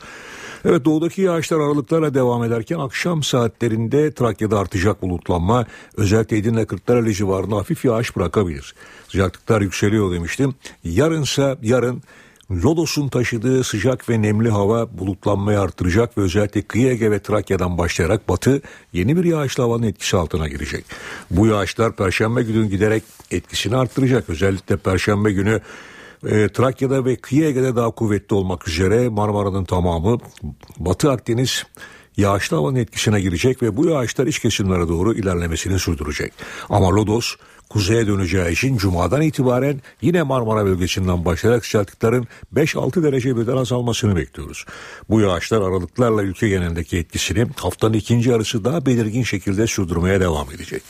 Evet 0.68 0.86
doğudaki 0.86 1.22
yağışlar 1.22 1.60
aralıklarla 1.60 2.14
devam 2.14 2.44
ederken 2.44 2.80
akşam 2.80 3.24
saatlerinde 3.24 4.12
Trakya'da 4.12 4.60
artacak 4.60 5.02
bulutlanma 5.02 5.66
özellikle 5.98 6.38
Edirne 6.38 6.66
Kırklareli 6.66 7.14
civarında 7.14 7.56
hafif 7.56 7.86
yağış 7.86 8.16
bırakabilir. 8.16 8.76
Sıcaklıklar 9.08 9.62
yükseliyor 9.62 10.14
demiştim. 10.14 10.56
Yarınsa 10.84 11.58
yarın 11.62 12.04
Lodos'un 12.52 13.08
taşıdığı 13.08 13.64
sıcak 13.64 14.10
ve 14.10 14.22
nemli 14.22 14.50
hava 14.50 14.98
bulutlanmayı 14.98 15.60
artıracak 15.60 16.18
ve 16.18 16.22
özellikle 16.22 16.62
kıyı 16.62 16.88
Ege 16.88 17.12
ve 17.12 17.20
Trakya'dan 17.20 17.78
başlayarak 17.78 18.30
batı 18.30 18.62
yeni 18.94 19.18
bir 19.18 19.24
yağışlı 19.24 19.64
havanın 19.64 19.84
etkisi 19.84 20.18
altına 20.18 20.48
girecek. 20.48 20.86
Bu 21.32 21.48
yağışlar 21.48 21.96
perşembe 21.96 22.44
günü 22.44 22.70
giderek 22.70 23.04
etkisini 23.32 23.78
arttıracak. 23.78 24.30
Özellikle 24.30 24.78
perşembe 24.78 25.32
günü 25.32 25.62
e, 26.26 26.50
Trakya'da 26.50 27.06
ve 27.06 27.16
kıyı 27.16 27.46
Ege'de 27.46 27.76
daha 27.76 27.92
kuvvetli 27.92 28.36
olmak 28.36 28.68
üzere 28.68 29.10
Marmara'nın 29.10 29.66
tamamı 29.66 30.18
Batı 30.80 31.12
Akdeniz 31.12 31.64
yağışlı 32.18 32.58
havanın 32.58 32.76
etkisine 32.76 33.22
girecek 33.22 33.64
ve 33.64 33.78
bu 33.78 33.86
yağışlar 33.86 34.28
iç 34.28 34.40
kesimlere 34.40 34.88
doğru 34.88 35.14
ilerlemesini 35.14 35.80
sürdürecek. 35.80 36.34
Ama 36.70 36.96
Lodos 36.96 37.36
kuzeye 37.70 38.08
döneceği 38.08 38.52
için 38.52 38.78
Cuma'dan 38.78 39.22
itibaren 39.22 39.82
yine 40.02 40.24
Marmara 40.24 40.66
bölgesinden 40.66 41.26
başlayarak 41.26 41.66
sıcaklıkların 41.66 42.28
5-6 42.56 43.04
derece 43.04 43.38
birden 43.38 43.58
azalmasını 43.58 44.16
bekliyoruz. 44.16 44.66
Bu 45.10 45.22
yağışlar 45.22 45.62
aralıklarla 45.62 46.24
ülke 46.24 46.50
genelindeki 46.50 46.98
etkisini 46.98 47.46
haftanın 47.56 47.94
ikinci 47.94 48.30
yarısı 48.30 48.64
daha 48.64 48.86
belirgin 48.86 49.24
şekilde 49.24 49.68
sürdürmeye 49.68 50.20
devam 50.20 50.52
edecek. 50.52 50.84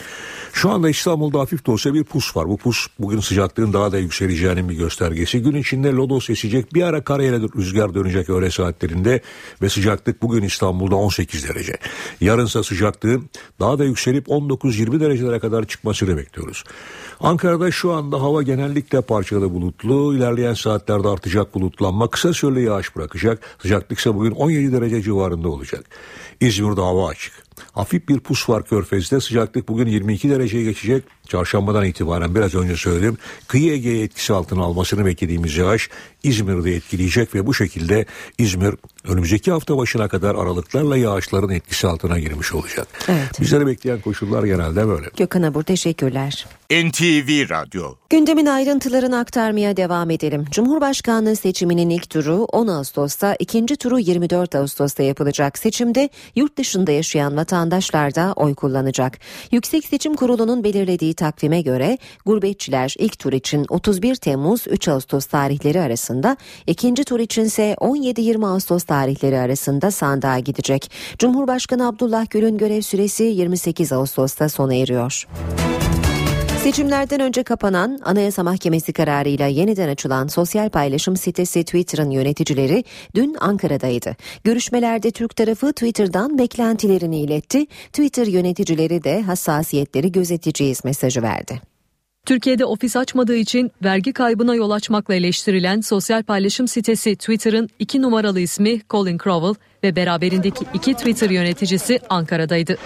Şu 0.56 0.72
anda 0.72 0.90
İstanbul'da 0.90 1.40
hafif 1.40 1.66
de 1.66 1.72
olsa 1.72 1.94
bir 1.94 2.04
pus 2.04 2.36
var. 2.36 2.50
Bu 2.50 2.58
pus 2.58 2.88
bugün 3.00 3.20
sıcaklığın 3.20 3.74
daha 3.74 3.92
da 3.92 3.98
yükseleceğinin 3.98 4.70
bir 4.70 4.76
göstergesi. 4.76 5.42
Gün 5.42 5.56
içinde 5.56 5.92
lodos 5.92 6.30
esecek 6.30 6.74
bir 6.74 6.84
ara 6.84 7.04
karayla 7.04 7.40
rüzgar 7.40 7.94
dönecek 7.94 8.30
öğle 8.30 8.52
saatlerinde 8.52 9.22
ve 9.62 9.70
sıcaklık 9.70 10.22
bugün 10.22 10.44
İstanbul'da 10.44 10.96
18 10.96 11.50
derece. 11.50 11.74
Yarınsa 12.22 12.64
sıcaklığın 12.64 13.30
daha 13.60 13.80
da 13.80 13.84
yükselip 13.84 14.28
19-20 14.28 15.00
derecelere 15.00 15.40
kadar 15.40 15.68
çıkmasını 15.68 16.18
bekliyoruz. 16.18 16.64
Ankara'da 17.20 17.72
şu 17.72 17.94
anda 17.94 18.22
hava 18.22 18.44
genellikle 18.44 19.02
parçalı 19.02 19.54
bulutlu. 19.54 20.16
İlerleyen 20.16 20.54
saatlerde 20.54 21.08
artacak 21.08 21.56
bulutlanma 21.56 22.10
kısa 22.10 22.34
süreli 22.34 22.64
yağış 22.64 22.96
bırakacak. 22.96 23.40
Sıcaklık 23.62 24.00
ise 24.00 24.16
bugün 24.16 24.32
17 24.32 24.74
derece 24.74 25.02
civarında 25.02 25.50
olacak. 25.50 25.86
İzmir'de 26.42 26.82
hava 26.82 27.08
açık. 27.08 27.45
Hafif 27.72 28.10
bir 28.10 28.20
pus 28.20 28.50
var 28.50 28.66
körfezde 28.66 29.20
sıcaklık 29.20 29.68
bugün 29.68 29.88
22 29.88 30.30
dereceye 30.30 30.64
geçecek. 30.64 31.04
Çarşambadan 31.28 31.86
itibaren 31.86 32.36
biraz 32.36 32.56
önce 32.56 32.76
söyledim. 32.76 33.18
Kıyı 33.48 33.74
Ege'ye 33.74 34.04
etkisi 34.04 34.34
altına 34.34 34.64
almasını 34.64 35.06
beklediğimiz 35.06 35.58
yağış 35.58 35.90
İzmir'de 36.24 36.76
etkileyecek 36.76 37.36
ve 37.36 37.46
bu 37.46 37.54
şekilde 37.54 38.06
İzmir 38.38 38.76
önümüzdeki 39.04 39.52
hafta 39.52 39.78
başına 39.78 40.08
kadar 40.08 40.36
aralıklarla 40.36 40.98
yağışların 40.98 41.50
etkisi 41.50 41.88
altına 41.88 42.20
girmiş 42.20 42.54
olacak. 42.54 42.88
Evet. 43.08 43.42
Bizleri 43.42 43.68
bekleyen 43.68 44.02
koşullar 44.02 44.44
genelde 44.44 44.88
böyle. 44.88 45.08
Gökhan 45.18 45.42
Abur 45.42 45.64
teşekkürler. 45.64 46.46
NTV 46.72 47.50
Radyo 47.50 47.96
Gündemin 48.10 48.46
ayrıntılarını 48.46 49.20
aktarmaya 49.20 49.78
devam 49.78 50.10
edelim. 50.10 50.46
Cumhurbaşkanlığı 50.52 51.36
seçiminin 51.36 51.90
ilk 51.90 52.10
turu 52.10 52.44
10 52.44 52.68
Ağustos'ta, 52.68 53.36
ikinci 53.40 53.76
turu 53.76 54.00
24 54.00 54.56
Ağustos'ta 54.56 55.04
yapılacak. 55.04 55.58
Seçimde 55.58 56.10
yurt 56.36 56.58
dışında 56.58 56.92
yaşayan 56.92 57.38
vatandaşlar 57.38 58.16
da 58.16 58.34
oy 58.36 58.56
kullanacak. 58.56 59.20
Yüksek 59.52 59.86
Seçim 59.86 60.16
Kurulu'nun 60.16 60.64
belirlediği 60.64 61.14
takvime 61.16 61.62
göre 61.62 61.98
gurbetçiler 62.26 62.96
ilk 63.00 63.20
tur 63.20 63.34
için 63.34 63.66
31 63.70 64.16
Temmuz 64.16 64.66
3 64.68 64.88
Ağustos 64.88 65.26
tarihleri 65.26 65.82
arasında, 65.82 66.38
ikinci 66.68 67.04
tur 67.04 67.20
içinse 67.20 67.76
17-20 67.80 68.48
Ağustos 68.48 68.84
tarihleri 68.84 69.40
arasında 69.40 69.92
sandığa 69.92 70.40
gidecek. 70.40 70.92
Cumhurbaşkanı 71.20 71.88
Abdullah 71.88 72.30
Gül'ün 72.30 72.58
görev 72.58 72.82
süresi 72.82 73.24
28 73.24 73.92
Ağustos'ta 73.92 74.50
sona 74.50 74.76
eriyor. 74.76 75.28
Seçimlerden 76.66 77.20
önce 77.20 77.44
kapanan 77.44 78.00
Anayasa 78.04 78.44
Mahkemesi 78.44 78.94
kararıyla 78.94 79.48
yeniden 79.48 79.90
açılan 79.90 80.28
sosyal 80.28 80.70
paylaşım 80.70 81.18
sitesi 81.18 81.64
Twitter'ın 81.64 82.10
yöneticileri 82.10 82.84
dün 83.16 83.36
Ankara'daydı. 83.40 84.16
Görüşmelerde 84.44 85.12
Türk 85.12 85.36
tarafı 85.36 85.74
Twitter'dan 85.74 86.38
beklentilerini 86.38 87.20
iletti. 87.20 87.66
Twitter 87.66 88.28
yöneticileri 88.28 89.04
de 89.04 89.22
hassasiyetleri 89.22 90.12
gözeteceğiz 90.12 90.86
mesajı 90.86 91.22
verdi. 91.22 91.62
Türkiye'de 92.26 92.66
ofis 92.66 92.96
açmadığı 92.96 93.36
için 93.36 93.72
vergi 93.84 94.14
kaybına 94.14 94.56
yol 94.56 94.72
açmakla 94.72 95.16
eleştirilen 95.16 95.82
sosyal 95.82 96.24
paylaşım 96.24 96.68
sitesi 96.68 97.16
Twitter'ın 97.16 97.70
iki 97.80 98.02
numaralı 98.02 98.40
ismi 98.40 98.82
Colin 98.90 99.18
Crowell 99.24 99.56
ve 99.86 99.96
beraberindeki 99.96 100.66
iki 100.74 100.94
Twitter 100.94 101.30
yöneticisi 101.30 102.00
Ankara'daydı. 102.10 102.78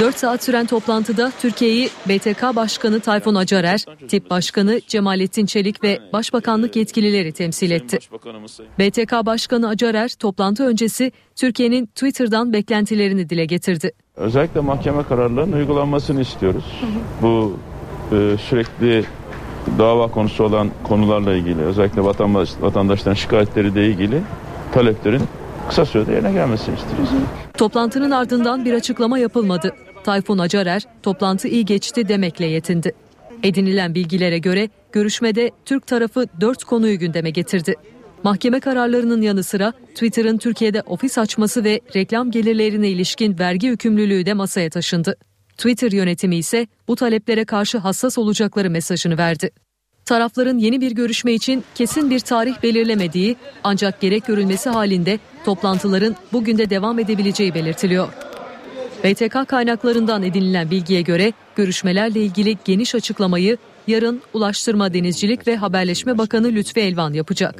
4 0.00 0.16
saat 0.16 0.44
süren 0.44 0.66
toplantıda 0.66 1.32
Türkiye'yi 1.40 1.88
BTK 2.08 2.42
Başkanı 2.56 3.00
Tayfun 3.00 3.34
Acarer, 3.34 3.84
Tip 4.08 4.30
Başkanı 4.30 4.80
Cemalettin 4.88 5.46
Çelik 5.46 5.84
ve 5.84 5.98
Başbakanlık 6.12 6.76
yetkilileri 6.76 7.32
temsil 7.32 7.70
etti. 7.70 7.98
BTK 8.78 9.12
Başkanı 9.26 9.68
Acarer 9.68 10.08
toplantı 10.08 10.66
öncesi 10.66 11.12
Türkiye'nin 11.36 11.86
Twitter'dan 11.86 12.52
beklentilerini 12.52 13.30
dile 13.30 13.44
getirdi. 13.44 13.92
Özellikle 14.16 14.60
mahkeme 14.60 15.02
kararlarının 15.02 15.56
uygulanmasını 15.56 16.20
istiyoruz. 16.20 16.64
Bu 17.22 17.58
e, 18.12 18.36
sürekli 18.48 19.04
dava 19.78 20.08
konusu 20.08 20.44
olan 20.44 20.70
konularla 20.84 21.34
ilgili 21.34 21.62
özellikle 21.62 22.04
vatandaş, 22.04 22.50
vatandaşların 22.60 23.14
şikayetleri 23.14 23.74
de 23.74 23.86
ilgili 23.86 24.20
taleplerin 24.72 25.22
kısa 25.68 25.86
sürede 25.86 26.12
yerine 26.12 26.32
gelmesini 26.32 26.74
istiyoruz. 26.74 27.08
Toplantının 27.58 28.10
ardından 28.10 28.64
bir 28.64 28.74
açıklama 28.74 29.18
yapılmadı. 29.18 29.74
Tayfun 30.04 30.38
Acarer 30.38 30.82
toplantı 31.02 31.48
iyi 31.48 31.64
geçti 31.64 32.08
demekle 32.08 32.46
yetindi. 32.46 32.92
Edinilen 33.42 33.94
bilgilere 33.94 34.38
göre 34.38 34.68
görüşmede 34.92 35.50
Türk 35.64 35.86
tarafı 35.86 36.26
dört 36.40 36.64
konuyu 36.64 36.98
gündeme 36.98 37.30
getirdi. 37.30 37.74
Mahkeme 38.22 38.60
kararlarının 38.60 39.22
yanı 39.22 39.42
sıra 39.42 39.72
Twitter'ın 39.94 40.38
Türkiye'de 40.38 40.82
ofis 40.82 41.18
açması 41.18 41.64
ve 41.64 41.80
reklam 41.96 42.30
gelirlerine 42.30 42.88
ilişkin 42.88 43.38
vergi 43.38 43.66
yükümlülüğü 43.66 44.26
de 44.26 44.34
masaya 44.34 44.70
taşındı. 44.70 45.16
Twitter 45.56 45.92
yönetimi 45.92 46.36
ise 46.36 46.66
bu 46.88 46.96
taleplere 46.96 47.44
karşı 47.44 47.78
hassas 47.78 48.18
olacakları 48.18 48.70
mesajını 48.70 49.18
verdi. 49.18 49.50
Tarafların 50.06 50.58
yeni 50.58 50.80
bir 50.80 50.92
görüşme 50.92 51.32
için 51.32 51.64
kesin 51.74 52.10
bir 52.10 52.20
tarih 52.20 52.62
belirlemediği 52.62 53.36
ancak 53.64 54.00
gerek 54.00 54.26
görülmesi 54.26 54.70
halinde 54.70 55.18
toplantıların 55.44 56.16
bugün 56.32 56.58
de 56.58 56.70
devam 56.70 56.98
edebileceği 56.98 57.54
belirtiliyor. 57.54 58.08
BTK 59.04 59.48
kaynaklarından 59.48 60.22
edinilen 60.22 60.70
bilgiye 60.70 61.02
göre 61.02 61.32
görüşmelerle 61.56 62.20
ilgili 62.20 62.56
geniş 62.64 62.94
açıklamayı 62.94 63.56
yarın 63.86 64.22
Ulaştırma 64.34 64.94
Denizcilik 64.94 65.46
ve 65.46 65.56
Haberleşme 65.56 66.18
Bakanı 66.18 66.46
Lütfi 66.46 66.80
Elvan 66.80 67.12
yapacak. 67.12 67.54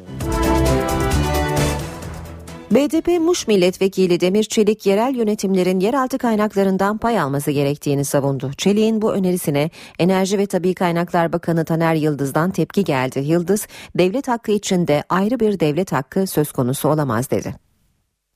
BDP 2.71 3.07
Muş 3.07 3.47
Milletvekili 3.47 4.19
Demir 4.19 4.43
Çelik 4.43 4.85
yerel 4.85 5.15
yönetimlerin 5.15 5.79
yeraltı 5.79 6.17
kaynaklarından 6.17 6.97
pay 6.97 7.19
alması 7.19 7.51
gerektiğini 7.51 8.05
savundu. 8.05 8.51
Çelik'in 8.57 9.01
bu 9.01 9.13
önerisine 9.13 9.69
Enerji 9.99 10.37
ve 10.37 10.45
Tabi 10.45 10.73
Kaynaklar 10.73 11.33
Bakanı 11.33 11.65
Taner 11.65 11.95
Yıldız'dan 11.95 12.51
tepki 12.51 12.83
geldi. 12.83 13.19
Yıldız, 13.19 13.67
devlet 13.95 14.27
hakkı 14.27 14.51
içinde 14.51 15.03
ayrı 15.09 15.39
bir 15.39 15.59
devlet 15.59 15.91
hakkı 15.91 16.27
söz 16.27 16.51
konusu 16.51 16.89
olamaz 16.89 17.31
dedi. 17.31 17.55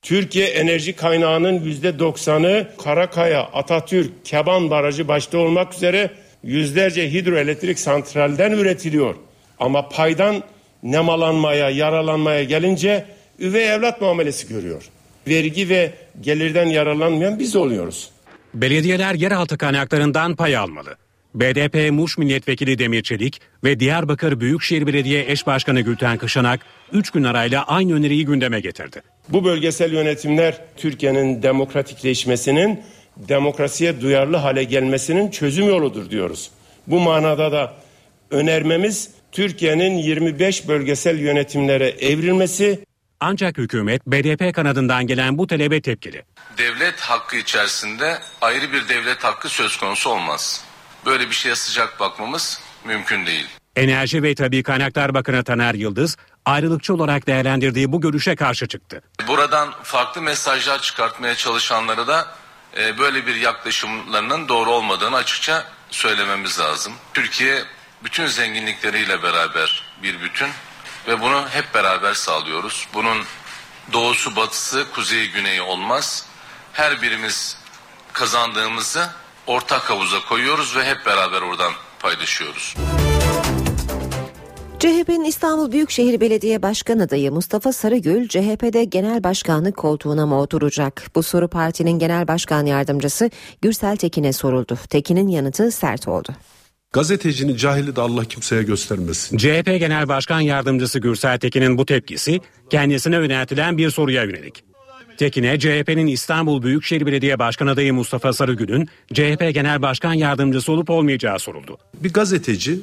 Türkiye 0.01 0.47
enerji 0.47 0.95
kaynağının 0.95 1.59
%90'ı 1.59 2.67
Karakaya, 2.83 3.43
Atatürk, 3.43 4.25
Keban 4.25 4.69
Barajı 4.69 5.07
başta 5.07 5.37
olmak 5.37 5.73
üzere 5.73 6.11
yüzlerce 6.43 7.11
hidroelektrik 7.13 7.79
santralden 7.79 8.51
üretiliyor. 8.51 9.15
Ama 9.59 9.89
paydan 9.89 10.43
nemalanmaya, 10.83 11.69
yaralanmaya 11.69 12.43
gelince 12.43 13.05
üvey 13.41 13.73
evlat 13.73 14.01
muamelesi 14.01 14.47
görüyor. 14.47 14.83
Vergi 15.27 15.69
ve 15.69 15.93
gelirden 16.21 16.65
yararlanmayan 16.65 17.39
biz 17.39 17.55
oluyoruz. 17.55 18.09
Belediyeler 18.53 19.15
yeraltı 19.15 19.57
kaynaklarından 19.57 20.35
pay 20.35 20.57
almalı. 20.57 20.95
BDP 21.35 21.91
Muş 21.91 22.17
Milletvekili 22.17 22.79
Demir 22.79 23.03
Çelik 23.03 23.41
ve 23.63 23.79
Diyarbakır 23.79 24.39
Büyükşehir 24.39 24.87
Belediye 24.87 25.25
Eş 25.31 25.47
Başkanı 25.47 25.81
Gülten 25.81 26.17
Kışanak 26.17 26.59
3 26.93 27.09
gün 27.09 27.23
arayla 27.23 27.63
aynı 27.63 27.93
öneriyi 27.93 28.25
gündeme 28.25 28.59
getirdi. 28.59 29.01
Bu 29.29 29.45
bölgesel 29.45 29.93
yönetimler 29.93 30.61
Türkiye'nin 30.77 31.43
demokratikleşmesinin, 31.43 32.79
demokrasiye 33.17 34.01
duyarlı 34.01 34.37
hale 34.37 34.63
gelmesinin 34.63 35.31
çözüm 35.31 35.67
yoludur 35.67 36.09
diyoruz. 36.09 36.51
Bu 36.87 36.99
manada 36.99 37.51
da 37.51 37.73
önermemiz 38.31 39.09
Türkiye'nin 39.31 39.97
25 39.97 40.67
bölgesel 40.67 41.19
yönetimlere 41.19 41.89
evrilmesi 41.89 42.79
ancak 43.21 43.57
hükümet 43.57 44.07
BDP 44.07 44.55
kanadından 44.55 45.07
gelen 45.07 45.37
bu 45.37 45.47
talebe 45.47 45.81
tepkili. 45.81 46.23
Devlet 46.57 46.99
hakkı 46.99 47.35
içerisinde 47.35 48.19
ayrı 48.41 48.71
bir 48.71 48.89
devlet 48.89 49.23
hakkı 49.23 49.49
söz 49.49 49.77
konusu 49.77 50.09
olmaz. 50.09 50.63
Böyle 51.05 51.29
bir 51.29 51.35
şeye 51.35 51.55
sıcak 51.55 51.99
bakmamız 51.99 52.61
mümkün 52.85 53.25
değil. 53.25 53.47
Enerji 53.75 54.23
ve 54.23 54.35
Tabi 54.35 54.63
Kaynaklar 54.63 55.13
Bakanı 55.13 55.43
Taner 55.43 55.73
Yıldız 55.73 56.17
ayrılıkçı 56.45 56.93
olarak 56.93 57.27
değerlendirdiği 57.27 57.91
bu 57.91 58.01
görüşe 58.01 58.35
karşı 58.35 58.67
çıktı. 58.67 59.01
Buradan 59.27 59.73
farklı 59.83 60.21
mesajlar 60.21 60.81
çıkartmaya 60.81 61.35
çalışanlara 61.35 62.07
da 62.07 62.27
e, 62.77 62.97
böyle 62.97 63.27
bir 63.27 63.35
yaklaşımlarının 63.35 64.47
doğru 64.47 64.71
olmadığını 64.71 65.15
açıkça 65.15 65.65
söylememiz 65.89 66.59
lazım. 66.59 66.93
Türkiye 67.13 67.63
bütün 68.03 68.25
zenginlikleriyle 68.25 69.23
beraber 69.23 69.83
bir 70.03 70.21
bütün 70.21 70.49
ve 71.07 71.21
bunu 71.21 71.49
hep 71.49 71.73
beraber 71.73 72.13
sağlıyoruz. 72.13 72.87
Bunun 72.93 73.17
doğusu 73.93 74.35
batısı 74.35 74.85
kuzeyi 74.93 75.31
güneyi 75.31 75.61
olmaz. 75.61 76.25
Her 76.73 77.01
birimiz 77.01 77.57
kazandığımızı 78.13 79.09
ortak 79.47 79.89
havuza 79.89 80.25
koyuyoruz 80.29 80.75
ve 80.75 80.85
hep 80.85 81.05
beraber 81.05 81.41
oradan 81.41 81.73
paylaşıyoruz. 81.99 82.75
CHP'nin 84.79 85.23
İstanbul 85.23 85.71
Büyükşehir 85.71 86.21
Belediye 86.21 86.61
Başkan 86.61 86.99
adayı 86.99 87.31
Mustafa 87.31 87.73
Sarıgül 87.73 88.27
CHP'de 88.27 88.83
genel 88.83 89.23
başkanlık 89.23 89.77
koltuğuna 89.77 90.25
mı 90.25 90.39
oturacak? 90.39 91.03
Bu 91.15 91.23
soru 91.23 91.47
partinin 91.47 91.99
genel 91.99 92.27
başkan 92.27 92.65
yardımcısı 92.65 93.29
Gürsel 93.61 93.97
Tekin'e 93.97 94.33
soruldu. 94.33 94.77
Tekin'in 94.89 95.27
yanıtı 95.27 95.71
sert 95.71 96.07
oldu. 96.07 96.33
Gazetecinin 96.93 97.55
cahili 97.55 97.95
de 97.95 98.01
Allah 98.01 98.25
kimseye 98.25 98.63
göstermesin. 98.63 99.37
CHP 99.37 99.65
Genel 99.65 100.07
Başkan 100.07 100.39
Yardımcısı 100.39 100.99
Gürsel 100.99 101.39
Tekin'in 101.39 101.77
bu 101.77 101.85
tepkisi 101.85 102.39
kendisine 102.69 103.15
yöneltilen 103.15 103.77
bir 103.77 103.89
soruya 103.89 104.23
yönelik. 104.23 104.63
Tekin'e 105.17 105.59
CHP'nin 105.59 106.07
İstanbul 106.07 106.63
Büyükşehir 106.63 107.05
Belediye 107.05 107.39
Başkan 107.39 107.67
adayı 107.67 107.93
Mustafa 107.93 108.33
Sarıgül'ün 108.33 108.89
CHP 109.13 109.53
Genel 109.53 109.81
Başkan 109.81 110.13
Yardımcısı 110.13 110.71
olup 110.71 110.89
olmayacağı 110.89 111.39
soruldu. 111.39 111.77
Bir 112.03 112.13
gazeteci 112.13 112.79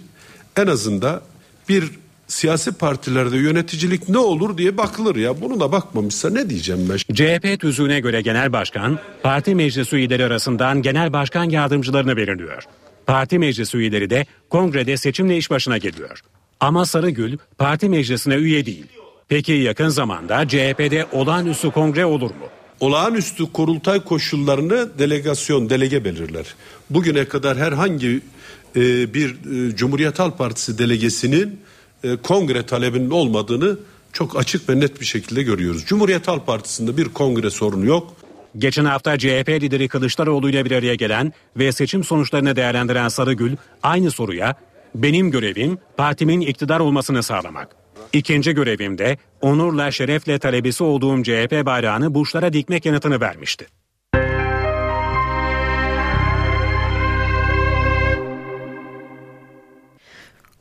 en 0.56 0.66
azından 0.66 1.20
bir 1.68 1.84
siyasi 2.26 2.72
partilerde 2.72 3.36
yöneticilik 3.36 4.08
ne 4.08 4.18
olur 4.18 4.58
diye 4.58 4.76
bakılır 4.76 5.16
ya. 5.16 5.40
Bunu 5.40 5.60
da 5.60 5.72
bakmamışsa 5.72 6.30
ne 6.30 6.50
diyeceğim 6.50 6.88
ben? 6.90 7.14
CHP 7.14 7.60
tüzüğüne 7.60 8.00
göre 8.00 8.20
genel 8.20 8.52
başkan 8.52 8.98
parti 9.22 9.54
meclis 9.54 9.92
üyeleri 9.92 10.24
arasından 10.24 10.82
genel 10.82 11.12
başkan 11.12 11.44
yardımcılarını 11.50 12.16
belirliyor. 12.16 12.62
Parti 13.08 13.38
meclis 13.38 13.74
üyeleri 13.74 14.10
de 14.10 14.26
kongrede 14.50 14.96
seçimle 14.96 15.36
iş 15.36 15.50
başına 15.50 15.78
geliyor. 15.78 16.20
Ama 16.60 16.86
Sarıgül 16.86 17.38
parti 17.58 17.88
meclisine 17.88 18.34
üye 18.34 18.66
değil. 18.66 18.86
Peki 19.28 19.52
yakın 19.52 19.88
zamanda 19.88 20.48
CHP'de 20.48 21.06
olağanüstü 21.12 21.70
kongre 21.70 22.06
olur 22.06 22.30
mu? 22.30 22.46
Olağanüstü 22.80 23.52
kurultay 23.52 24.04
koşullarını 24.04 24.98
delegasyon, 24.98 25.70
delege 25.70 26.04
belirler. 26.04 26.54
Bugüne 26.90 27.24
kadar 27.24 27.58
herhangi 27.58 28.20
e, 28.76 29.14
bir 29.14 29.30
e, 29.30 29.76
Cumhuriyet 29.76 30.18
Halk 30.18 30.38
Partisi 30.38 30.78
delegesinin 30.78 31.60
e, 32.04 32.16
kongre 32.16 32.66
talebinin 32.66 33.10
olmadığını 33.10 33.78
çok 34.12 34.36
açık 34.36 34.68
ve 34.68 34.80
net 34.80 35.00
bir 35.00 35.06
şekilde 35.06 35.42
görüyoruz. 35.42 35.84
Cumhuriyet 35.86 36.28
Halk 36.28 36.46
Partisi'nde 36.46 36.96
bir 36.96 37.04
kongre 37.04 37.50
sorunu 37.50 37.86
yok. 37.86 38.17
Geçen 38.56 38.84
hafta 38.84 39.18
CHP 39.18 39.48
lideri 39.48 39.88
Kılıçdaroğlu 39.88 40.50
ile 40.50 40.64
bir 40.64 40.72
araya 40.72 40.94
gelen 40.94 41.32
ve 41.56 41.72
seçim 41.72 42.04
sonuçlarını 42.04 42.56
değerlendiren 42.56 43.08
Sarıgül 43.08 43.56
aynı 43.82 44.10
soruya 44.10 44.54
benim 44.94 45.30
görevim 45.30 45.78
partimin 45.96 46.40
iktidar 46.40 46.80
olmasını 46.80 47.22
sağlamak. 47.22 47.76
İkinci 48.12 48.52
görevimde 48.52 49.16
onurla 49.40 49.90
şerefle 49.90 50.38
talebesi 50.38 50.84
olduğum 50.84 51.22
CHP 51.22 51.66
bayrağını 51.66 52.14
burçlara 52.14 52.52
dikmek 52.52 52.86
yanıtını 52.86 53.20
vermişti. 53.20 53.66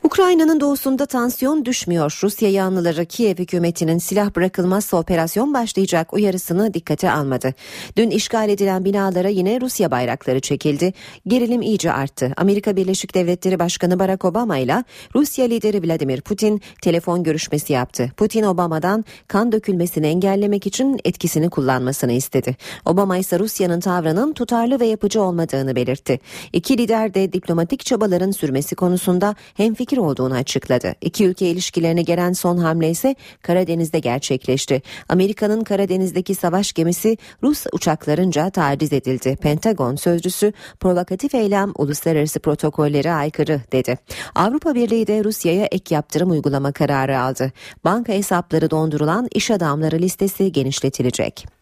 Ukrayna'nın 0.08 0.60
doğusunda 0.60 1.06
tansiyon 1.06 1.64
düşmüyor. 1.64 2.20
Rusya 2.22 2.50
yanlıları 2.50 3.06
Kiev 3.06 3.38
hükümetinin 3.38 3.98
silah 3.98 4.36
bırakılmazsa 4.36 4.96
operasyon 4.96 5.54
başlayacak 5.54 6.14
uyarısını 6.14 6.74
dikkate 6.74 7.10
almadı. 7.10 7.54
Dün 7.96 8.10
işgal 8.10 8.48
edilen 8.48 8.84
binalara 8.84 9.28
yine 9.28 9.60
Rusya 9.60 9.90
bayrakları 9.90 10.40
çekildi. 10.40 10.92
Gerilim 11.26 11.62
iyice 11.62 11.92
arttı. 11.92 12.32
Amerika 12.36 12.76
Birleşik 12.76 13.14
Devletleri 13.14 13.58
Başkanı 13.58 13.98
Barack 13.98 14.24
Obama 14.24 14.58
ile 14.58 14.84
Rusya 15.14 15.46
lideri 15.46 15.88
Vladimir 15.88 16.20
Putin 16.20 16.60
telefon 16.82 17.22
görüşmesi 17.22 17.72
yaptı. 17.72 18.12
Putin 18.16 18.42
Obama'dan 18.42 19.04
kan 19.28 19.52
dökülmesini 19.52 20.06
engellemek 20.06 20.66
için 20.66 21.00
etkisini 21.04 21.50
kullanmasını 21.50 22.12
istedi. 22.12 22.56
Obama 22.84 23.16
ise 23.18 23.38
Rusya'nın 23.38 23.80
tavrının 23.80 24.32
tutarlı 24.32 24.80
ve 24.80 24.86
yapıcı 24.86 25.22
olmadığını 25.22 25.76
belirtti. 25.76 26.20
İki 26.52 26.78
lider 26.78 27.14
de 27.14 27.32
diplomatik 27.32 27.84
çabaların 27.84 28.30
sürmesi 28.30 28.74
konusunda 28.74 29.34
hemfikir 29.54 29.97
olduğunu 29.98 30.34
açıkladı. 30.34 30.94
İki 31.00 31.26
ülke 31.26 31.46
ilişkilerine 31.46 32.02
gelen 32.02 32.32
son 32.32 32.56
hamle 32.56 32.90
ise 32.90 33.14
Karadeniz'de 33.42 33.98
gerçekleşti. 33.98 34.82
Amerika'nın 35.08 35.64
Karadeniz'deki 35.64 36.34
savaş 36.34 36.72
gemisi 36.72 37.16
Rus 37.42 37.66
uçaklarınca 37.72 38.50
taciz 38.50 38.92
edildi. 38.92 39.36
Pentagon 39.42 39.96
sözcüsü 39.96 40.52
provokatif 40.80 41.34
eylem 41.34 41.72
uluslararası 41.78 42.40
protokollere 42.40 43.12
aykırı 43.12 43.60
dedi. 43.72 43.98
Avrupa 44.34 44.74
Birliği 44.74 45.06
de 45.06 45.24
Rusya'ya 45.24 45.64
ek 45.64 45.94
yaptırım 45.94 46.30
uygulama 46.30 46.72
kararı 46.72 47.20
aldı. 47.20 47.52
Banka 47.84 48.12
hesapları 48.12 48.70
dondurulan 48.70 49.28
iş 49.34 49.50
adamları 49.50 49.98
listesi 49.98 50.52
genişletilecek. 50.52 51.57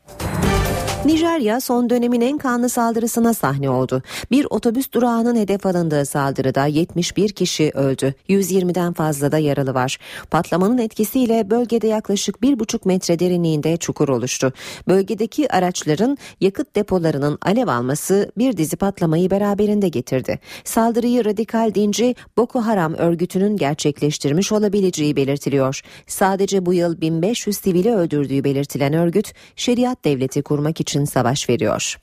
Nijerya 1.06 1.60
son 1.60 1.90
dönemin 1.90 2.20
en 2.20 2.38
kanlı 2.38 2.68
saldırısına 2.68 3.34
sahne 3.34 3.70
oldu. 3.70 4.02
Bir 4.30 4.46
otobüs 4.50 4.92
durağının 4.92 5.36
hedef 5.36 5.66
alındığı 5.66 6.06
saldırıda 6.06 6.66
71 6.66 7.28
kişi 7.28 7.70
öldü. 7.74 8.14
120'den 8.28 8.92
fazla 8.92 9.32
da 9.32 9.38
yaralı 9.38 9.74
var. 9.74 9.98
Patlamanın 10.30 10.78
etkisiyle 10.78 11.50
bölgede 11.50 11.86
yaklaşık 11.86 12.36
1,5 12.36 12.80
metre 12.84 13.18
derinliğinde 13.18 13.76
çukur 13.76 14.08
oluştu. 14.08 14.52
Bölgedeki 14.88 15.52
araçların 15.52 16.18
yakıt 16.40 16.76
depolarının 16.76 17.38
alev 17.42 17.68
alması 17.68 18.32
bir 18.38 18.56
dizi 18.56 18.76
patlamayı 18.76 19.30
beraberinde 19.30 19.88
getirdi. 19.88 20.38
Saldırıyı 20.64 21.24
radikal 21.24 21.74
dinci 21.74 22.14
Boko 22.36 22.60
Haram 22.60 22.94
örgütünün 22.94 23.56
gerçekleştirmiş 23.56 24.52
olabileceği 24.52 25.16
belirtiliyor. 25.16 25.80
Sadece 26.06 26.66
bu 26.66 26.74
yıl 26.74 27.00
1500 27.00 27.56
sivili 27.56 27.94
öldürdüğü 27.94 28.44
belirtilen 28.44 28.92
örgüt 28.92 29.32
şeriat 29.56 30.04
devleti 30.04 30.42
kurmak 30.42 30.80
için 30.80 30.95
savaş 31.04 31.48
veriyor. 31.48 31.98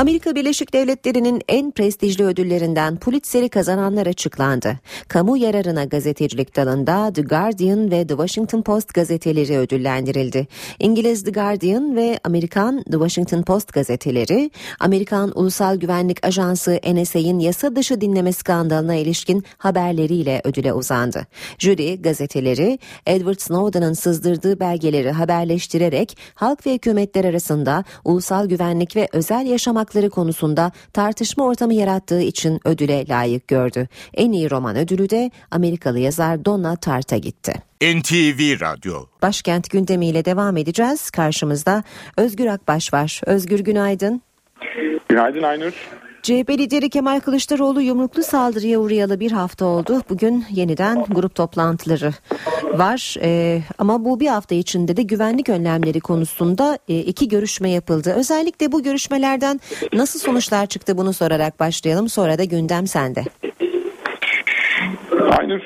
Amerika 0.00 0.34
Birleşik 0.34 0.72
Devletleri'nin 0.72 1.42
en 1.48 1.70
prestijli 1.70 2.24
ödüllerinden 2.24 2.96
Pulitzer'i 2.96 3.48
kazananlar 3.48 4.06
açıklandı. 4.06 4.78
Kamu 5.08 5.36
yararına 5.36 5.84
gazetecilik 5.84 6.56
dalında 6.56 7.12
The 7.12 7.22
Guardian 7.22 7.90
ve 7.90 8.06
The 8.06 8.14
Washington 8.14 8.62
Post 8.62 8.94
gazeteleri 8.94 9.58
ödüllendirildi. 9.58 10.46
İngiliz 10.78 11.24
The 11.24 11.30
Guardian 11.30 11.96
ve 11.96 12.18
Amerikan 12.24 12.82
The 12.82 12.92
Washington 12.92 13.42
Post 13.42 13.72
gazeteleri, 13.72 14.50
Amerikan 14.78 15.38
Ulusal 15.38 15.76
Güvenlik 15.76 16.26
Ajansı 16.26 16.80
NSA'in 16.94 17.38
yasa 17.38 17.76
dışı 17.76 18.00
dinleme 18.00 18.32
skandalına 18.32 18.94
ilişkin 18.94 19.44
haberleriyle 19.58 20.40
ödüle 20.44 20.72
uzandı. 20.72 21.26
Jüri 21.58 22.02
gazeteleri 22.02 22.78
Edward 23.06 23.38
Snowden'ın 23.38 23.92
sızdırdığı 23.92 24.60
belgeleri 24.60 25.10
haberleştirerek 25.10 26.18
halk 26.34 26.66
ve 26.66 26.74
hükümetler 26.74 27.24
arasında 27.24 27.84
ulusal 28.04 28.46
güvenlik 28.46 28.96
ve 28.96 29.08
özel 29.12 29.46
yaşam 29.46 29.76
hakları 29.90 30.10
konusunda 30.10 30.72
tartışma 30.92 31.44
ortamı 31.44 31.74
yarattığı 31.74 32.20
için 32.20 32.60
ödüle 32.64 33.08
layık 33.08 33.48
gördü. 33.48 33.88
En 34.14 34.32
iyi 34.32 34.50
roman 34.50 34.76
ödülü 34.76 35.10
de 35.10 35.30
Amerikalı 35.50 35.98
yazar 35.98 36.44
Donna 36.44 36.76
Tartt'a 36.76 37.16
gitti. 37.16 37.52
NTV 37.82 38.60
Radyo 38.60 39.06
Başkent 39.22 39.70
gündemiyle 39.70 40.24
devam 40.24 40.56
edeceğiz. 40.56 41.10
Karşımızda 41.10 41.84
Özgür 42.16 42.46
Akbaş 42.46 42.92
var. 42.92 43.20
Özgür 43.26 43.60
günaydın. 43.60 44.22
Günaydın 45.08 45.42
Aynur. 45.42 45.72
CHP 46.22 46.50
lideri 46.50 46.90
Kemal 46.90 47.20
Kılıçdaroğlu 47.20 47.80
yumruklu 47.80 48.22
saldırıya 48.22 48.78
uğrayalı 48.78 49.20
bir 49.20 49.32
hafta 49.32 49.64
oldu. 49.64 50.00
Bugün 50.10 50.44
yeniden 50.50 51.04
grup 51.04 51.34
toplantıları 51.34 52.10
var. 52.78 53.16
Ee, 53.22 53.58
ama 53.78 54.04
bu 54.04 54.20
bir 54.20 54.26
hafta 54.26 54.54
içinde 54.54 54.96
de 54.96 55.02
güvenlik 55.02 55.48
önlemleri 55.48 56.00
konusunda 56.00 56.78
e, 56.88 56.98
iki 56.98 57.28
görüşme 57.28 57.70
yapıldı. 57.70 58.14
Özellikle 58.16 58.72
bu 58.72 58.82
görüşmelerden 58.82 59.60
nasıl 59.92 60.18
sonuçlar 60.18 60.66
çıktı 60.66 60.98
bunu 60.98 61.12
sorarak 61.12 61.60
başlayalım. 61.60 62.08
Sonra 62.08 62.38
da 62.38 62.44
gündem 62.44 62.86
sende. 62.86 63.20
Aynur 65.38 65.60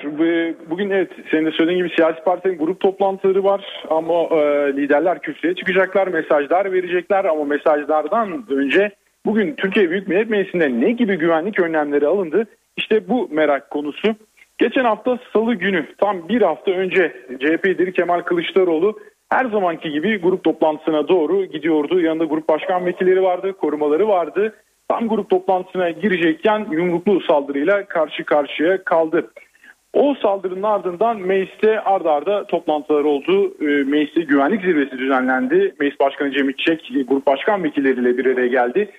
bugün 0.71 0.91
evet 0.91 1.11
senin 1.31 1.47
de 1.47 1.51
söylediğin 1.51 1.79
gibi 1.79 1.95
siyasi 1.97 2.25
partilerin 2.25 2.59
grup 2.59 2.81
toplantıları 2.81 3.45
var 3.45 3.85
ama 3.91 4.15
e, 4.15 4.73
liderler 4.77 5.21
kürsüye 5.21 5.55
çıkacaklar 5.55 6.09
mesajlar 6.09 6.73
verecekler 6.73 7.25
ama 7.25 7.45
mesajlardan 7.45 8.45
önce 8.51 8.93
Bugün 9.27 9.55
Türkiye 9.55 9.91
Büyük 9.91 10.09
Millet 10.09 10.31
Meclisi'nde 10.31 10.81
ne 10.81 10.93
gibi 10.93 11.19
güvenlik 11.19 11.61
önlemleri 11.61 12.07
alındı? 12.07 12.47
İşte 12.77 13.09
bu 13.09 13.29
merak 13.33 13.71
konusu. 13.71 14.15
Geçen 14.59 14.85
hafta 14.85 15.19
salı 15.33 15.55
günü 15.55 15.87
tam 15.99 16.29
bir 16.29 16.43
hafta 16.43 16.71
önce 16.71 17.13
CHP 17.41 17.67
lideri 17.67 17.93
Kemal 17.93 18.21
Kılıçdaroğlu 18.21 18.99
her 19.31 19.45
zamanki 19.45 19.91
gibi 19.91 20.21
grup 20.21 20.45
toplantısına 20.45 21.09
doğru 21.09 21.45
gidiyordu. 21.45 22.01
Yanında 22.01 22.25
grup 22.25 22.49
başkan 22.49 22.87
vekilleri 22.87 23.23
vardı, 23.23 23.53
korumaları 23.53 24.09
vardı. 24.09 24.55
Tam 24.89 25.09
grup 25.09 25.31
toplantısına 25.31 25.91
girecekken 25.91 26.67
yumruklu 26.71 27.21
saldırıyla 27.21 27.85
karşı 27.85 28.25
karşıya 28.25 28.85
kaldı. 28.85 29.31
O 29.95 30.15
saldırının 30.15 30.63
ardından 30.63 31.21
mecliste 31.21 31.81
ardarda 31.81 32.35
arda 32.35 32.47
toplantılar 32.47 33.05
oldu. 33.05 33.55
E, 33.61 33.65
mecliste 33.65 34.21
güvenlik 34.21 34.63
zirvesi 34.63 34.99
düzenlendi. 34.99 35.75
Meclis 35.81 36.01
Başkanı 36.01 36.33
Cem 36.33 36.49
İçek 36.49 36.93
grup 37.09 37.27
başkan 37.27 37.65
vekilleriyle 37.65 38.19
bir 38.19 38.27
araya 38.27 38.47
geldi. 38.47 38.91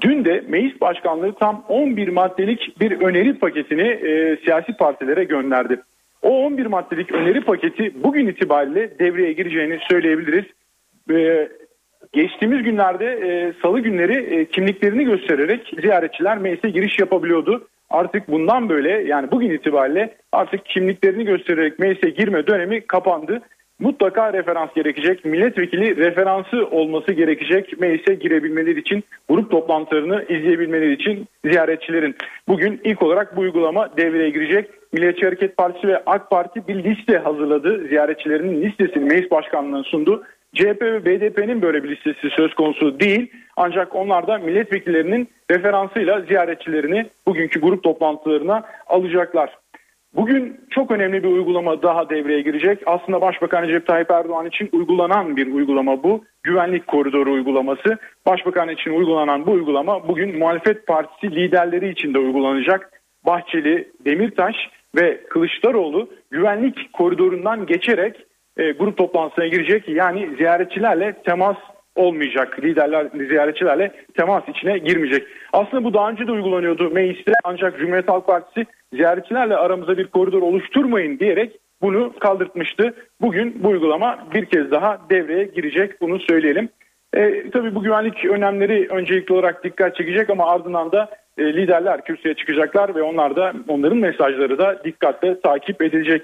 Dün 0.00 0.24
de 0.24 0.44
meclis 0.48 0.80
başkanlığı 0.80 1.32
tam 1.32 1.64
11 1.68 2.08
maddelik 2.08 2.80
bir 2.80 3.00
öneri 3.00 3.38
paketini 3.38 3.88
e, 3.88 4.36
siyasi 4.44 4.72
partilere 4.72 5.24
gönderdi. 5.24 5.80
O 6.22 6.28
11 6.28 6.66
maddelik 6.66 7.12
öneri 7.12 7.40
paketi 7.40 8.02
bugün 8.04 8.26
itibariyle 8.26 8.98
devreye 8.98 9.32
gireceğini 9.32 9.78
söyleyebiliriz. 9.90 10.44
E, 11.10 11.48
geçtiğimiz 12.12 12.62
günlerde 12.62 13.06
e, 13.06 13.52
salı 13.62 13.80
günleri 13.80 14.34
e, 14.34 14.44
kimliklerini 14.44 15.04
göstererek 15.04 15.74
ziyaretçiler 15.80 16.38
meclise 16.38 16.70
giriş 16.70 16.98
yapabiliyordu. 16.98 17.68
Artık 17.90 18.28
bundan 18.28 18.68
böyle 18.68 18.90
yani 18.90 19.30
bugün 19.30 19.50
itibariyle 19.50 20.16
artık 20.32 20.66
kimliklerini 20.66 21.24
göstererek 21.24 21.78
meclise 21.78 22.10
girme 22.10 22.46
dönemi 22.46 22.80
kapandı. 22.80 23.42
mutlaka 23.80 24.32
referans 24.32 24.74
gerekecek. 24.74 25.24
Milletvekili 25.24 25.96
referansı 25.96 26.66
olması 26.66 27.12
gerekecek 27.12 27.80
meclise 27.80 28.14
girebilmeleri 28.14 28.80
için, 28.80 29.04
grup 29.28 29.50
toplantılarını 29.50 30.24
izleyebilmeleri 30.28 30.92
için 30.92 31.26
ziyaretçilerin. 31.44 32.16
Bugün 32.48 32.80
ilk 32.84 33.02
olarak 33.02 33.36
bu 33.36 33.40
uygulama 33.40 33.96
devreye 33.96 34.30
girecek. 34.30 34.70
Milliyetçi 34.92 35.24
Hareket 35.24 35.56
Partisi 35.56 35.88
ve 35.88 36.02
AK 36.06 36.30
Parti 36.30 36.68
bir 36.68 36.84
liste 36.84 37.18
hazırladı. 37.18 37.88
Ziyaretçilerinin 37.88 38.62
listesini 38.62 39.04
meclis 39.04 39.30
başkanlığına 39.30 39.82
sundu. 39.82 40.24
CHP 40.54 40.82
ve 40.82 41.04
BDP'nin 41.04 41.62
böyle 41.62 41.84
bir 41.84 41.90
listesi 41.90 42.30
söz 42.36 42.54
konusu 42.54 43.00
değil. 43.00 43.30
Ancak 43.60 43.94
onlar 43.94 44.26
da 44.26 44.38
milletvekillerinin 44.38 45.28
referansıyla 45.50 46.20
ziyaretçilerini 46.20 47.06
bugünkü 47.26 47.60
grup 47.60 47.82
toplantılarına 47.82 48.62
alacaklar. 48.86 49.58
Bugün 50.14 50.60
çok 50.70 50.90
önemli 50.90 51.22
bir 51.22 51.28
uygulama 51.28 51.82
daha 51.82 52.10
devreye 52.10 52.40
girecek. 52.40 52.82
Aslında 52.86 53.20
Başbakan 53.20 53.62
Recep 53.62 53.86
Tayyip 53.86 54.10
Erdoğan 54.10 54.46
için 54.46 54.68
uygulanan 54.72 55.36
bir 55.36 55.54
uygulama 55.54 56.02
bu. 56.02 56.24
Güvenlik 56.42 56.86
koridoru 56.86 57.32
uygulaması. 57.32 57.98
Başbakan 58.26 58.68
için 58.68 58.90
uygulanan 58.90 59.46
bu 59.46 59.50
uygulama 59.50 60.08
bugün 60.08 60.38
muhalefet 60.38 60.86
partisi 60.86 61.34
liderleri 61.34 61.88
için 61.90 62.14
de 62.14 62.18
uygulanacak. 62.18 62.90
Bahçeli, 63.26 63.88
Demirtaş 64.04 64.56
ve 64.96 65.20
Kılıçdaroğlu 65.30 66.08
güvenlik 66.30 66.92
koridorundan 66.92 67.66
geçerek 67.66 68.16
e, 68.56 68.72
grup 68.72 68.96
toplantısına 68.96 69.46
girecek. 69.46 69.88
Yani 69.88 70.28
ziyaretçilerle 70.36 71.12
temas 71.12 71.56
olmayacak. 71.98 72.64
Liderler 72.64 73.06
ziyaretçilerle 73.28 73.92
temas 74.16 74.48
içine 74.48 74.78
girmeyecek. 74.78 75.26
Aslında 75.52 75.84
bu 75.84 75.94
daha 75.94 76.10
önce 76.10 76.26
de 76.26 76.32
uygulanıyordu 76.32 76.90
mecliste 76.90 77.32
ancak 77.44 77.78
Cumhuriyet 77.78 78.08
Halk 78.08 78.26
Partisi 78.26 78.66
ziyaretçilerle 78.92 79.56
aramızda 79.56 79.98
bir 79.98 80.06
koridor 80.06 80.42
oluşturmayın 80.42 81.18
diyerek 81.18 81.58
bunu 81.82 82.12
kaldırtmıştı. 82.18 82.94
Bugün 83.20 83.62
bu 83.62 83.68
uygulama 83.68 84.18
bir 84.34 84.44
kez 84.44 84.70
daha 84.70 84.98
devreye 85.10 85.44
girecek 85.44 86.00
bunu 86.00 86.20
söyleyelim. 86.20 86.68
E, 87.14 87.50
tabii 87.50 87.74
bu 87.74 87.82
güvenlik 87.82 88.24
önlemleri 88.24 88.88
öncelikli 88.90 89.32
olarak 89.32 89.64
dikkat 89.64 89.96
çekecek 89.96 90.30
ama 90.30 90.46
ardından 90.46 90.92
da 90.92 91.10
e, 91.38 91.44
liderler 91.44 92.04
kürsüye 92.04 92.34
çıkacaklar 92.34 92.94
ve 92.94 93.02
onlar 93.02 93.36
da 93.36 93.52
onların 93.68 93.98
mesajları 93.98 94.58
da 94.58 94.84
dikkatle 94.84 95.40
takip 95.40 95.82
edilecek. 95.82 96.22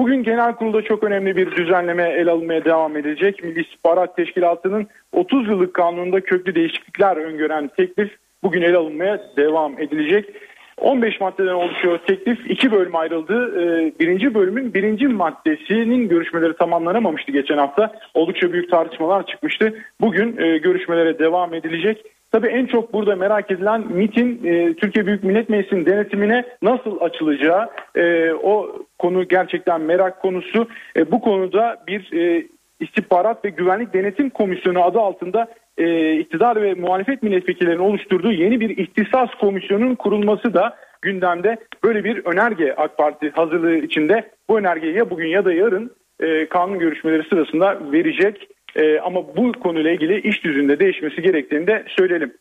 Bugün 0.00 0.22
genel 0.22 0.54
kurulda 0.54 0.82
çok 0.82 1.04
önemli 1.04 1.36
bir 1.36 1.56
düzenleme 1.56 2.02
el 2.02 2.28
alınmaya 2.28 2.64
devam 2.64 2.96
edecek. 2.96 3.44
Milli 3.44 3.60
İstihbarat 3.60 4.16
Teşkilatı'nın 4.16 4.86
30 5.12 5.48
yıllık 5.48 5.74
kanununda 5.74 6.20
köklü 6.20 6.54
değişiklikler 6.54 7.16
öngören 7.16 7.70
teklif 7.76 8.16
bugün 8.42 8.62
el 8.62 8.76
alınmaya 8.76 9.20
devam 9.36 9.80
edilecek. 9.80 10.28
15 10.76 11.20
maddeden 11.20 11.52
oluşuyor 11.52 11.98
teklif. 12.06 12.50
iki 12.50 12.72
bölüm 12.72 12.96
ayrıldı. 12.96 13.60
Ee, 13.60 13.92
birinci 14.00 14.34
bölümün 14.34 14.74
birinci 14.74 15.08
maddesinin 15.08 16.08
görüşmeleri 16.08 16.56
tamamlanamamıştı 16.56 17.32
geçen 17.32 17.58
hafta. 17.58 17.92
Oldukça 18.14 18.52
büyük 18.52 18.70
tartışmalar 18.70 19.26
çıkmıştı. 19.26 19.74
Bugün 20.00 20.36
e, 20.36 20.58
görüşmelere 20.58 21.18
devam 21.18 21.54
edilecek. 21.54 22.04
Tabii 22.32 22.46
en 22.46 22.66
çok 22.66 22.92
burada 22.92 23.16
merak 23.16 23.50
edilen 23.50 23.84
MIT'in 23.92 24.44
e, 24.44 24.74
Türkiye 24.74 25.06
Büyük 25.06 25.24
Millet 25.24 25.48
Meclisi'nin 25.48 25.86
denetimine 25.86 26.44
nasıl 26.62 27.00
açılacağı 27.00 27.68
e, 27.94 28.32
o 28.32 28.76
konu 28.98 29.28
gerçekten 29.28 29.80
merak 29.80 30.22
konusu. 30.22 30.68
E, 30.96 31.10
bu 31.10 31.20
konuda 31.20 31.76
bir 31.86 32.12
e, 32.12 32.46
istihbarat 32.80 33.44
ve 33.44 33.48
güvenlik 33.48 33.94
denetim 33.94 34.30
komisyonu 34.30 34.82
adı 34.82 34.98
altında 34.98 35.48
e, 35.78 36.14
iktidar 36.16 36.62
ve 36.62 36.74
muhalefet 36.74 37.22
milletvekillerinin 37.22 37.82
oluşturduğu 37.82 38.32
yeni 38.32 38.60
bir 38.60 38.78
ihtisas 38.78 39.30
komisyonunun 39.40 39.94
kurulması 39.94 40.54
da 40.54 40.76
gündemde. 41.02 41.56
Böyle 41.84 42.04
bir 42.04 42.24
önerge 42.24 42.74
AK 42.76 42.98
Parti 42.98 43.30
hazırlığı 43.30 43.76
içinde 43.76 44.30
bu 44.48 44.58
önergeyi 44.58 44.96
ya 44.96 45.10
bugün 45.10 45.28
ya 45.28 45.44
da 45.44 45.52
yarın 45.52 45.90
e, 46.20 46.48
kanun 46.48 46.78
görüşmeleri 46.78 47.28
sırasında 47.28 47.92
verecek. 47.92 48.48
E, 48.76 49.00
ama 49.00 49.36
bu 49.36 49.52
konuyla 49.52 49.90
ilgili 49.90 50.20
iş 50.20 50.44
düzünde 50.44 50.80
değişmesi 50.80 51.22
gerektiğini 51.22 51.66
de 51.66 51.84
söyleyelim. 51.88 52.34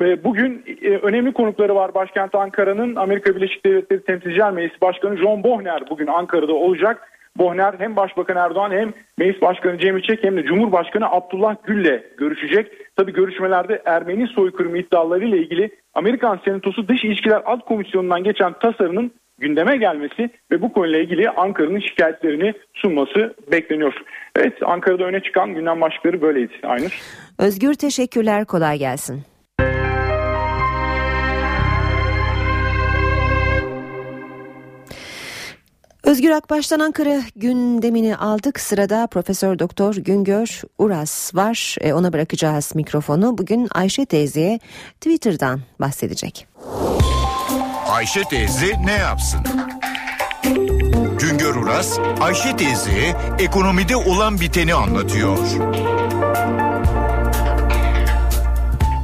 E, 0.00 0.24
bugün 0.24 0.64
e, 0.82 0.88
önemli 0.88 1.32
konukları 1.32 1.74
var 1.74 1.94
başkent 1.94 2.34
Ankara'nın 2.34 2.96
Amerika 2.96 3.36
Birleşik 3.36 3.66
Devletleri 3.66 4.04
Temsilciler 4.04 4.50
Meclisi 4.50 4.80
Başkanı 4.80 5.16
John 5.16 5.42
Bohner 5.42 5.90
bugün 5.90 6.06
Ankara'da 6.06 6.52
olacak. 6.52 7.12
Bohner 7.38 7.74
hem 7.78 7.96
Başbakan 7.96 8.36
Erdoğan 8.36 8.70
hem 8.70 8.92
Meclis 9.18 9.42
Başkanı 9.42 9.78
Cem 9.78 9.96
İçek 9.96 10.24
hem 10.24 10.36
de 10.36 10.42
Cumhurbaşkanı 10.44 11.10
Abdullah 11.10 11.56
Gül'le 11.64 12.02
görüşecek. 12.16 12.96
Tabi 12.96 13.12
görüşmelerde 13.12 13.82
Ermeni 13.84 14.26
soykırımı 14.26 14.78
iddialarıyla 14.78 15.36
ilgili 15.36 15.70
Amerikan 15.94 16.40
Senatosu 16.44 16.88
Dış 16.88 17.04
İlişkiler 17.04 17.42
Alt 17.44 17.64
Komisyonu'ndan 17.64 18.24
geçen 18.24 18.52
tasarının 18.52 19.12
gündeme 19.38 19.76
gelmesi 19.76 20.30
ve 20.50 20.62
bu 20.62 20.72
konuyla 20.72 20.98
ilgili 20.98 21.30
Ankara'nın 21.30 21.80
şikayetlerini 21.80 22.52
sunması 22.74 23.34
bekleniyor. 23.52 23.94
Evet 24.36 24.54
Ankara'da 24.62 25.04
öne 25.04 25.20
çıkan 25.22 25.54
gündem 25.54 25.80
başlıkları 25.80 26.22
böyleydi 26.22 26.52
Aynur. 26.62 27.00
Özgür 27.38 27.74
teşekkürler 27.74 28.44
kolay 28.44 28.78
gelsin. 28.78 29.22
Özgür 36.04 36.30
Akbaş'tan 36.30 36.80
Ankara 36.80 37.20
gündemini 37.36 38.16
aldık. 38.16 38.60
Sırada 38.60 39.06
Profesör 39.06 39.58
Doktor 39.58 39.94
Güngör 39.94 40.62
Uras 40.78 41.34
var. 41.34 41.76
E, 41.80 41.92
ona 41.92 42.12
bırakacağız 42.12 42.74
mikrofonu. 42.74 43.38
Bugün 43.38 43.68
Ayşe 43.74 44.06
teyzeye 44.06 44.58
Twitter'dan 45.00 45.60
bahsedecek. 45.80 46.46
Ayşe 47.88 48.22
teyze 48.24 48.72
ne 48.84 48.92
yapsın? 48.92 49.40
Güngör 51.20 51.54
Uras, 51.54 51.98
Ayşe 52.20 52.56
teyze 52.56 53.16
ekonomide 53.38 53.96
olan 53.96 54.40
biteni 54.40 54.74
anlatıyor. 54.74 55.38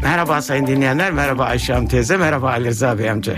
Merhaba 0.03 0.43
sayın 0.43 0.67
dinleyenler, 0.67 1.13
merhaba 1.13 1.45
Ayşe 1.45 1.73
Hanım 1.73 1.89
teyze, 1.89 2.17
merhaba 2.17 2.51
Ali 2.51 2.69
Rıza 2.69 2.99
Bey 2.99 3.11
amca. 3.11 3.37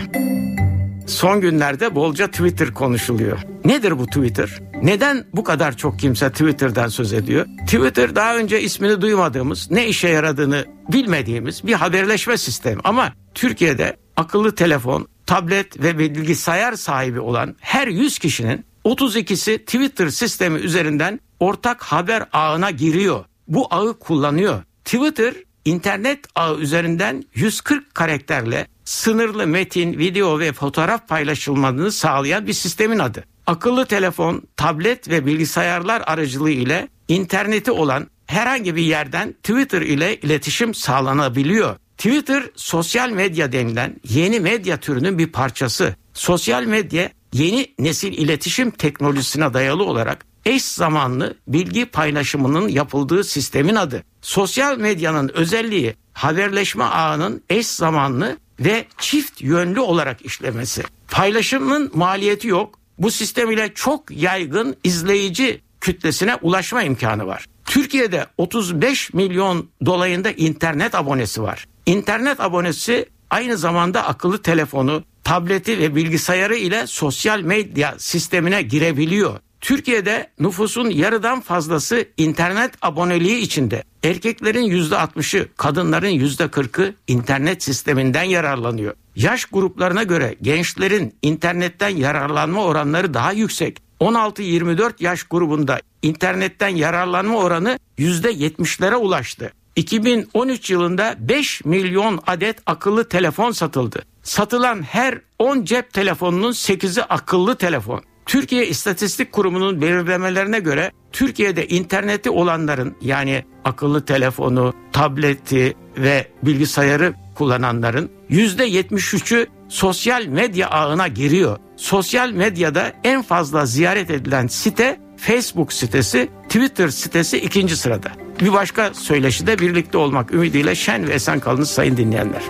Son 1.07 1.41
günlerde 1.41 1.95
bolca 1.95 2.27
Twitter 2.27 2.75
konuşuluyor. 2.75 3.39
Nedir 3.65 3.99
bu 3.99 4.07
Twitter? 4.07 4.51
Neden 4.83 5.25
bu 5.33 5.45
kadar 5.45 5.77
çok 5.77 5.99
kimse 5.99 6.31
Twitter'dan 6.31 6.89
söz 6.89 7.13
ediyor? 7.13 7.47
Twitter 7.67 8.17
daha 8.17 8.37
önce 8.37 8.61
ismini 8.61 9.01
duymadığımız, 9.01 9.71
ne 9.71 9.87
işe 9.87 10.09
yaradığını 10.09 10.65
bilmediğimiz 10.93 11.67
bir 11.67 11.73
haberleşme 11.73 12.37
sistemi. 12.37 12.81
Ama 12.85 13.13
Türkiye'de 13.35 13.97
akıllı 14.17 14.55
telefon, 14.55 15.09
tablet 15.27 15.83
ve 15.83 15.99
bilgisayar 15.99 16.73
sahibi 16.73 17.21
olan 17.21 17.57
her 17.61 17.89
100 17.89 18.19
kişinin 18.19 18.65
32'si 18.85 19.59
Twitter 19.59 20.09
sistemi 20.09 20.59
üzerinden 20.59 21.21
ortak 21.41 21.83
haber 21.83 22.25
ağına 22.33 22.71
giriyor. 22.71 23.25
Bu 23.49 23.67
ağı 23.75 23.99
kullanıyor. 23.99 24.63
Twitter 24.85 25.35
internet 25.65 26.21
ağı 26.35 26.59
üzerinden 26.59 27.25
140 27.35 27.95
karakterle 27.95 28.67
sınırlı 28.85 29.47
metin, 29.47 29.99
video 29.99 30.39
ve 30.39 30.53
fotoğraf 30.53 31.09
paylaşılmasını 31.09 31.93
sağlayan 31.93 32.47
bir 32.47 32.53
sistemin 32.53 32.99
adı. 32.99 33.25
Akıllı 33.47 33.87
telefon, 33.87 34.43
tablet 34.57 35.09
ve 35.09 35.27
bilgisayarlar 35.27 36.03
aracılığı 36.07 36.51
ile 36.51 36.89
interneti 37.09 37.71
olan 37.71 38.07
herhangi 38.27 38.77
bir 38.77 38.83
yerden 38.83 39.33
Twitter 39.33 39.83
ile 39.83 40.17
iletişim 40.17 40.75
sağlanabiliyor. 40.75 41.77
Twitter 41.99 42.43
sosyal 42.57 43.11
medya 43.11 43.53
denilen 43.53 43.97
yeni 44.09 44.41
medya 44.41 44.77
türünün 44.77 45.19
bir 45.19 45.27
parçası. 45.27 45.95
Sosyal 46.15 46.65
medya 46.65 47.11
yeni 47.33 47.75
nesil 47.79 48.13
iletişim 48.13 48.71
teknolojisine 48.71 49.55
dayalı 49.55 49.85
olarak 49.85 50.27
eş 50.45 50.63
zamanlı 50.65 51.35
bilgi 51.49 51.87
paylaşımının 51.87 52.69
yapıldığı 52.69 53.25
sistemin 53.25 53.75
adı. 53.75 54.05
Sosyal 54.23 54.79
medyanın 54.79 55.29
özelliği 55.29 55.95
haberleşme 56.13 56.85
ağının 56.85 57.43
eş 57.51 57.67
zamanlı 57.67 58.37
ve 58.61 58.85
çift 58.99 59.43
yönlü 59.43 59.81
olarak 59.81 60.23
işlemesi. 60.23 60.83
Paylaşımın 61.11 61.91
maliyeti 61.95 62.49
yok. 62.49 62.79
Bu 62.99 63.11
sistem 63.11 63.51
ile 63.51 63.73
çok 63.75 64.11
yaygın 64.11 64.77
izleyici 64.85 65.61
kütlesine 65.81 66.35
ulaşma 66.35 66.83
imkanı 66.83 67.27
var. 67.27 67.47
Türkiye'de 67.65 68.27
35 68.39 69.15
milyon 69.15 69.69
dolayında 69.87 70.31
internet 70.31 70.95
abonesi 70.95 71.43
var. 71.43 71.67
İnternet 71.87 72.41
abonesi 72.41 73.07
aynı 73.31 73.57
zamanda 73.57 74.07
akıllı 74.07 74.43
telefonu, 74.43 75.05
tableti 75.25 75.79
ve 75.79 75.95
bilgisayarı 75.95 76.57
ile 76.57 76.87
sosyal 76.87 77.41
medya 77.41 77.95
sistemine 77.99 78.63
girebiliyor. 78.63 79.39
Türkiye'de 79.61 80.31
nüfusun 80.39 80.91
yarıdan 80.91 81.41
fazlası 81.41 82.09
internet 82.17 82.71
aboneliği 82.83 83.39
içinde. 83.39 83.83
Erkeklerin 84.05 84.63
yüzde 84.63 84.97
altmışı, 84.97 85.49
kadınların 85.57 86.09
yüzde 86.09 86.49
kırkı 86.49 86.95
internet 87.07 87.63
sisteminden 87.63 88.23
yararlanıyor. 88.23 88.95
Yaş 89.17 89.45
gruplarına 89.45 90.03
göre 90.03 90.37
gençlerin 90.43 91.15
internetten 91.23 91.97
yararlanma 91.97 92.65
oranları 92.65 93.15
daha 93.15 93.33
yüksek. 93.33 93.83
16-24 94.01 94.93
yaş 95.01 95.23
grubunda 95.23 95.81
internetten 96.03 96.69
yararlanma 96.69 97.39
oranı 97.39 97.79
yüzde 97.99 98.33
70'lere 98.33 98.95
ulaştı. 98.95 99.53
2013 99.77 100.71
yılında 100.71 101.15
5 101.19 101.65
milyon 101.65 102.21
adet 102.27 102.57
akıllı 102.67 103.09
telefon 103.09 103.51
satıldı. 103.51 104.03
Satılan 104.23 104.83
her 104.83 105.19
10 105.39 105.65
cep 105.65 105.93
telefonunun 105.93 106.53
8'i 106.53 107.03
akıllı 107.03 107.57
telefon. 107.57 108.03
Türkiye 108.27 108.67
İstatistik 108.67 109.33
Kurumu'nun 109.33 109.81
belirlemelerine 109.81 110.59
göre 110.59 110.93
Türkiye'de 111.13 111.67
interneti 111.67 112.31
olanların 112.31 112.97
yani 113.01 113.45
akıllı 113.65 114.05
telefonu, 114.05 114.75
tableti 114.93 115.77
ve 115.97 116.29
bilgisayarı 116.43 117.15
kullananların 117.35 118.11
%73'ü 118.31 119.47
sosyal 119.69 120.27
medya 120.27 120.69
ağına 120.71 121.09
giriyor. 121.09 121.59
Sosyal 121.77 122.31
medyada 122.31 122.93
en 123.05 123.23
fazla 123.23 123.67
ziyaret 123.67 124.11
edilen 124.11 124.47
site 124.47 125.01
Facebook 125.17 125.73
sitesi, 125.73 126.29
Twitter 126.49 126.89
sitesi 126.89 127.39
ikinci 127.39 127.77
sırada. 127.77 128.09
Bir 128.41 128.53
başka 128.53 128.95
söyleşide 128.95 129.59
birlikte 129.59 129.99
olmak 129.99 130.35
ümidiyle 130.35 130.75
şen 130.75 131.09
ve 131.09 131.13
esen 131.13 131.41
kalınız 131.41 131.71
sayın 131.71 131.97
dinleyenler. 131.97 132.43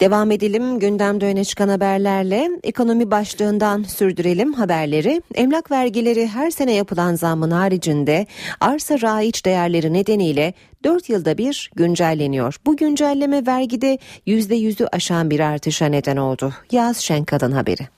Devam 0.00 0.30
edelim 0.30 0.78
gündemde 0.78 1.26
öne 1.26 1.44
çıkan 1.44 1.68
haberlerle 1.68 2.50
ekonomi 2.62 3.10
başlığından 3.10 3.82
sürdürelim 3.82 4.52
haberleri. 4.52 5.22
Emlak 5.34 5.70
vergileri 5.70 6.26
her 6.26 6.50
sene 6.50 6.74
yapılan 6.74 7.14
zammın 7.14 7.50
haricinde 7.50 8.26
arsa 8.60 9.00
raiç 9.00 9.44
değerleri 9.44 9.92
nedeniyle 9.92 10.54
4 10.84 11.08
yılda 11.08 11.38
bir 11.38 11.70
güncelleniyor. 11.76 12.56
Bu 12.66 12.76
güncelleme 12.76 13.46
vergide 13.46 13.98
%100'ü 14.26 14.86
aşan 14.92 15.30
bir 15.30 15.40
artışa 15.40 15.86
neden 15.86 16.16
oldu. 16.16 16.52
Yaz 16.72 16.96
Şenkad'ın 16.96 17.52
haberi. 17.52 17.88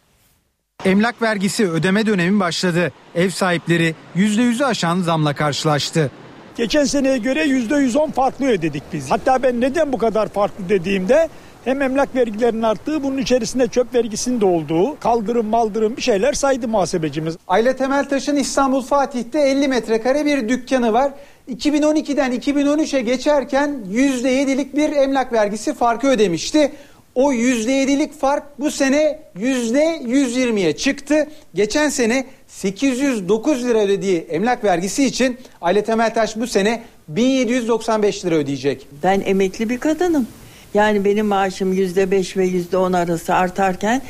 Emlak 0.84 1.22
vergisi 1.22 1.70
ödeme 1.70 2.06
dönemi 2.06 2.40
başladı. 2.40 2.92
Ev 3.14 3.30
sahipleri 3.30 3.94
%100'ü 4.16 4.64
aşan 4.64 5.00
zamla 5.00 5.34
karşılaştı. 5.34 6.10
Geçen 6.56 6.84
seneye 6.84 7.18
göre 7.18 7.44
%110 7.44 8.12
farklı 8.12 8.46
ödedik 8.46 8.82
biz. 8.92 9.10
Hatta 9.10 9.42
ben 9.42 9.60
neden 9.60 9.92
bu 9.92 9.98
kadar 9.98 10.28
farklı 10.28 10.68
dediğimde 10.68 11.28
hem 11.68 11.82
emlak 11.82 12.14
vergilerinin 12.14 12.62
arttığı 12.62 13.02
bunun 13.02 13.18
içerisinde 13.18 13.68
çöp 13.68 13.94
vergisinin 13.94 14.40
de 14.40 14.44
olduğu 14.44 15.00
kaldırım 15.00 15.46
maldırım 15.46 15.96
bir 15.96 16.02
şeyler 16.02 16.32
saydı 16.32 16.68
muhasebecimiz. 16.68 17.36
Ayla 17.48 17.76
Temeltaş'ın 17.76 18.36
İstanbul 18.36 18.82
Fatih'te 18.82 19.40
50 19.40 19.68
metrekare 19.68 20.24
bir 20.24 20.48
dükkanı 20.48 20.92
var. 20.92 21.12
2012'den 21.50 22.32
2013'e 22.32 23.00
geçerken 23.00 23.80
%7'lik 23.92 24.76
bir 24.76 24.92
emlak 24.92 25.32
vergisi 25.32 25.74
farkı 25.74 26.06
ödemişti. 26.06 26.72
O 27.14 27.32
%7'lik 27.32 28.20
fark 28.20 28.60
bu 28.60 28.70
sene 28.70 29.20
%120'ye 29.36 30.76
çıktı. 30.76 31.28
Geçen 31.54 31.88
sene 31.88 32.24
809 32.46 33.64
lira 33.64 33.78
ödediği 33.78 34.18
emlak 34.18 34.64
vergisi 34.64 35.04
için 35.04 35.38
Aile 35.60 35.84
Temeltaş 35.84 36.36
bu 36.36 36.46
sene 36.46 36.82
1795 37.08 38.24
lira 38.24 38.34
ödeyecek. 38.34 38.86
Ben 39.02 39.22
emekli 39.26 39.68
bir 39.68 39.78
kadınım. 39.78 40.26
Yani 40.74 41.04
benim 41.04 41.26
maaşım 41.26 41.72
yüzde 41.72 42.10
beş 42.10 42.36
ve 42.36 42.46
yüzde 42.46 42.76
on 42.76 42.92
arası 42.92 43.34
artarken 43.34 44.02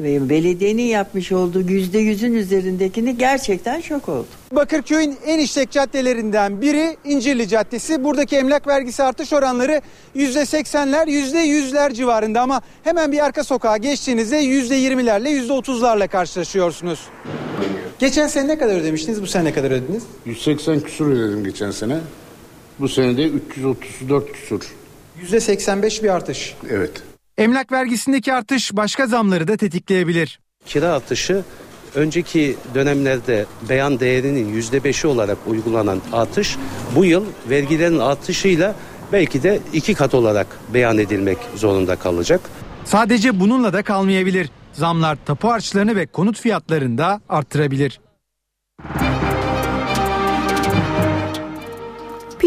ve 0.00 0.28
belediyenin 0.28 0.82
yapmış 0.82 1.32
olduğu 1.32 1.60
yüzde 1.60 1.98
yüzün 1.98 2.34
üzerindekini 2.34 3.18
gerçekten 3.18 3.80
şok 3.80 4.08
oldu. 4.08 4.26
Bakırköy'ün 4.52 5.16
en 5.26 5.38
işlek 5.38 5.70
caddelerinden 5.70 6.60
biri 6.62 6.96
İncirli 7.04 7.48
Caddesi. 7.48 8.04
Buradaki 8.04 8.36
emlak 8.36 8.66
vergisi 8.66 9.02
artış 9.02 9.32
oranları 9.32 9.80
%80'ler 10.16 11.06
%100'ler 11.06 11.94
civarında 11.94 12.40
ama 12.40 12.62
hemen 12.84 13.12
bir 13.12 13.24
arka 13.24 13.44
sokağa 13.44 13.76
geçtiğinizde 13.76 14.44
%20'lerle 14.44 15.28
%30'larla 15.28 16.08
karşılaşıyorsunuz. 16.08 17.00
Geçen 17.98 18.26
sene 18.26 18.48
ne 18.48 18.58
kadar 18.58 18.76
ödemiştiniz? 18.80 19.22
Bu 19.22 19.26
sene 19.26 19.44
ne 19.44 19.52
kadar 19.52 19.70
ödediniz? 19.70 20.02
180 20.26 20.80
küsur 20.80 21.10
ödedim 21.10 21.44
geçen 21.44 21.70
sene. 21.70 21.98
Bu 22.80 22.88
sene 22.88 23.16
de 23.16 23.22
334 23.24 24.32
küsur. 24.32 24.60
%85 25.22 26.02
bir 26.02 26.08
artış. 26.08 26.54
Evet. 26.70 27.02
Emlak 27.38 27.72
vergisindeki 27.72 28.32
artış 28.32 28.76
başka 28.76 29.06
zamları 29.06 29.48
da 29.48 29.56
tetikleyebilir. 29.56 30.40
Kira 30.66 30.92
artışı 30.92 31.42
önceki 31.94 32.56
dönemlerde 32.74 33.46
beyan 33.68 34.00
değerinin 34.00 34.48
yüzde 34.48 34.84
beşi 34.84 35.06
olarak 35.06 35.38
uygulanan 35.46 36.02
artış 36.12 36.56
bu 36.96 37.04
yıl 37.04 37.24
vergilerin 37.50 37.98
artışıyla 37.98 38.74
belki 39.12 39.42
de 39.42 39.60
iki 39.72 39.94
kat 39.94 40.14
olarak 40.14 40.46
beyan 40.74 40.98
edilmek 40.98 41.38
zorunda 41.54 41.96
kalacak. 41.96 42.40
Sadece 42.84 43.40
bununla 43.40 43.72
da 43.72 43.82
kalmayabilir. 43.82 44.50
Zamlar 44.72 45.18
tapu 45.26 45.48
harçlarını 45.48 45.96
ve 45.96 46.06
konut 46.06 46.40
fiyatlarını 46.40 46.98
da 46.98 47.20
arttırabilir. 47.28 48.00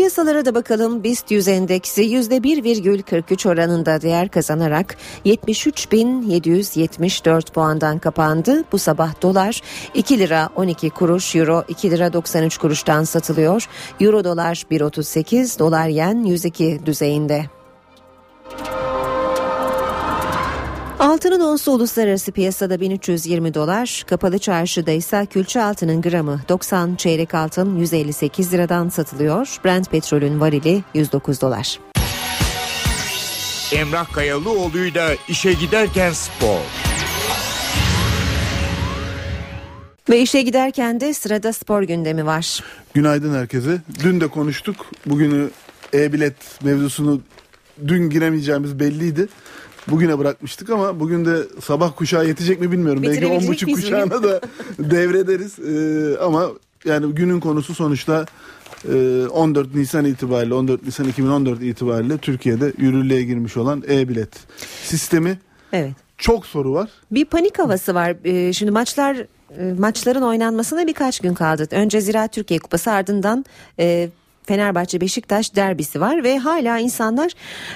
Piyasalara 0.10 0.46
da 0.46 0.56
bakalım 0.56 1.04
BIST 1.04 1.32
100 1.32 1.48
endeksi 1.48 2.02
%1,43 2.02 3.50
oranında 3.50 4.02
değer 4.02 4.30
kazanarak 4.30 4.96
73.774 5.26 7.52
puandan 7.52 8.00
kapandı. 8.00 8.64
Bu 8.72 8.78
sabah 8.78 9.22
dolar 9.22 9.62
2 9.94 10.20
lira 10.20 10.50
12 10.56 10.90
kuruş, 10.90 11.36
euro 11.36 11.64
2 11.68 11.92
lira 11.92 12.14
93 12.14 12.58
kuruştan 12.58 13.04
satılıyor. 13.04 13.68
Euro 14.00 14.24
dolar 14.24 14.66
1.38, 14.72 15.60
dolar 15.60 15.88
yen 15.88 16.24
102 16.24 16.80
düzeyinde. 16.86 17.46
Altının 21.20 21.40
onsu 21.40 21.72
uluslararası 21.72 22.32
piyasada 22.32 22.80
1320 22.80 23.54
dolar, 23.54 24.04
kapalı 24.08 24.38
çarşıda 24.38 24.92
ise 24.92 25.26
külçe 25.26 25.62
altının 25.62 26.02
gramı 26.02 26.42
90, 26.50 26.96
çeyrek 26.96 27.34
altın 27.34 27.78
158 27.78 28.54
liradan 28.54 28.90
satılıyor. 28.90 29.58
Brent 29.66 29.92
petrolün 29.92 30.40
varili 30.40 30.84
109 30.94 31.42
dolar. 31.42 31.80
Emrah 33.74 34.14
Kayalıoğlu'yla 34.14 35.16
işe 35.30 35.54
giderken 35.54 36.12
spor. 36.12 36.60
Ve 40.10 40.22
işe 40.22 40.42
giderken 40.42 41.00
de 41.00 41.14
sırada 41.14 41.54
spor 41.54 41.84
gündemi 41.84 42.26
var. 42.26 42.64
Günaydın 42.94 43.34
herkese. 43.34 43.82
Dün 44.04 44.22
de 44.22 44.28
konuştuk. 44.28 44.86
Bugünü 45.06 45.50
e-bilet 45.94 46.64
mevzusunu 46.64 47.22
dün 47.88 48.10
giremeyeceğimiz 48.10 48.80
belliydi. 48.80 49.28
Bugüne 49.88 50.20
bırakmıştık 50.20 50.70
ama 50.70 51.00
bugün 51.00 51.26
de 51.26 51.38
sabah 51.64 51.96
kuşağı 51.96 52.28
yetecek 52.28 52.62
mi 52.62 52.72
bilmiyorum. 52.72 53.04
Belki 53.04 53.28
on 53.28 53.48
buçuk 53.48 53.74
kuşağına 53.76 54.24
da 54.24 54.42
devrederiz. 54.80 55.60
Ee, 55.60 56.18
ama 56.24 56.50
yani 56.86 57.16
günün 57.16 57.40
konusu 57.40 57.76
sonuçta 57.76 58.26
e, 58.94 59.28
14 59.28 59.76
Nisan 59.76 60.06
itibariyle 60.06 60.54
14 60.54 60.84
Nisan 60.84 61.08
2014 61.08 61.62
itibariyle 61.62 62.18
Türkiye'de 62.18 62.74
yürürlüğe 62.78 63.24
girmiş 63.24 63.58
olan 63.58 63.84
e-bilet 63.90 64.30
sistemi. 64.84 65.40
Evet. 65.74 65.92
Çok 66.18 66.46
soru 66.46 66.74
var. 66.74 66.90
Bir 67.12 67.26
panik 67.26 67.60
havası 67.60 67.96
var. 67.96 68.16
Ee, 68.26 68.54
Şimdi 68.54 68.72
maçlar 68.72 69.16
e, 69.58 69.74
maçların 69.80 70.22
oynanmasına 70.22 70.88
birkaç 70.88 71.20
gün 71.20 71.34
kaldı. 71.34 71.68
Önce 71.72 72.02
Ziraat 72.02 72.34
Türkiye 72.34 72.60
Kupası 72.60 72.92
ardından 72.92 73.46
e, 73.80 74.10
Fenerbahçe 74.50 75.02
Beşiktaş 75.02 75.56
derbisi 75.56 76.02
var 76.02 76.24
ve 76.24 76.38
hala 76.38 76.80
insanlar 76.80 77.32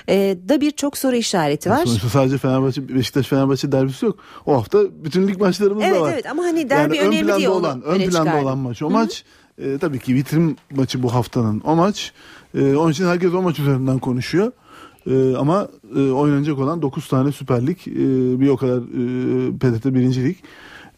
e, 0.09 0.37
da 0.49 0.61
birçok 0.61 0.97
soru 0.97 1.15
işareti 1.15 1.69
var. 1.69 1.85
Sonuçta 1.85 2.09
sadece 2.09 2.37
Fenerbahçe 2.37 2.95
Beşiktaş 2.95 3.27
Fenerbahçe 3.27 3.71
derbisi 3.71 4.05
yok. 4.05 4.19
O 4.45 4.53
hafta 4.53 4.79
bütün 5.03 5.27
lig 5.27 5.39
maçlarımız 5.41 5.83
Evet 5.83 5.95
da 5.95 6.01
var. 6.01 6.13
evet 6.13 6.25
ama 6.31 6.43
hani 6.43 6.69
derbi 6.69 6.97
yani 6.97 7.07
ön 7.07 7.11
önemli 7.11 7.37
diye 7.37 7.49
olan, 7.49 7.81
ön 7.81 7.97
planda 7.97 8.11
çıkardım. 8.11 8.45
olan 8.45 8.57
maç. 8.57 8.81
O 8.81 8.85
Hı 8.85 8.89
hı. 8.89 8.93
maç 8.93 9.23
e, 9.57 9.77
tabii 9.77 9.99
ki 9.99 10.15
vitrin 10.15 10.57
maçı 10.71 11.03
bu 11.03 11.13
haftanın 11.13 11.61
o 11.65 11.75
maç. 11.75 12.11
E, 12.55 12.75
onun 12.75 12.91
için 12.91 13.05
herkes 13.05 13.33
o 13.33 13.41
maç 13.41 13.59
üzerinden 13.59 13.99
konuşuyor. 13.99 14.51
E, 15.07 15.35
ama 15.35 15.67
e, 15.95 15.99
oynanacak 15.99 16.59
olan 16.59 16.81
9 16.81 17.07
tane 17.07 17.31
Süper 17.31 17.67
Lig, 17.67 17.77
e, 17.87 17.91
bir 18.39 18.49
o 18.49 18.57
kadar 18.57 18.77
e, 18.77 19.57
PTT 19.57 19.85
1. 19.85 20.23
Lig 20.25 20.35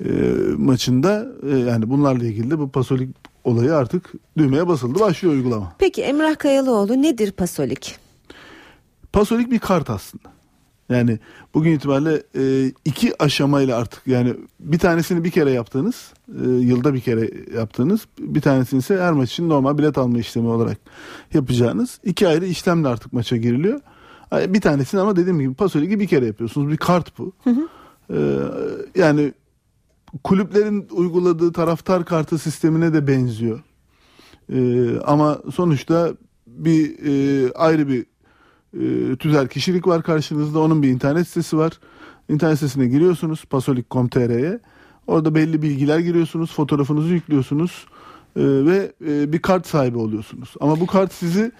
e, 0.05 0.09
maçında 0.57 1.27
e, 1.51 1.57
yani 1.57 1.89
bunlarla 1.89 2.25
ilgili 2.25 2.51
de 2.51 2.59
bu 2.59 2.69
Pasolik 2.69 3.09
olayı 3.45 3.75
artık 3.75 4.11
düğmeye 4.37 4.67
basıldı. 4.67 4.99
Başlıyor 4.99 5.33
uygulama. 5.33 5.73
Peki 5.79 6.01
Emrah 6.01 6.37
Kayalıoğlu 6.37 7.01
nedir 7.01 7.31
Pasolik? 7.31 7.95
Pasolik 9.13 9.51
bir 9.51 9.59
kart 9.59 9.89
aslında. 9.89 10.35
Yani 10.89 11.19
bugün 11.53 11.71
itibariyle 11.71 12.23
e, 12.37 12.71
iki 12.85 13.23
aşamayla 13.23 13.77
artık 13.77 14.07
yani 14.07 14.33
bir 14.59 14.79
tanesini 14.79 15.23
bir 15.23 15.31
kere 15.31 15.51
yaptığınız, 15.51 16.13
e, 16.45 16.49
yılda 16.49 16.93
bir 16.93 16.99
kere 16.99 17.31
yaptığınız, 17.55 18.01
bir 18.19 18.41
tanesini 18.41 18.79
ise 18.79 19.01
her 19.01 19.13
maç 19.13 19.31
için 19.31 19.49
normal 19.49 19.77
bilet 19.77 19.97
alma 19.97 20.19
işlemi 20.19 20.47
olarak 20.47 20.77
yapacağınız 21.33 21.99
iki 22.03 22.27
ayrı 22.27 22.45
işlemle 22.45 22.87
artık 22.87 23.13
maça 23.13 23.37
giriliyor. 23.37 23.79
Bir 24.31 24.61
tanesini 24.61 25.01
ama 25.01 25.15
dediğim 25.15 25.39
gibi 25.39 25.53
Pasolik'i 25.53 25.99
bir 25.99 26.07
kere 26.07 26.25
yapıyorsunuz. 26.25 26.71
Bir 26.71 26.77
kart 26.77 27.17
bu. 27.17 27.31
E, 28.09 28.17
yani 28.95 29.33
kulüplerin 30.23 30.87
uyguladığı 30.91 31.51
taraftar 31.51 32.05
kartı 32.05 32.37
sistemine 32.37 32.93
de 32.93 33.07
benziyor. 33.07 33.63
E, 34.53 34.89
ama 34.99 35.41
sonuçta 35.55 36.13
bir 36.47 36.99
e, 37.05 37.51
ayrı 37.53 37.87
bir 37.87 38.05
e, 38.73 39.15
tüzel 39.15 39.47
kişilik 39.47 39.87
var 39.87 40.03
karşınızda. 40.03 40.59
Onun 40.59 40.83
bir 40.83 40.89
internet 40.89 41.27
sitesi 41.27 41.57
var. 41.57 41.79
İnternet 42.29 42.59
sitesine 42.59 42.87
giriyorsunuz 42.87 43.45
pasolik.com.tr'ye. 43.45 44.59
Orada 45.07 45.35
belli 45.35 45.61
bilgiler 45.61 45.99
giriyorsunuz. 45.99 46.53
Fotoğrafınızı 46.53 47.13
yüklüyorsunuz. 47.13 47.87
ve 48.37 48.91
e, 49.07 49.33
bir 49.33 49.41
kart 49.41 49.67
sahibi 49.67 49.97
oluyorsunuz. 49.97 50.53
Ama 50.59 50.79
bu 50.79 50.87
kart 50.87 51.13
sizi 51.13 51.51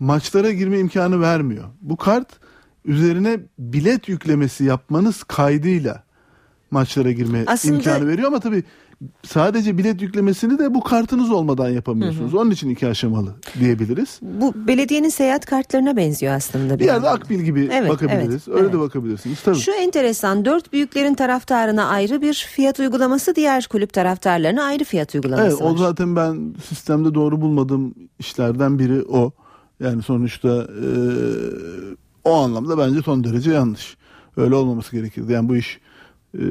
maçlara 0.00 0.52
girme 0.52 0.78
imkanı 0.78 1.20
vermiyor. 1.20 1.64
Bu 1.80 1.96
kart 1.96 2.28
üzerine 2.84 3.40
bilet 3.58 4.08
yüklemesi 4.08 4.64
yapmanız 4.64 5.24
kaydıyla 5.24 6.04
maçlara 6.72 7.12
girme 7.12 7.44
Aslında- 7.46 7.74
imkanı 7.76 8.06
veriyor 8.08 8.28
ama 8.28 8.40
tabii 8.40 8.64
sadece 9.26 9.78
bilet 9.78 10.02
yüklemesini 10.02 10.58
de 10.58 10.74
bu 10.74 10.82
kartınız 10.82 11.30
olmadan 11.30 11.68
yapamıyorsunuz. 11.68 12.32
Hı 12.32 12.38
Onun 12.38 12.50
için 12.50 12.70
iki 12.70 12.86
aşamalı 12.86 13.34
diyebiliriz. 13.60 14.18
Bu 14.22 14.54
belediyenin 14.66 15.08
seyahat 15.08 15.46
kartlarına 15.46 15.96
benziyor 15.96 16.34
aslında. 16.34 16.78
Bir 16.78 16.84
yerde 16.84 17.06
yandan. 17.06 17.20
Akbil 17.20 17.40
gibi 17.40 17.68
Evet, 17.72 17.90
bakabiliriz. 17.90 18.28
evet, 18.34 18.48
Öyle 18.48 18.60
evet. 18.60 18.72
de 18.72 18.78
bakabilirsiniz. 18.78 19.42
Tabii. 19.42 19.56
Şu 19.56 19.72
enteresan 19.72 20.44
dört 20.44 20.72
büyüklerin 20.72 21.14
taraftarına 21.14 21.84
ayrı 21.88 22.22
bir 22.22 22.34
fiyat 22.34 22.80
uygulaması 22.80 23.34
diğer 23.36 23.66
kulüp 23.70 23.92
taraftarlarına 23.92 24.62
ayrı 24.64 24.84
fiyat 24.84 25.14
uygulaması 25.14 25.46
Evet, 25.48 25.60
var. 25.62 25.70
o 25.70 25.76
zaten 25.76 26.16
ben 26.16 26.54
sistemde 26.68 27.14
doğru 27.14 27.40
bulmadığım 27.40 27.94
işlerden 28.18 28.78
biri 28.78 29.02
o. 29.02 29.32
Yani 29.80 30.02
sonuçta 30.02 30.48
e, 30.62 30.86
o 32.24 32.32
anlamda 32.34 32.78
bence 32.78 33.02
son 33.02 33.24
derece 33.24 33.50
yanlış. 33.52 33.96
Öyle 34.36 34.54
olmaması 34.54 34.96
gerekirdi. 34.96 35.32
Yani 35.32 35.48
bu 35.48 35.56
iş 35.56 35.80
e, 36.38 36.44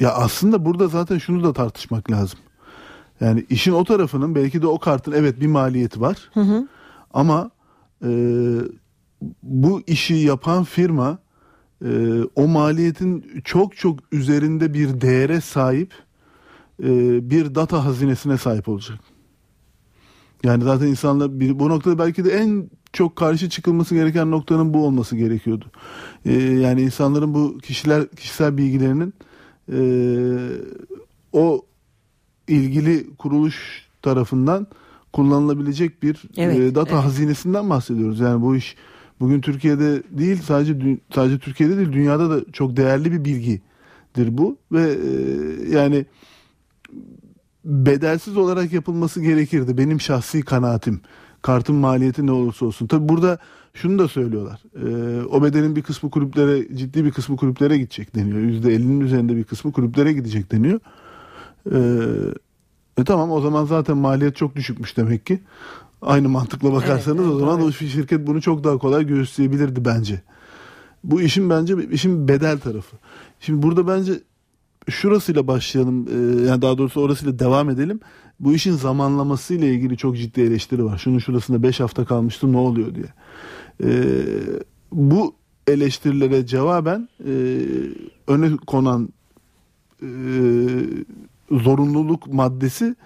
ya 0.00 0.12
aslında 0.12 0.64
burada 0.64 0.88
zaten 0.88 1.18
şunu 1.18 1.44
da 1.44 1.52
tartışmak 1.52 2.10
lazım. 2.10 2.38
Yani 3.20 3.46
işin 3.50 3.72
o 3.72 3.84
tarafının 3.84 4.34
belki 4.34 4.62
de 4.62 4.66
o 4.66 4.78
kartın 4.78 5.12
evet 5.12 5.40
bir 5.40 5.46
maliyeti 5.46 6.00
var. 6.00 6.30
Hı 6.34 6.40
hı. 6.40 6.68
Ama 7.14 7.50
e, 8.04 8.10
bu 9.42 9.82
işi 9.86 10.14
yapan 10.14 10.64
firma 10.64 11.18
e, 11.84 12.22
o 12.36 12.48
maliyetin 12.48 13.42
çok 13.44 13.76
çok 13.76 13.98
üzerinde 14.12 14.74
bir 14.74 15.00
değere 15.00 15.40
sahip 15.40 15.94
e, 16.82 16.90
bir 17.30 17.54
data 17.54 17.84
hazinesine 17.84 18.38
sahip 18.38 18.68
olacak. 18.68 18.98
Yani 20.42 20.64
zaten 20.64 20.86
insanlar 20.86 21.40
bu 21.58 21.68
noktada 21.68 21.98
belki 21.98 22.24
de 22.24 22.30
en 22.30 22.70
çok 22.92 23.16
karşı 23.16 23.50
çıkılması 23.50 23.94
gereken 23.94 24.30
noktanın 24.30 24.74
bu 24.74 24.86
olması 24.86 25.16
gerekiyordu. 25.16 25.64
E, 26.26 26.32
yani 26.42 26.82
insanların 26.82 27.34
bu 27.34 27.58
kişiler 27.58 28.08
kişisel 28.08 28.56
bilgilerinin 28.56 29.14
e, 29.72 29.80
o 31.32 31.64
ilgili 32.48 33.16
kuruluş 33.16 33.86
tarafından 34.02 34.66
kullanılabilecek 35.12 36.02
bir 36.02 36.22
Evet, 36.36 36.58
e, 36.58 36.74
data 36.74 36.94
evet. 36.94 37.04
hazinesinden 37.04 37.70
bahsediyoruz. 37.70 38.20
Yani 38.20 38.42
bu 38.42 38.56
iş 38.56 38.76
bugün 39.20 39.40
Türkiye'de 39.40 40.02
değil 40.10 40.42
sadece 40.42 40.98
sadece 41.14 41.38
Türkiye'de 41.38 41.76
değil 41.76 41.92
dünyada 41.92 42.30
da 42.30 42.52
çok 42.52 42.76
değerli 42.76 43.12
bir 43.12 43.24
bilgidir 43.24 44.38
bu 44.38 44.56
ve 44.72 44.82
e, 44.82 45.76
yani 45.76 46.06
bedelsiz 47.64 48.36
olarak 48.36 48.72
yapılması 48.72 49.22
gerekirdi. 49.22 49.78
Benim 49.78 50.00
şahsi 50.00 50.42
kanaatim. 50.42 51.00
Kartın 51.42 51.74
maliyeti 51.74 52.26
ne 52.26 52.32
olursa 52.32 52.66
olsun. 52.66 52.86
Tabi 52.86 53.08
burada 53.08 53.38
şunu 53.74 53.98
da 53.98 54.08
söylüyorlar. 54.08 54.60
Ee, 54.76 55.24
o 55.24 55.42
bedelin 55.42 55.76
bir 55.76 55.82
kısmı 55.82 56.10
kulüplere, 56.10 56.76
ciddi 56.76 57.04
bir 57.04 57.10
kısmı 57.10 57.36
kulüplere 57.36 57.78
gidecek 57.78 58.14
deniyor. 58.14 58.38
%50'nin 58.38 59.00
üzerinde 59.00 59.36
bir 59.36 59.44
kısmı 59.44 59.72
kulüplere 59.72 60.12
gidecek 60.12 60.52
deniyor. 60.52 60.80
Ee, 61.72 61.78
e 62.98 63.04
tamam 63.04 63.30
o 63.30 63.40
zaman 63.40 63.64
zaten 63.64 63.96
maliyet 63.96 64.36
çok 64.36 64.56
düşükmüş 64.56 64.96
demek 64.96 65.26
ki. 65.26 65.40
Aynı 66.02 66.28
mantıkla 66.28 66.72
bakarsanız 66.72 67.28
o 67.28 67.38
zaman 67.38 67.62
o 67.62 67.72
şirket 67.72 68.26
bunu 68.26 68.42
çok 68.42 68.64
daha 68.64 68.78
kolay 68.78 69.06
göğüsleyebilirdi 69.06 69.84
bence. 69.84 70.22
Bu 71.04 71.20
işin 71.20 71.50
bence 71.50 71.74
işin 71.90 72.28
bedel 72.28 72.58
tarafı. 72.58 72.96
Şimdi 73.40 73.62
burada 73.62 73.88
bence 73.88 74.12
şurasıyla 74.88 75.46
başlayalım. 75.46 76.06
Ee, 76.08 76.48
yani 76.48 76.62
daha 76.62 76.78
doğrusu 76.78 77.00
orasıyla 77.00 77.38
devam 77.38 77.70
edelim. 77.70 78.00
Bu 78.40 78.52
işin 78.52 78.72
zamanlaması 78.72 79.54
ile 79.54 79.74
ilgili 79.74 79.96
çok 79.96 80.16
ciddi 80.16 80.40
eleştiri 80.40 80.84
var. 80.84 80.98
Şunun 80.98 81.18
şurasında 81.18 81.62
5 81.62 81.80
hafta 81.80 82.04
kalmıştı 82.04 82.52
ne 82.52 82.56
oluyor 82.56 82.94
diye. 82.94 83.06
Ee, 83.84 84.24
bu 84.92 85.34
eleştirilere 85.66 86.46
cevaben 86.46 87.08
e, 87.26 87.34
öne 88.26 88.56
konan 88.56 89.08
e, 90.02 90.08
zorunluluk 91.50 92.26
maddesi 92.26 92.96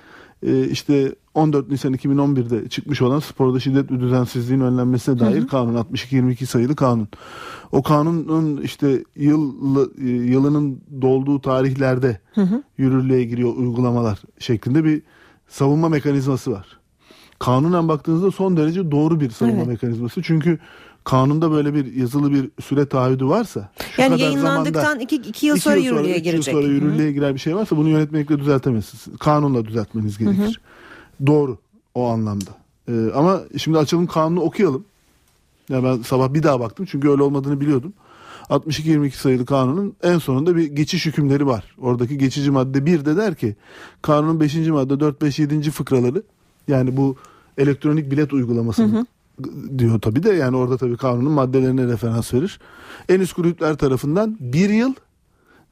e, 0.42 0.68
işte 0.68 1.14
14 1.36 1.70
Nisan 1.70 1.94
2011'de 1.94 2.68
çıkmış 2.68 3.02
olan 3.02 3.18
sporda 3.20 3.60
şiddet 3.60 3.90
ve 3.92 4.00
düzensizliğin 4.00 4.60
önlenmesine 4.60 5.18
dair 5.18 5.38
Hı 5.38 5.42
hı. 5.42 5.46
kanun 5.46 5.74
62-22 5.74 6.46
sayılı 6.46 6.76
kanun. 6.76 7.08
O 7.72 7.82
kanunun 7.82 8.62
işte 8.62 9.04
yıl 9.16 9.54
yılının 10.02 10.80
dolduğu 11.02 11.40
tarihlerde 11.40 12.20
Hı 12.34 12.40
hı. 12.42 12.62
yürürlüğe 12.78 13.24
giriyor 13.24 13.56
uygulamalar 13.56 14.18
şeklinde 14.38 14.84
bir 14.84 15.02
savunma 15.48 15.88
mekanizması 15.88 16.50
var. 16.52 16.66
Kanunen 17.38 17.88
baktığınızda 17.88 18.30
son 18.30 18.56
derece 18.56 18.90
doğru 18.90 19.20
bir 19.20 19.30
savunma 19.30 19.56
Evet. 19.58 19.66
mekanizması. 19.68 20.22
Çünkü 20.22 20.58
kanunda 21.04 21.50
böyle 21.50 21.74
bir 21.74 21.94
yazılı 21.94 22.30
bir 22.32 22.50
süre 22.62 22.86
taahhüdü 22.86 23.26
varsa 23.26 23.70
şu 23.96 24.02
Yani 24.02 24.10
kadar 24.14 24.24
yayınlandıktan 24.24 24.82
zamanda- 24.82 25.02
iki, 25.02 25.16
iki 25.16 25.46
yıl 25.46 25.54
İki 25.56 25.64
sonra 25.64 25.76
yürürlüğe 25.76 26.10
üç 26.10 26.16
yıl 26.16 26.22
girecek. 26.32 26.54
sonra 26.54 26.66
yürürlüğe 26.66 27.12
girer 27.12 27.34
bir 27.34 27.38
şey 27.40 27.56
varsa 27.56 27.76
bunu 27.76 27.88
yönetmelikle 27.88 28.38
düzeltemezsiniz. 28.38 29.18
Kanunla 29.18 29.64
düzeltmeniz 29.64 30.20
Hı 30.20 30.24
hı. 30.30 30.50
Doğru 31.26 31.58
o 31.94 32.06
anlamda. 32.08 32.50
Ee, 32.88 32.92
ama 33.14 33.40
şimdi 33.56 33.78
açalım 33.78 34.06
kanunu 34.06 34.40
okuyalım. 34.40 34.84
Ya 35.68 35.84
ben 35.84 36.02
sabah 36.02 36.34
bir 36.34 36.42
daha 36.42 36.60
baktım 36.60 36.86
çünkü 36.90 37.10
öyle 37.10 37.22
olmadığını 37.22 37.60
biliyordum. 37.60 37.92
62-22 38.50 39.10
sayılı 39.10 39.46
kanunun 39.46 39.96
en 40.02 40.18
sonunda 40.18 40.56
bir 40.56 40.64
geçiş 40.64 41.06
hükümleri 41.06 41.46
var. 41.46 41.74
Oradaki 41.78 42.18
geçici 42.18 42.50
madde 42.50 42.86
1 42.86 43.04
de 43.04 43.16
der 43.16 43.34
ki 43.34 43.56
kanunun 44.02 44.40
5. 44.40 44.56
madde 44.56 45.00
4, 45.00 45.22
5, 45.22 45.38
7. 45.38 45.70
fıkraları 45.70 46.22
yani 46.68 46.96
bu 46.96 47.16
elektronik 47.58 48.10
bilet 48.10 48.32
uygulaması 48.32 48.82
Hı 48.82 48.86
hı. 48.86 49.06
diyor 49.78 50.00
tabi 50.00 50.22
de 50.22 50.32
yani 50.32 50.56
orada 50.56 50.76
tabi 50.76 50.96
kanunun 50.96 51.32
maddelerine 51.32 51.86
referans 51.86 52.34
verir. 52.34 52.60
En 53.08 53.20
üst 53.20 53.32
kulüpler 53.32 53.76
tarafından 53.76 54.36
bir 54.40 54.70
yıl 54.70 54.94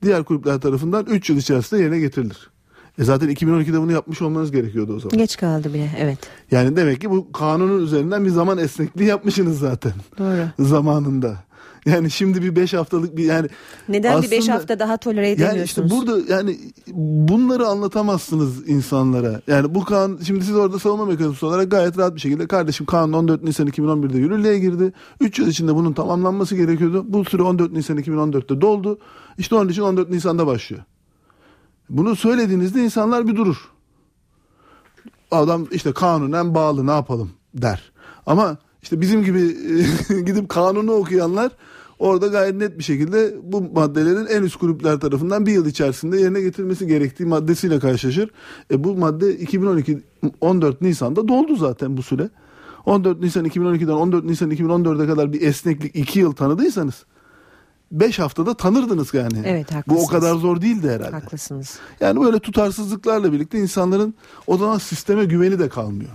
diğer 0.02 0.24
kulüpler 0.24 0.60
tarafından 0.60 1.06
3 1.06 1.30
yıl 1.30 1.36
içerisinde 1.36 1.80
yerine 1.82 1.98
getirilir. 1.98 2.50
E 2.98 3.04
zaten 3.04 3.28
2012'de 3.30 3.80
bunu 3.80 3.92
yapmış 3.92 4.22
olmanız 4.22 4.52
gerekiyordu 4.52 4.96
o 4.96 5.00
zaman. 5.00 5.18
Geç 5.18 5.36
kaldı 5.36 5.74
bile 5.74 5.90
evet. 5.98 6.18
Yani 6.50 6.76
demek 6.76 7.00
ki 7.00 7.10
bu 7.10 7.32
kanunun 7.32 7.82
üzerinden 7.82 8.24
bir 8.24 8.30
zaman 8.30 8.58
esnekliği 8.58 9.08
yapmışsınız 9.08 9.58
zaten 9.58 9.92
Doğru. 10.18 10.66
zamanında. 10.68 11.36
Yani 11.86 12.10
şimdi 12.10 12.42
bir 12.42 12.56
5 12.56 12.74
haftalık 12.74 13.16
bir 13.16 13.24
yani 13.24 13.48
Neden 13.88 14.22
bir 14.22 14.30
beş 14.30 14.38
aslında- 14.40 14.54
hafta 14.54 14.78
daha 14.78 14.96
tolere 14.96 15.28
yani 15.28 15.34
edemiyorsunuz? 15.34 15.66
işte 15.92 15.96
burada 16.00 16.34
yani 16.34 16.58
bunları 17.28 17.66
anlatamazsınız 17.66 18.68
insanlara. 18.68 19.40
Yani 19.46 19.74
bu 19.74 19.84
kanun 19.84 20.18
şimdi 20.26 20.44
siz 20.44 20.56
orada 20.56 20.78
savunma 20.78 21.04
mekanizması 21.06 21.46
olarak 21.46 21.70
gayet 21.70 21.98
rahat 21.98 22.14
bir 22.14 22.20
şekilde 22.20 22.46
kardeşim 22.46 22.86
kanun 22.86 23.12
14 23.12 23.42
Nisan 23.42 23.66
2011'de 23.66 24.18
yürürlüğe 24.18 24.58
girdi. 24.58 24.92
3 25.20 25.38
yıl 25.38 25.46
içinde 25.48 25.74
bunun 25.74 25.92
tamamlanması 25.92 26.56
gerekiyordu. 26.56 27.04
Bu 27.08 27.24
süre 27.24 27.42
14 27.42 27.72
Nisan 27.72 27.98
2014'te 27.98 28.60
doldu. 28.60 28.98
İşte 29.38 29.54
onun 29.54 29.68
için 29.68 29.82
14 29.82 30.10
Nisan'da 30.10 30.46
başlıyor. 30.46 30.82
Bunu 31.90 32.16
söylediğinizde 32.16 32.84
insanlar 32.84 33.28
bir 33.28 33.36
durur. 33.36 33.70
Adam 35.30 35.66
işte 35.70 35.92
kanunen 35.92 36.54
bağlı 36.54 36.86
ne 36.86 36.90
yapalım 36.90 37.30
der. 37.54 37.92
Ama 38.26 38.56
işte 38.82 39.00
bizim 39.00 39.24
gibi 39.24 39.56
gidip 40.26 40.48
kanunu 40.48 40.92
okuyanlar 40.92 41.52
orada 41.98 42.26
gayet 42.26 42.54
net 42.54 42.78
bir 42.78 42.84
şekilde 42.84 43.34
bu 43.42 43.60
maddelerin 43.60 44.26
en 44.26 44.42
üst 44.42 44.56
kulüpler 44.56 45.00
tarafından 45.00 45.46
bir 45.46 45.52
yıl 45.52 45.66
içerisinde 45.66 46.20
yerine 46.20 46.40
getirilmesi 46.40 46.86
gerektiği 46.86 47.24
maddesiyle 47.24 47.78
karşılaşır. 47.78 48.30
E 48.70 48.84
bu 48.84 48.96
madde 48.96 49.36
2012 49.36 50.02
14 50.40 50.80
Nisan'da 50.80 51.28
doldu 51.28 51.56
zaten 51.56 51.96
bu 51.96 52.02
süre. 52.02 52.30
14 52.86 53.20
Nisan 53.20 53.46
2012'den 53.46 53.92
14 53.92 54.24
Nisan 54.24 54.50
2014'e 54.50 55.06
kadar 55.06 55.32
bir 55.32 55.40
esneklik 55.42 55.96
2 55.96 56.18
yıl 56.18 56.32
tanıdıysanız 56.32 57.04
5 57.92 58.18
haftada 58.18 58.54
tanırdınız 58.54 59.14
yani. 59.14 59.42
Evet, 59.44 59.66
Bu 59.70 59.74
o 59.74 59.76
haklısınız. 59.76 60.10
kadar 60.10 60.34
zor 60.34 60.60
değildi 60.60 60.90
herhalde. 60.90 61.10
Haklısınız. 61.16 61.78
Yani 62.00 62.20
böyle 62.20 62.38
tutarsızlıklarla 62.38 63.32
birlikte 63.32 63.58
insanların 63.58 64.14
o 64.46 64.56
zaman 64.58 64.78
sisteme 64.78 65.24
güveni 65.24 65.58
de 65.58 65.68
kalmıyor. 65.68 66.10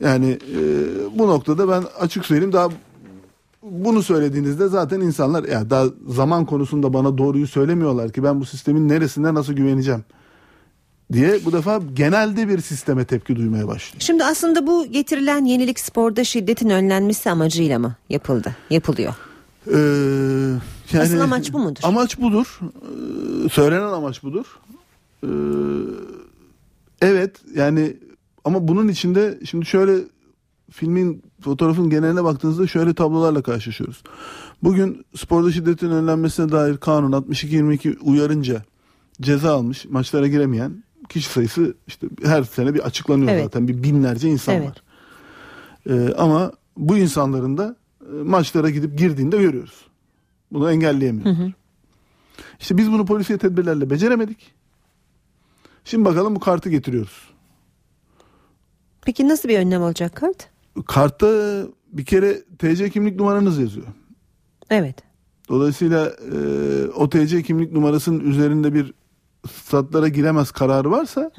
Yani 0.00 0.30
e, 0.30 0.58
bu 1.18 1.28
noktada 1.28 1.68
ben 1.68 1.84
açık 2.00 2.24
söyleyeyim 2.26 2.52
daha 2.52 2.68
bunu 3.62 4.02
söylediğinizde 4.02 4.68
zaten 4.68 5.00
insanlar 5.00 5.44
ya 5.44 5.70
daha 5.70 5.86
zaman 6.08 6.44
konusunda 6.46 6.92
bana 6.92 7.18
doğruyu 7.18 7.46
söylemiyorlar 7.46 8.12
ki 8.12 8.22
ben 8.24 8.40
bu 8.40 8.44
sistemin 8.44 8.88
neresinde 8.88 9.34
nasıl 9.34 9.52
güveneceğim 9.52 10.04
diye 11.12 11.44
bu 11.44 11.52
defa 11.52 11.80
genelde 11.94 12.48
bir 12.48 12.60
sisteme 12.60 13.04
tepki 13.04 13.36
duymaya 13.36 13.68
başlıyor. 13.68 14.00
Şimdi 14.00 14.24
aslında 14.24 14.66
bu 14.66 14.86
getirilen 14.86 15.44
yenilik 15.44 15.80
sporda 15.80 16.24
şiddetin 16.24 16.70
önlenmesi 16.70 17.30
amacıyla 17.30 17.78
mı 17.78 17.94
yapıldı? 18.10 18.56
Yapılıyor. 18.70 19.14
Ee, 19.72 19.76
yani 20.92 21.02
Asıl 21.04 21.20
amaç 21.20 21.52
bu 21.52 21.58
mudur? 21.58 21.80
Amaç 21.82 22.20
budur. 22.20 22.60
Ee, 22.62 23.48
söylenen 23.48 23.92
amaç 23.92 24.22
budur. 24.22 24.46
Ee, 25.24 25.28
evet 27.02 27.36
yani 27.54 27.96
ama 28.44 28.68
bunun 28.68 28.88
içinde 28.88 29.38
şimdi 29.44 29.66
şöyle 29.66 29.98
filmin 30.70 31.22
fotoğrafın 31.40 31.90
geneline 31.90 32.24
baktığınızda 32.24 32.66
şöyle 32.66 32.94
tablolarla 32.94 33.42
karşılaşıyoruz. 33.42 34.02
Bugün 34.62 35.04
sporda 35.16 35.52
şiddetin 35.52 35.90
önlenmesine 35.90 36.52
dair 36.52 36.76
kanun 36.76 37.12
62-22 37.12 37.98
uyarınca 37.98 38.62
ceza 39.20 39.54
almış 39.56 39.84
maçlara 39.84 40.26
giremeyen 40.26 40.84
kişi 41.08 41.28
sayısı 41.28 41.74
işte 41.86 42.06
her 42.24 42.42
sene 42.42 42.74
bir 42.74 42.80
açıklanıyor 42.86 43.30
Evet. 43.32 43.44
zaten 43.44 43.68
bir 43.68 43.82
binlerce 43.82 44.28
insan 44.28 44.54
Evet. 44.54 44.68
var. 44.68 44.82
Ee, 45.90 46.14
ama 46.18 46.52
bu 46.76 46.96
insanların 46.96 47.58
da 47.58 47.76
maçlara 48.24 48.70
gidip 48.70 48.98
girdiğinde 48.98 49.36
görüyoruz. 49.36 49.86
Bunu 50.52 50.70
engelleyemiyoruz. 50.70 51.38
Hı 51.38 51.44
hı. 51.44 51.52
İşte 52.60 52.76
biz 52.76 52.92
bunu 52.92 53.06
polisiye 53.06 53.38
tedbirlerle 53.38 53.90
beceremedik. 53.90 54.54
Şimdi 55.84 56.04
bakalım 56.04 56.34
bu 56.34 56.40
kartı 56.40 56.70
getiriyoruz. 56.70 57.30
Peki 59.02 59.28
nasıl 59.28 59.48
bir 59.48 59.58
önlem 59.58 59.82
olacak 59.82 60.16
kart? 60.16 60.48
Kartta 60.86 61.62
bir 61.92 62.04
kere 62.04 62.42
TC 62.58 62.90
kimlik 62.90 63.16
numaranız 63.16 63.58
yazıyor. 63.58 63.86
Evet. 64.70 64.96
Dolayısıyla 65.48 66.06
e, 66.06 66.38
o 66.96 67.08
TC 67.08 67.42
kimlik 67.42 67.72
numarasının 67.72 68.20
üzerinde 68.20 68.74
bir 68.74 68.94
statlara 69.52 70.08
giremez 70.08 70.50
kararı 70.50 70.90
varsa 70.90 71.30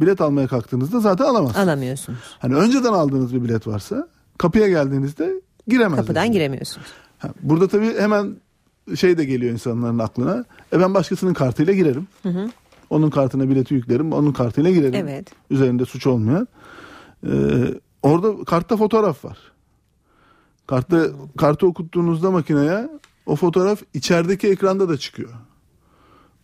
bilet 0.00 0.20
almaya 0.20 0.46
kalktığınızda 0.46 1.00
zaten 1.00 1.24
alamazsınız. 1.24 1.68
Alamıyorsunuz. 1.68 2.18
Hani 2.38 2.54
önceden 2.54 2.92
aldığınız 2.92 3.34
bir 3.34 3.42
bilet 3.42 3.66
varsa 3.66 4.08
kapıya 4.38 4.68
geldiğinizde 4.68 5.40
giremez. 5.68 5.96
Kapıdan 6.00 6.32
giremiyorsunuz. 6.32 6.86
Ha, 7.18 7.28
Burada 7.42 7.68
tabii 7.68 7.98
hemen 7.98 8.36
şey 8.96 9.18
de 9.18 9.24
geliyor 9.24 9.52
insanların 9.52 9.98
aklına. 9.98 10.44
E 10.72 10.80
ben 10.80 10.94
başkasının 10.94 11.34
kartıyla 11.34 11.72
girerim. 11.74 12.06
Hı 12.22 12.28
hı. 12.28 12.50
Onun 12.90 13.10
kartına 13.10 13.48
bileti 13.48 13.74
yüklerim. 13.74 14.12
Onun 14.12 14.32
kartıyla 14.32 14.70
girerim. 14.70 14.94
Evet. 14.94 15.30
Üzerinde 15.50 15.84
suç 15.84 16.06
olmayan. 16.06 16.48
Ee, 17.26 17.30
orada 18.02 18.44
kartta 18.44 18.76
fotoğraf 18.76 19.24
var. 19.24 19.38
Kartta 20.66 21.06
kartı 21.38 21.66
okuttuğunuzda 21.66 22.30
makineye 22.30 22.88
o 23.26 23.36
fotoğraf 23.36 23.82
içerideki 23.94 24.48
ekranda 24.48 24.88
da 24.88 24.96
çıkıyor. 24.96 25.30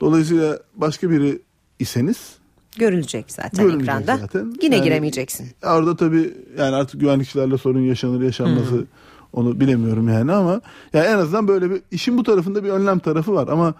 Dolayısıyla 0.01 0.59
başka 0.75 1.11
biri 1.11 1.43
iseniz 1.79 2.41
Görülecek 2.79 3.25
zaten 3.29 3.65
Görünecek 3.67 3.83
ekranda. 3.83 4.17
zaten. 4.17 4.55
Yine 4.63 4.75
Yani- 4.77 4.85
giremeyeceksin. 4.85 5.49
Orada 5.65 5.97
tabii 5.97 6.35
yani 6.59 6.75
artık 6.77 7.01
güvenlikçilerle 7.01 7.59
sorun 7.59 7.81
yaşanır 7.81 8.23
yaşanması 8.23 8.71
Hmm. 8.71 8.85
Onu 9.33 9.61
bilemiyorum 9.61 10.09
yani 10.09 10.33
ama 10.33 10.61
yani 10.93 11.07
en 11.07 11.19
azından 11.19 11.49
böyle 11.49 11.71
bir 11.71 11.83
işin 11.91 12.19
bu 12.19 12.23
tarafında 12.23 12.65
bir 12.65 12.69
önlem 12.69 12.99
tarafı 12.99 13.35
var 13.35 13.49
ama 13.49 13.75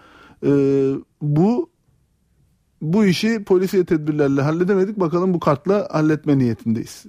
e, 0.47 0.51
bu 1.23 1.71
bu 2.83 3.05
işi 3.05 3.45
polisiye 3.45 3.85
tedbirlerle 3.85 4.43
halledemedik 4.43 5.01
bakalım 5.01 5.35
bu 5.35 5.41
kartla 5.41 5.89
halletme 5.91 6.39
niyetindeyiz 6.39 7.07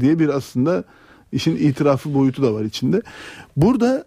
diye 0.00 0.18
bir 0.18 0.28
aslında 0.28 0.84
işin 1.32 1.56
itirafı 1.56 2.14
boyutu 2.14 2.42
da 2.42 2.54
var 2.54 2.62
içinde. 2.62 3.02
Burada 3.56 4.04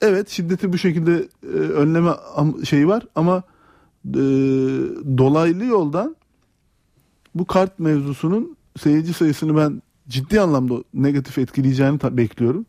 evet 0.00 0.28
şiddeti 0.28 0.72
bu 0.72 0.78
şekilde 0.78 1.28
e, 1.42 1.56
önleme 1.56 2.10
şeyi 2.64 2.88
var 2.88 3.06
ama 3.14 3.42
e, 4.06 4.22
dolaylı 5.18 5.64
yoldan 5.64 6.16
bu 7.34 7.46
kart 7.46 7.78
mevzusunun 7.78 8.56
seyirci 8.78 9.12
sayısını 9.12 9.56
ben 9.56 9.82
ciddi 10.08 10.40
anlamda 10.40 10.74
negatif 10.94 11.38
etkileyeceğini 11.38 11.98
bekliyorum. 12.02 12.66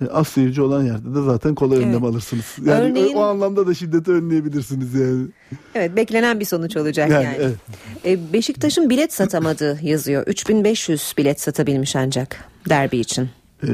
E, 0.00 0.06
az 0.08 0.28
seyirci 0.28 0.62
olan 0.62 0.82
yerde 0.84 1.14
de 1.14 1.22
zaten 1.22 1.54
kolay 1.54 1.78
Evet. 1.78 1.86
önlem 1.88 2.04
alırsınız. 2.04 2.44
Yani 2.64 2.80
Örneğin- 2.84 3.14
o, 3.14 3.20
anlamda 3.22 3.66
da 3.66 3.74
şiddeti 3.74 4.10
önleyebilirsiniz 4.10 4.94
yani. 4.94 5.26
Evet 5.74 5.96
beklenen 5.96 6.40
bir 6.40 6.44
sonuç 6.44 6.76
olacak 6.76 7.10
yani. 7.10 7.24
Yani, 7.24 7.36
evet. 7.40 7.56
E, 8.04 8.32
Beşiktaş'ın 8.32 8.90
bilet 8.90 9.12
satamadığı 9.12 9.78
yazıyor. 9.82 10.26
3500 10.26 11.14
bilet 11.18 11.40
satabilmiş 11.40 11.96
ancak 11.96 12.44
derbi 12.68 12.98
için. 12.98 13.28
Ee, 13.62 13.68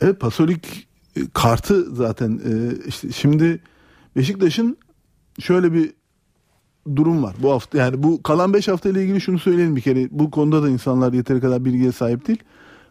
evet 0.00 0.20
Pasolik 0.20 0.88
e, 1.16 1.20
kartı 1.34 1.94
zaten 1.94 2.40
e, 2.44 2.52
işte 2.88 3.12
şimdi 3.12 3.60
Beşiktaş'ın 4.16 4.76
şöyle 5.40 5.72
bir 5.72 5.92
durum 6.96 7.22
var 7.22 7.34
bu 7.42 7.50
hafta 7.52 7.78
yani 7.78 8.02
bu 8.02 8.22
kalan 8.22 8.54
5 8.54 8.68
hafta 8.68 8.88
ile 8.88 9.02
ilgili 9.02 9.20
şunu 9.20 9.38
söyleyelim 9.38 9.76
bir 9.76 9.80
kere 9.80 10.08
bu 10.10 10.30
konuda 10.30 10.62
da 10.62 10.68
insanlar 10.68 11.12
yeteri 11.12 11.40
kadar 11.40 11.64
bilgiye 11.64 11.92
sahip 11.92 12.28
değil 12.28 12.38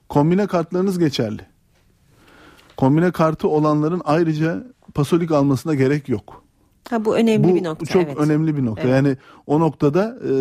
kombine 0.09 0.47
kartlarınız 0.47 0.99
geçerli 0.99 1.41
kombine 2.77 3.11
kartı 3.11 3.47
olanların 3.47 4.01
ayrıca 4.05 4.63
Pasolik 4.93 5.31
almasına 5.31 5.75
gerek 5.75 6.09
yok. 6.09 6.43
Ha 6.89 7.05
bu 7.05 7.15
önemli 7.15 7.47
Bu 7.47 7.55
bir 7.55 7.63
nokta. 7.63 7.85
çok 7.85 8.03
evet. 8.03 8.17
önemli 8.17 8.57
bir 8.57 8.65
nokta. 8.65 8.81
Evet. 8.81 8.91
Yani 8.93 9.17
o 9.47 9.59
noktada 9.59 10.17
e, 10.23 10.33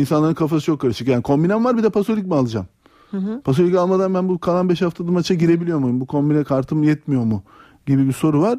insanların 0.00 0.34
kafası 0.34 0.64
çok 0.64 0.80
karışık. 0.80 1.08
Yani 1.08 1.22
kombinem 1.22 1.64
var 1.64 1.76
bir 1.76 1.82
de 1.82 1.90
pasolik 1.90 2.26
mi 2.26 2.34
alacağım? 2.34 2.66
Hı 3.10 3.16
hı. 3.16 3.40
Pasolik 3.44 3.74
almadan 3.74 4.14
ben 4.14 4.28
bu 4.28 4.38
kalan 4.38 4.68
5 4.68 4.82
haftada 4.82 5.10
maça 5.10 5.34
girebiliyor 5.34 5.78
muyum? 5.78 6.00
Bu 6.00 6.06
kombine 6.06 6.44
kartım 6.44 6.82
yetmiyor 6.82 7.24
mu? 7.24 7.42
Gibi 7.86 8.06
bir 8.06 8.12
soru 8.12 8.42
var. 8.42 8.58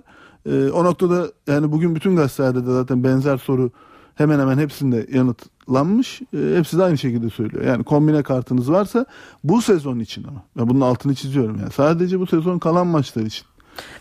E, 0.50 0.70
o 0.70 0.84
noktada 0.84 1.28
yani 1.48 1.72
bugün 1.72 1.96
bütün 1.96 2.16
gazetelerde 2.16 2.68
de 2.68 2.72
zaten 2.72 3.04
benzer 3.04 3.38
soru 3.38 3.72
hemen 4.16 4.40
hemen 4.40 4.58
hepsinde 4.58 5.08
yanıtlanmış. 5.14 6.22
E, 6.34 6.56
hepsi 6.58 6.78
de 6.78 6.84
aynı 6.84 6.98
şekilde 6.98 7.30
söylüyor. 7.30 7.64
Yani 7.66 7.84
kombine 7.84 8.24
kartınız 8.24 8.72
varsa 8.72 9.06
bu 9.44 9.62
sezon 9.62 10.00
için 10.00 10.24
ama. 10.24 10.44
Ben 10.58 10.70
bunun 10.70 10.82
altını 10.82 11.16
çiziyorum 11.16 11.58
yani. 11.60 11.72
Sadece 11.72 12.20
bu 12.20 12.28
sezon 12.28 12.60
kalan 12.60 12.88
maçlar 12.88 13.22
için. 13.24 13.46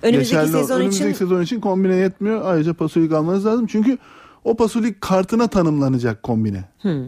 Önümüzdeki 0.02 0.36
Geçerli- 0.46 0.52
sezon 0.52 0.80
önümüzdeki 0.80 1.10
için- 1.10 1.18
sezon 1.18 1.42
için 1.42 1.60
kombine 1.60 1.94
yetmiyor. 1.96 2.40
Ayrıca 2.44 2.74
pasolik 2.74 3.12
almanız 3.12 3.46
lazım. 3.46 3.66
Çünkü 3.66 3.98
o 4.44 4.56
pasolik 4.56 5.00
kartına 5.00 5.46
tanımlanacak 5.46 6.22
kombine. 6.22 6.64
Hmm. 6.80 7.04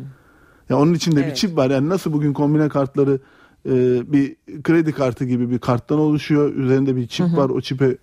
Ya 0.71 0.79
onun 0.79 0.95
içinde 0.95 1.17
bir 1.21 1.25
Evet. 1.25 1.37
çip 1.37 1.57
var. 1.57 1.71
Yani 1.71 1.89
nasıl 1.89 2.13
bugün 2.13 2.33
kombine 2.33 2.69
kartları 2.69 3.19
e, 3.69 3.73
bir 4.13 4.37
kredi 4.63 4.93
kartı 4.93 5.25
gibi 5.25 5.51
bir 5.51 5.59
karttan 5.59 5.99
oluşuyor. 5.99 6.55
Üzerinde 6.55 6.97
bir 6.97 7.07
çip 7.07 7.27
Hı 7.27 7.31
hı. 7.31 7.37
var. 7.37 7.51
O 7.51 7.61
çipe 7.61 7.97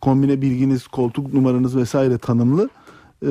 kombine 0.00 0.42
bilginiz, 0.42 0.86
koltuk 0.86 1.34
numaranız 1.34 1.76
vesaire 1.76 2.18
tanımlı. 2.18 2.68
E, 3.22 3.30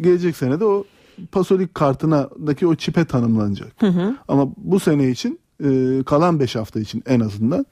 gelecek 0.00 0.36
sene 0.36 0.60
de 0.60 0.64
o 0.64 0.84
pasolik 1.32 1.74
kartınadaki 1.74 2.66
o 2.66 2.74
çipe 2.74 3.04
tanımlanacak. 3.04 3.72
Hı 3.78 3.86
hı. 3.86 4.16
Ama 4.28 4.48
bu 4.56 4.80
sene 4.80 5.10
için 5.10 5.40
e, 5.64 6.02
kalan 6.06 6.40
5 6.40 6.56
hafta 6.56 6.80
için 6.80 7.02
en 7.06 7.20
azından 7.20 7.66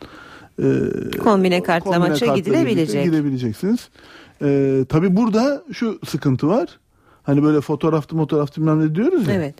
e, 0.62 0.64
Kombine 1.18 1.62
kartla 1.62 1.98
maça 1.98 2.36
gidilebilecek. 2.36 3.04
Gidebileceksiniz. 3.04 3.88
E, 4.42 4.84
tabii 4.88 5.16
burada 5.16 5.62
şu 5.72 5.98
sıkıntı 6.06 6.48
var. 6.48 6.78
Hani 7.22 7.42
böyle 7.42 7.60
fotoğraftı 7.60 8.16
fotoğraftı 8.16 8.60
bilmem 8.60 8.80
ne 8.80 8.94
diyoruz 8.94 9.28
ya. 9.28 9.34
Evet. 9.34 9.54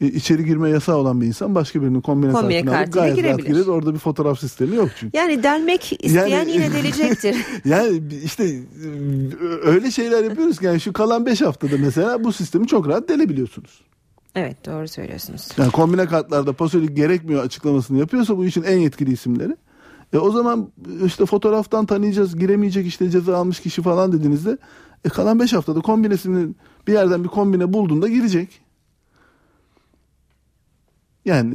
E, 0.00 0.06
içeri 0.06 0.44
girme 0.44 0.70
yasağı 0.70 0.96
olan 0.96 1.20
bir 1.20 1.26
insan 1.26 1.54
başka 1.54 1.82
birinin 1.82 2.00
kombine, 2.00 2.32
kartını 2.32 2.78
alıp 2.78 2.92
gayet 2.92 2.94
rahat 2.94 3.16
girebilir. 3.38 3.46
girer. 3.46 3.66
Orada 3.66 3.94
bir 3.94 3.98
fotoğraf 3.98 4.40
sistemi 4.40 4.76
yok 4.76 4.88
çünkü. 5.00 5.16
Yani 5.18 5.42
delmek 5.42 5.92
isteyen 6.04 6.26
Yani- 6.26 6.50
yine 6.50 6.72
delecektir. 6.72 7.36
yani 7.64 8.02
işte 8.24 8.44
e, 8.44 8.58
öyle 9.62 9.90
şeyler 9.90 10.24
yapıyoruz 10.24 10.58
ki 10.58 10.64
yani 10.66 10.80
şu 10.80 10.92
kalan 10.92 11.26
5 11.26 11.40
haftada 11.42 11.74
mesela 11.78 12.24
bu 12.24 12.32
sistemi 12.32 12.66
çok 12.66 12.88
rahat 12.88 13.08
delebiliyorsunuz. 13.08 13.80
evet 14.34 14.66
doğru 14.66 14.88
söylüyorsunuz. 14.88 15.48
Yani 15.58 15.70
kombine 15.70 16.06
kartlarda 16.06 16.52
pasolik 16.52 16.96
gerekmiyor 16.96 17.44
açıklamasını 17.44 17.98
yapıyorsa 17.98 18.36
bu 18.36 18.44
işin 18.44 18.62
en 18.62 18.78
yetkili 18.78 19.12
isimleri. 19.12 19.56
E 20.12 20.18
o 20.18 20.30
zaman 20.30 20.68
işte 21.06 21.26
fotoğraftan 21.26 21.86
tanıyacağız 21.86 22.38
giremeyecek 22.38 22.86
işte 22.86 23.10
ceza 23.10 23.36
almış 23.36 23.60
kişi 23.60 23.82
falan 23.82 24.12
dediğinizde 24.12 24.58
e 25.04 25.08
kalan 25.08 25.40
5 25.40 25.52
haftada 25.52 25.80
kombinesini 25.80 26.48
bir 26.88 26.92
yerden 26.92 27.24
bir 27.24 27.28
kombine 27.28 27.72
bulduğunda 27.72 28.08
girecek. 28.08 28.63
Yani 31.24 31.54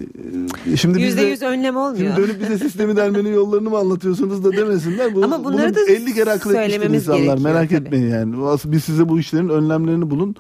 e, 0.74 0.78
şimdi 0.78 0.98
biz 0.98 1.04
Yüzde 1.04 1.22
de- 1.22 1.26
yüz 1.26 1.42
önlem 1.42 1.78
olmuyor. 1.78 2.16
Şimdi 2.16 2.28
dönüp 2.28 2.42
bize 2.42 2.58
sistemi 2.58 2.96
delmenin 2.96 3.34
yollarını 3.34 3.70
mı 3.70 3.78
anlatıyorsunuz 3.78 4.44
da 4.44 4.52
demesinler. 4.52 5.16
Bu, 5.16 5.24
Ama 5.24 5.44
bunları 5.44 5.76
bunu 5.76 5.88
da 5.88 5.92
50 5.92 6.14
kere 6.14 6.32
akıl 6.32 6.50
etmiştir 6.50 6.72
söylememiz 6.72 7.02
insanlar. 7.02 7.38
Merak 7.38 7.70
tabii. 7.70 7.86
etmeyin 7.86 8.10
yani. 8.10 8.46
Aslında 8.46 8.76
Biz 8.76 8.84
size 8.84 9.10
bu 9.10 9.20
işlerin 9.20 9.50
önlemlerini 9.50 10.10
bulun 10.10 10.36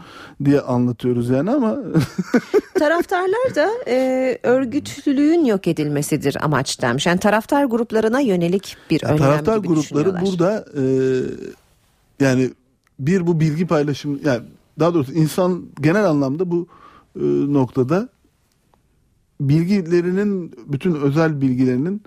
diye 0.46 0.62
anlatıyoruz 0.62 1.30
yani 1.30 1.52
ama 1.52 1.78
Taraftarlar 2.80 3.56
da 3.56 3.70
e, 3.88 4.38
örgütlülüğün 4.44 5.46
yok 5.46 5.68
edilmesidir 5.68 6.38
amaç 6.46 6.82
demiş. 6.82 7.06
Yani 7.06 7.20
taraftar 7.20 7.66
gruplarına 7.66 8.20
yönelik 8.20 8.78
bir 8.90 9.04
önlem 9.04 9.18
taraftar 9.18 9.58
gibi 9.58 9.68
grupları 9.68 10.22
burada 10.26 10.66
e, 10.78 10.84
yani 12.20 12.50
bir 13.00 13.28
bu 13.28 13.40
bilgi 13.40 13.68
paylaşım 13.68 14.20
yani 14.26 14.42
daha 14.80 14.94
doğrusu 14.94 15.12
insan 15.12 15.66
genel 15.82 16.06
anlamda 16.06 16.52
bu 16.52 16.68
e, 17.16 17.24
noktada 17.54 18.10
bilgilerinin 19.42 20.54
bütün 20.68 20.96
özel 20.96 21.42
bilgilerinin 21.42 22.04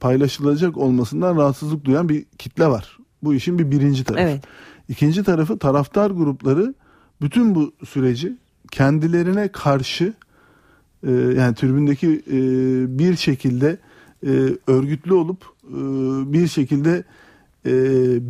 paylaşılacak 0.00 0.76
olmasından 0.76 1.36
rahatsızlık 1.36 1.84
duyan 1.84 2.08
bir 2.08 2.24
kitle 2.38 2.66
var. 2.66 2.98
Bu 3.22 3.34
işin 3.34 3.58
bir 3.58 3.70
birinci 3.70 4.04
tarafı. 4.04 4.22
Evet. 4.22 4.44
İkinci 4.88 5.24
tarafı 5.24 5.58
taraftar 5.58 6.10
grupları 6.10 6.74
bütün 7.22 7.54
bu 7.54 7.72
süreci 7.84 8.36
kendilerine 8.70 9.48
karşı 9.48 10.14
e, 11.06 11.10
yani 11.12 11.54
tribündeki 11.54 12.22
e, 12.26 12.38
bir 12.98 13.16
şekilde 13.16 13.78
e, 14.26 14.30
örgütlü 14.66 15.14
olup 15.14 15.44
e, 15.68 15.76
bir 16.32 16.48
şekilde 16.48 17.04
e, 17.66 17.72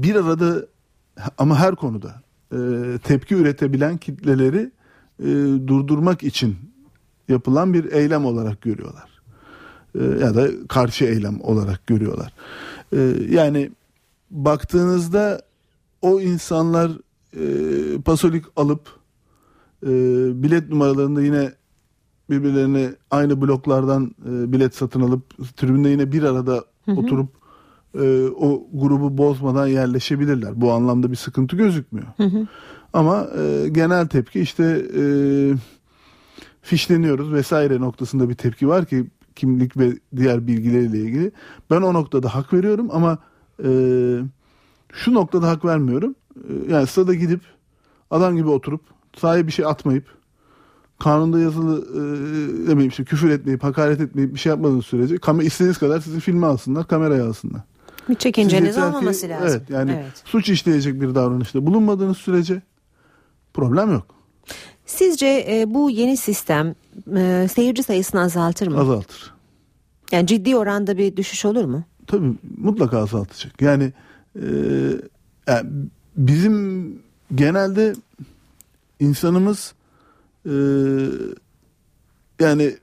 bir 0.02 0.14
arada 0.14 0.66
ama 1.38 1.58
her 1.58 1.76
konuda 1.76 2.22
e, 2.52 2.58
tepki 2.98 3.34
üretebilen 3.34 3.96
kitleleri 3.96 4.70
e, 5.20 5.26
durdurmak 5.66 6.22
için 6.22 6.56
yapılan 7.28 7.74
bir 7.74 7.92
eylem 7.92 8.24
olarak 8.24 8.62
görüyorlar. 8.62 9.10
E, 10.00 10.04
ya 10.04 10.34
da 10.34 10.48
karşı 10.68 11.04
eylem 11.04 11.40
olarak 11.40 11.86
görüyorlar. 11.86 12.32
E, 12.92 12.98
yani 13.30 13.70
baktığınızda 14.30 15.42
o 16.02 16.20
insanlar 16.20 16.90
e, 17.36 17.46
pasolik 18.02 18.44
alıp 18.56 18.80
e, 19.86 19.90
bilet 20.42 20.68
numaralarında 20.70 21.22
yine 21.22 21.52
birbirlerine 22.30 22.94
aynı 23.10 23.40
bloklardan 23.40 24.14
e, 24.28 24.52
bilet 24.52 24.74
satın 24.74 25.00
alıp 25.00 25.56
tribünde 25.56 25.88
yine 25.88 26.12
bir 26.12 26.22
arada 26.22 26.64
Hı 26.84 26.92
hı. 26.92 26.96
oturup 26.96 27.28
e, 27.94 28.28
o 28.28 28.66
grubu 28.72 29.18
bozmadan 29.18 29.66
yerleşebilirler. 29.66 30.60
Bu 30.60 30.72
anlamda 30.72 31.10
bir 31.10 31.16
sıkıntı 31.16 31.56
gözükmüyor. 31.56 32.06
Hı 32.16 32.24
hı. 32.24 32.46
Ama 32.92 33.26
e, 33.38 33.68
genel 33.68 34.06
tepki 34.06 34.40
işte 34.40 34.86
e, 34.98 35.02
fişleniyoruz 36.64 37.32
vesaire 37.32 37.80
noktasında 37.80 38.28
bir 38.28 38.34
tepki 38.34 38.68
var 38.68 38.84
ki 38.84 39.06
kimlik 39.36 39.76
ve 39.76 39.92
diğer 40.16 40.46
bilgileriyle 40.46 40.98
ilgili. 40.98 41.32
Ben 41.70 41.82
o 41.82 41.94
noktada 41.94 42.34
hak 42.34 42.52
veriyorum 42.52 42.88
ama 42.92 43.18
e, 43.64 43.68
şu 44.92 45.14
noktada 45.14 45.48
hak 45.48 45.64
vermiyorum. 45.64 46.14
E, 46.36 46.72
yani 46.72 46.86
stada 46.86 47.14
gidip 47.14 47.40
adam 48.10 48.36
gibi 48.36 48.48
oturup 48.48 48.80
sahaya 49.16 49.46
bir 49.46 49.52
şey 49.52 49.64
atmayıp 49.64 50.04
kanunda 50.98 51.38
yazılı 51.38 51.84
e, 51.90 51.98
demeyeyim 52.68 52.88
işte 52.88 53.04
küfür 53.04 53.30
etmeyip 53.30 53.62
hakaret 53.64 54.00
etmeyip 54.00 54.34
bir 54.34 54.38
şey 54.38 54.50
yapmadığınız 54.50 54.86
sürece 54.86 55.18
kamera 55.18 55.46
istediğiniz 55.46 55.78
kadar 55.78 56.00
sizi 56.00 56.20
filme 56.20 56.46
alsınlar 56.46 56.88
kameraya 56.88 57.26
alsınlar. 57.28 57.62
Bir 58.08 58.14
çekinceniz 58.14 58.78
olmaması 58.78 59.28
lazım. 59.28 59.48
Evet 59.50 59.70
yani 59.70 59.92
Evet. 60.02 60.22
suç 60.24 60.48
işleyecek 60.48 61.00
bir 61.00 61.14
davranışta 61.14 61.66
bulunmadığınız 61.66 62.16
sürece 62.16 62.62
problem 63.54 63.92
yok. 63.92 64.13
Sizce 64.86 65.46
e, 65.48 65.74
bu 65.74 65.90
yeni 65.90 66.16
sistem 66.16 66.74
e, 67.16 67.48
seyirci 67.54 67.82
sayısını 67.82 68.20
azaltır 68.20 68.66
mı? 68.66 68.80
Azaltır. 68.80 69.34
Yani 70.12 70.26
ciddi 70.26 70.56
oranda 70.56 70.98
bir 70.98 71.16
düşüş 71.16 71.44
olur 71.44 71.64
mu? 71.64 71.84
Tabii 72.06 72.32
mutlaka 72.58 72.98
azaltacak. 72.98 73.62
Yani, 73.62 73.92
e, 74.36 74.46
yani 75.46 75.70
bizim 76.16 76.88
genelde 77.34 77.94
insanımız 79.00 79.74
e, 80.46 80.54
yani 82.40 82.76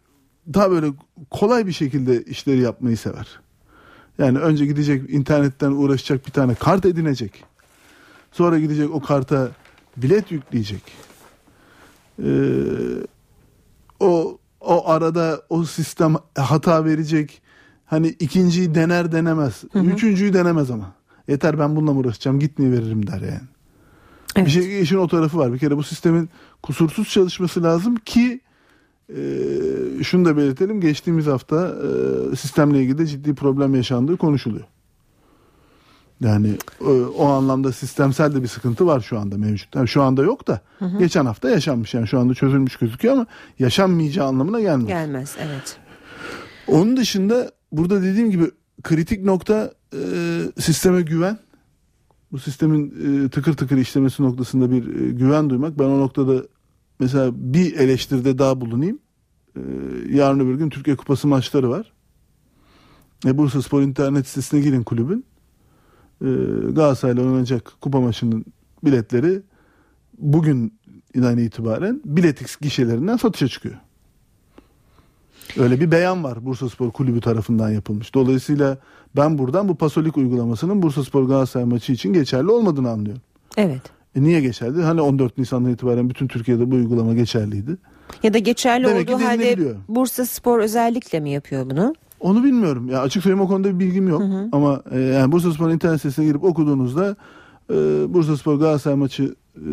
daha 0.54 0.72
böyle 0.72 0.88
kolay 1.30 1.68
bir 1.68 1.72
şekilde 1.72 2.24
işleri 2.24 2.60
yapmayı 2.60 2.98
sever. 2.98 3.40
Yani 4.18 4.40
önce 4.40 4.66
gidecek 4.66 5.10
internetten 5.10 5.72
uğraşacak 5.72 6.28
bir 6.28 6.32
tane 6.32 6.56
kart 6.56 6.86
edinecek. 6.86 7.44
Sonra 8.32 8.60
gidecek 8.60 8.92
o 8.92 9.02
karta 9.02 9.52
bilet 9.98 10.32
yükleyecek. 10.32 10.82
Ee, 12.26 12.30
o 14.00 14.38
o 14.60 14.90
arada 14.90 15.42
o 15.50 15.64
sistem 15.64 16.16
hata 16.36 16.86
verecek. 16.86 17.42
Hani 17.86 18.08
ikinciyi 18.08 18.76
dener 18.76 19.12
denemez. 19.12 19.64
Üçüncüyü 19.94 20.34
denemez 20.34 20.72
ama. 20.72 20.92
Yeter 21.28 21.60
ben 21.60 21.76
bununla 21.76 21.92
uğraşacağım 21.92 22.40
gitmeyi 22.40 22.72
veririm 22.72 23.08
der 23.08 23.22
yani. 23.22 23.48
Bir 24.46 24.52
şey 24.52 24.82
işin 24.82 24.98
o 24.98 25.08
tarafı 25.08 25.38
var. 25.38 25.54
Bir 25.54 25.60
kere 25.60 25.78
bu 25.78 25.84
sistemin 25.84 26.30
kusursuz 26.64 27.10
çalışması 27.10 27.64
lazım 27.64 27.96
ki 27.96 28.42
e, 29.10 29.24
şunu 30.04 30.26
da 30.26 30.38
belirtelim. 30.38 30.82
Geçtiğimiz 30.82 31.28
hafta 31.28 31.76
e, 32.32 32.36
sistemle 32.36 32.82
ilgili 32.82 32.98
de 32.98 33.08
ciddi 33.08 33.36
problem 33.36 33.76
yaşandığı 33.76 34.18
konuşuluyor. 34.18 34.66
Yani 36.22 36.58
e, 36.82 36.90
o 37.18 37.26
anlamda 37.26 37.72
sistemsel 37.72 38.36
de 38.36 38.44
bir 38.44 38.48
sıkıntı 38.48 38.86
var 38.86 39.02
şu 39.02 39.20
anda 39.20 39.38
mevcut. 39.38 39.76
Yani 39.76 39.88
şu 39.88 40.02
anda 40.02 40.24
yok 40.24 40.48
da 40.48 40.62
Hı 40.80 40.86
hı. 40.86 41.00
geçen 41.00 41.26
hafta 41.26 41.50
yaşanmış. 41.50 41.94
Yani 41.94 42.08
şu 42.08 42.20
anda 42.20 42.34
çözülmüş 42.34 42.76
gözüküyor 42.76 43.14
ama 43.14 43.26
yaşanmayacağı 43.60 44.28
anlamına 44.28 44.60
gelmez. 44.60 44.88
Gelmez 44.88 45.36
evet. 45.40 45.78
Onun 46.68 46.98
dışında 46.98 47.52
burada 47.72 48.04
dediğim 48.04 48.32
gibi 48.32 48.52
kritik 48.84 49.24
nokta 49.24 49.74
e, 49.94 50.00
sisteme 50.60 51.02
güven. 51.02 51.38
Bu 52.32 52.40
sistemin 52.40 52.94
e, 53.26 53.30
tıkır 53.30 53.54
tıkır 53.54 53.78
işlemesi 53.78 54.24
noktasında 54.24 54.72
bir 54.72 55.02
e, 55.02 55.12
güven 55.12 55.50
duymak. 55.50 55.80
Ben 55.80 55.86
o 55.86 56.00
noktada 56.00 56.44
mesela 57.00 57.32
bir 57.36 57.76
eleştiride 57.76 58.38
daha 58.38 58.62
bulunayım. 58.62 59.00
E, 59.56 59.62
yarın 60.10 60.40
öbür 60.40 60.56
gün 60.56 60.70
Türkiye 60.70 60.96
Kupası 60.96 61.28
maçları 61.28 61.70
var. 61.70 61.92
E, 63.26 63.38
Bursa 63.38 63.62
Spor 63.62 63.82
internet 63.82 64.28
sitesine 64.28 64.60
girin 64.60 64.84
kulübün. 64.84 65.26
E, 66.22 66.28
Galatasaray'la 66.72 67.22
oynanacak 67.22 67.72
kupa 67.82 68.02
maçının 68.02 68.46
biletleri 68.84 69.42
bugünden 70.18 71.38
itibaren 71.38 72.02
biletix 72.06 72.58
gişelerinden 72.58 73.18
satışa 73.18 73.48
çıkıyor. 73.48 73.76
Öyle 75.58 75.80
bir 75.80 75.92
beyan 75.92 76.24
var 76.24 76.46
Bursa 76.46 76.70
Spor 76.70 76.92
Kulübü 76.92 77.22
tarafından 77.22 77.70
yapılmış. 77.70 78.14
Dolayısıyla 78.14 78.78
ben 79.16 79.38
buradan 79.38 79.70
bu 79.70 79.76
pasolik 79.76 80.18
uygulamasının 80.18 80.82
Bursa 80.82 81.04
Spor 81.04 81.24
Galatasaray 81.24 81.66
maçı 81.66 81.94
için 81.94 82.14
geçerli 82.14 82.52
olmadığını 82.52 82.90
anlıyorum. 82.90 83.22
Evet. 83.58 83.82
E 84.16 84.22
niye 84.24 84.42
geçerli? 84.42 84.82
Hani 84.82 85.02
14 85.02 85.38
Nisan'dan 85.38 85.72
itibaren 85.72 86.10
bütün 86.10 86.28
Türkiye'de 86.28 86.72
bu 86.72 86.76
uygulama 86.76 87.14
geçerliydi. 87.14 87.78
Ya 88.24 88.34
da 88.34 88.38
geçerli 88.38 88.86
Demek 88.86 89.10
olduğu 89.10 89.24
halde. 89.24 89.76
Bursa 89.88 90.26
Spor 90.26 90.60
özellikle 90.60 91.20
mi 91.20 91.32
yapıyor 91.32 91.70
bunu? 91.70 91.94
Onu 92.22 92.44
bilmiyorum. 92.44 92.90
Ya 92.90 93.02
açık 93.02 93.24
söyleyeyim 93.24 93.46
o 93.46 93.48
konuda 93.48 93.68
bir 93.74 93.80
bilgim 93.80 94.08
yok. 94.08 94.22
Ama 94.52 94.82
e, 94.92 95.00
yani 95.00 95.32
Bursa 95.32 95.52
Spor 95.52 95.70
internet 95.70 95.98
sitesine 96.02 96.26
girip 96.26 96.44
okuduğunuzda 96.44 97.16
e, 97.70 97.74
Bursa 98.14 98.38
Spor 98.38 98.56
Galatasaray 98.56 98.98
maçı 98.98 99.36
e, 99.58 99.68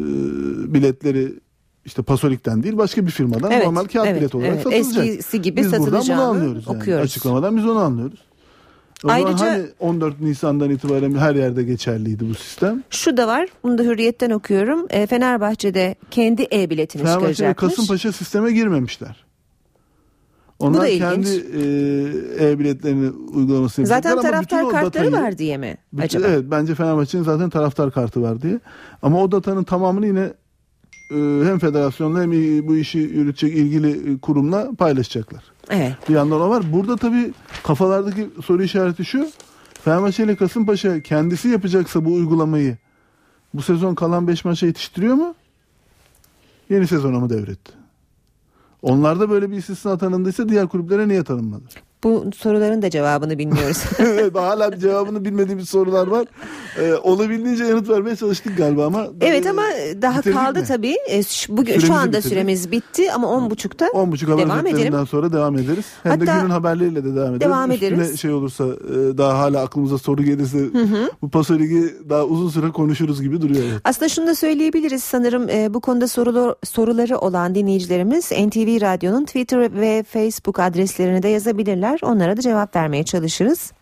biletleri 0.75 1.33
işte 1.85 2.03
Pasolik'ten 2.03 2.63
değil 2.63 2.77
başka 2.77 3.07
bir 3.07 3.11
firmadan 3.11 3.51
Evet, 3.51 3.65
normal 3.65 3.85
kağıt 3.85 4.07
evet, 4.07 4.21
bilet 4.21 4.35
olarak 4.35 4.49
evet. 4.49 4.63
satılacak. 4.63 5.07
Eskisi 5.07 5.43
gibi 5.43 5.57
Biz 5.57 5.67
buradan 5.67 5.81
bunu 5.81 5.91
satılacağını 5.91 6.23
anlıyoruz. 6.23 6.65
Yani. 6.69 6.79
okuyoruz. 6.79 7.05
Açıklamadan 7.05 7.57
biz 7.57 7.67
onu 7.67 7.79
anlıyoruz. 7.79 8.19
O 9.05 9.09
Ayrıca- 9.09 9.51
hani 9.51 9.67
14 9.79 10.21
Nisan'dan 10.21 10.71
itibaren 10.71 11.15
her 11.15 11.35
yerde 11.35 11.63
geçerliydi 11.63 12.29
bu 12.31 12.35
sistem. 12.35 12.83
Şu 12.91 13.17
da 13.17 13.27
var. 13.27 13.49
Bunu 13.63 13.79
da 13.79 13.83
hürriyetten 13.83 14.31
okuyorum. 14.31 14.87
E, 14.91 15.07
Fenerbahçe'de 15.07 15.95
kendi 16.11 16.43
e-biletini 16.43 17.03
Fenerbahçe 17.03 17.29
ve 17.29 17.35
çıkaracakmış. 17.35 17.75
Kasımpaşa 17.75 18.13
sisteme 18.13 18.53
girmemişler. 18.53 19.28
Bu 20.61 20.65
Onlar 20.67 20.81
da 20.81 20.89
ilginç. 20.89 21.01
kendi 21.01 21.29
e, 22.41 22.51
e-biletlerini 22.51 23.11
uygulamasını 23.11 23.87
Zaten 23.87 24.11
yapacaklar 24.11 24.33
ama 24.33 24.43
bütün 24.43 24.57
taraftar 24.57 24.63
o 24.63 24.69
kartları 24.85 25.07
datayı- 25.13 25.25
var 25.25 25.39
diye 25.39 25.57
mi 25.57 25.77
Bütün- 25.93 26.03
acaba? 26.05 26.27
Evet 26.27 26.45
bence 26.51 26.75
Fenerbahçe'nin 26.75 27.23
zaten 27.23 27.51
taraftar 27.51 27.91
kartı 27.91 28.23
var 28.23 28.43
diye. 28.43 28.61
Ama 29.03 29.23
o 29.23 29.33
datanın 29.33 29.65
tamamını 29.65 30.07
yine 30.07 30.33
e, 31.11 31.17
hem 31.49 31.59
federasyonla 31.59 32.23
hem 32.23 32.31
bu 32.69 32.77
işi 32.77 32.99
yürütecek 32.99 33.57
ilgili 33.59 34.13
e, 34.15 34.19
kurumla 34.19 34.71
paylaşacaklar. 34.79 35.43
Evet. 35.71 35.93
Bir 36.09 36.15
yandan 36.15 36.41
o 36.41 36.49
var. 36.51 36.73
Burada 36.73 36.97
tabii 36.97 37.33
kafalardaki 37.65 38.31
soru 38.45 38.63
işareti 38.63 39.05
şu. 39.05 39.29
Fenerbahçe 39.85 40.25
ile 40.25 40.37
Kasımpaşa 40.37 41.01
kendisi 41.01 41.49
yapacaksa 41.49 42.05
bu 42.05 42.15
uygulamayı 42.15 42.77
bu 43.55 43.63
sezon 43.63 43.95
kalan 43.95 44.29
5 44.29 44.45
maça 44.45 44.67
yetiştiriyor 44.67 45.15
mu? 45.15 45.35
Yeni 46.71 46.87
sezona 46.87 47.21
mı 47.21 47.31
devretti? 47.31 47.73
Onlarda 48.83 49.31
böyle 49.31 49.51
bir 49.51 49.57
istisna 49.57 49.99
tanındıysa 49.99 50.49
diğer 50.49 50.69
kulüplere 50.69 51.09
niye 51.09 51.25
tanınmadı? 51.25 51.65
Bu 52.05 52.25
soruların 52.37 52.83
da 52.83 52.91
cevabını 52.91 53.39
bilmiyoruz. 53.39 53.85
evet 53.99 54.35
hala 54.35 54.79
cevabını 54.79 55.25
bilmediğimiz 55.25 55.69
sorular 55.69 56.07
var. 56.07 56.27
Ee, 56.79 56.93
olabildiğince 56.95 57.65
yanıt 57.65 57.89
vermeye 57.89 58.17
çalıştık 58.17 58.57
galiba 58.57 58.87
ama 58.87 59.07
evet 59.21 59.47
ama 59.47 59.63
daha 60.03 60.23
kaldı 60.23 60.59
mi? 60.61 60.65
tabii. 60.65 60.97
E, 61.09 61.23
şu, 61.23 61.57
bugün, 61.57 61.75
şu 61.75 61.81
Süremizi 61.81 62.01
anda 62.01 62.09
bitirdik. 62.09 62.29
süremiz 62.29 62.71
bitti 62.73 63.13
ama 63.13 63.27
10.30'da 63.27 63.87
10.30 63.87 64.27
haber 64.27 64.45
devam 64.47 64.67
edelim. 64.67 65.07
sonra 65.07 65.33
devam 65.33 65.59
ederiz. 65.59 65.85
Hem 66.03 66.21
de 66.21 66.25
Hatta- 66.25 66.41
günün 66.41 66.51
haberleriyle 66.51 67.05
de 67.05 67.15
devam 67.17 67.35
ederiz. 67.35 67.41
Devam 67.41 67.71
Üstüne 67.71 67.89
ederiz. 67.89 68.21
şey 68.21 68.31
olursa 68.31 68.65
e, 68.65 69.19
daha 69.19 69.39
hala 69.39 69.63
aklımıza 69.63 69.99
soru 69.99 70.23
gelirse 70.23 70.59
hı. 70.59 71.11
bu 71.23 71.31
Paso 71.31 71.59
Ligi 71.59 71.95
daha 72.09 72.25
uzun 72.25 72.49
süre 72.49 72.71
konuşuruz 72.71 73.23
gibi 73.23 73.41
duruyor. 73.41 73.65
Evet. 73.71 73.81
Aslında 73.85 74.09
şunu 74.09 74.27
da 74.27 74.35
söyleyebiliriz 74.35 75.03
sanırım 75.03 75.49
e, 75.49 75.75
bu 75.75 75.81
konuda 75.81 76.09
sorular, 76.09 76.55
soruları 76.65 77.19
olan 77.19 77.55
dinleyicilerimiz 77.55 78.33
NTV 78.33 78.81
Radyo'nun 78.81 79.25
Twitter 79.25 79.81
ve 79.81 80.05
Facebook 80.09 80.59
adreslerine 80.61 81.23
de 81.23 81.29
yazabilirler. 81.29 81.88
Onlara 82.03 82.37
da 82.37 82.41
cevap 82.41 82.77
vermeye 82.77 83.05
çalışırız. 83.05 83.73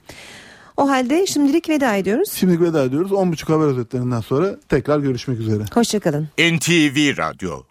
O 0.76 0.88
halde 0.88 1.26
şimdilik 1.26 1.68
veda 1.68 1.96
ediyoruz. 1.96 2.32
Şimdi 2.32 2.60
veda 2.60 2.84
ediyoruz. 2.84 3.10
10.30 3.10 3.52
haber 3.52 3.66
özetlerinden 3.66 4.20
sonra 4.20 4.56
tekrar 4.68 4.98
görüşmek 4.98 5.40
üzere. 5.40 5.62
Hoşçakalın. 5.74 6.28
NTV 6.38 7.18
Radyo 7.18 7.62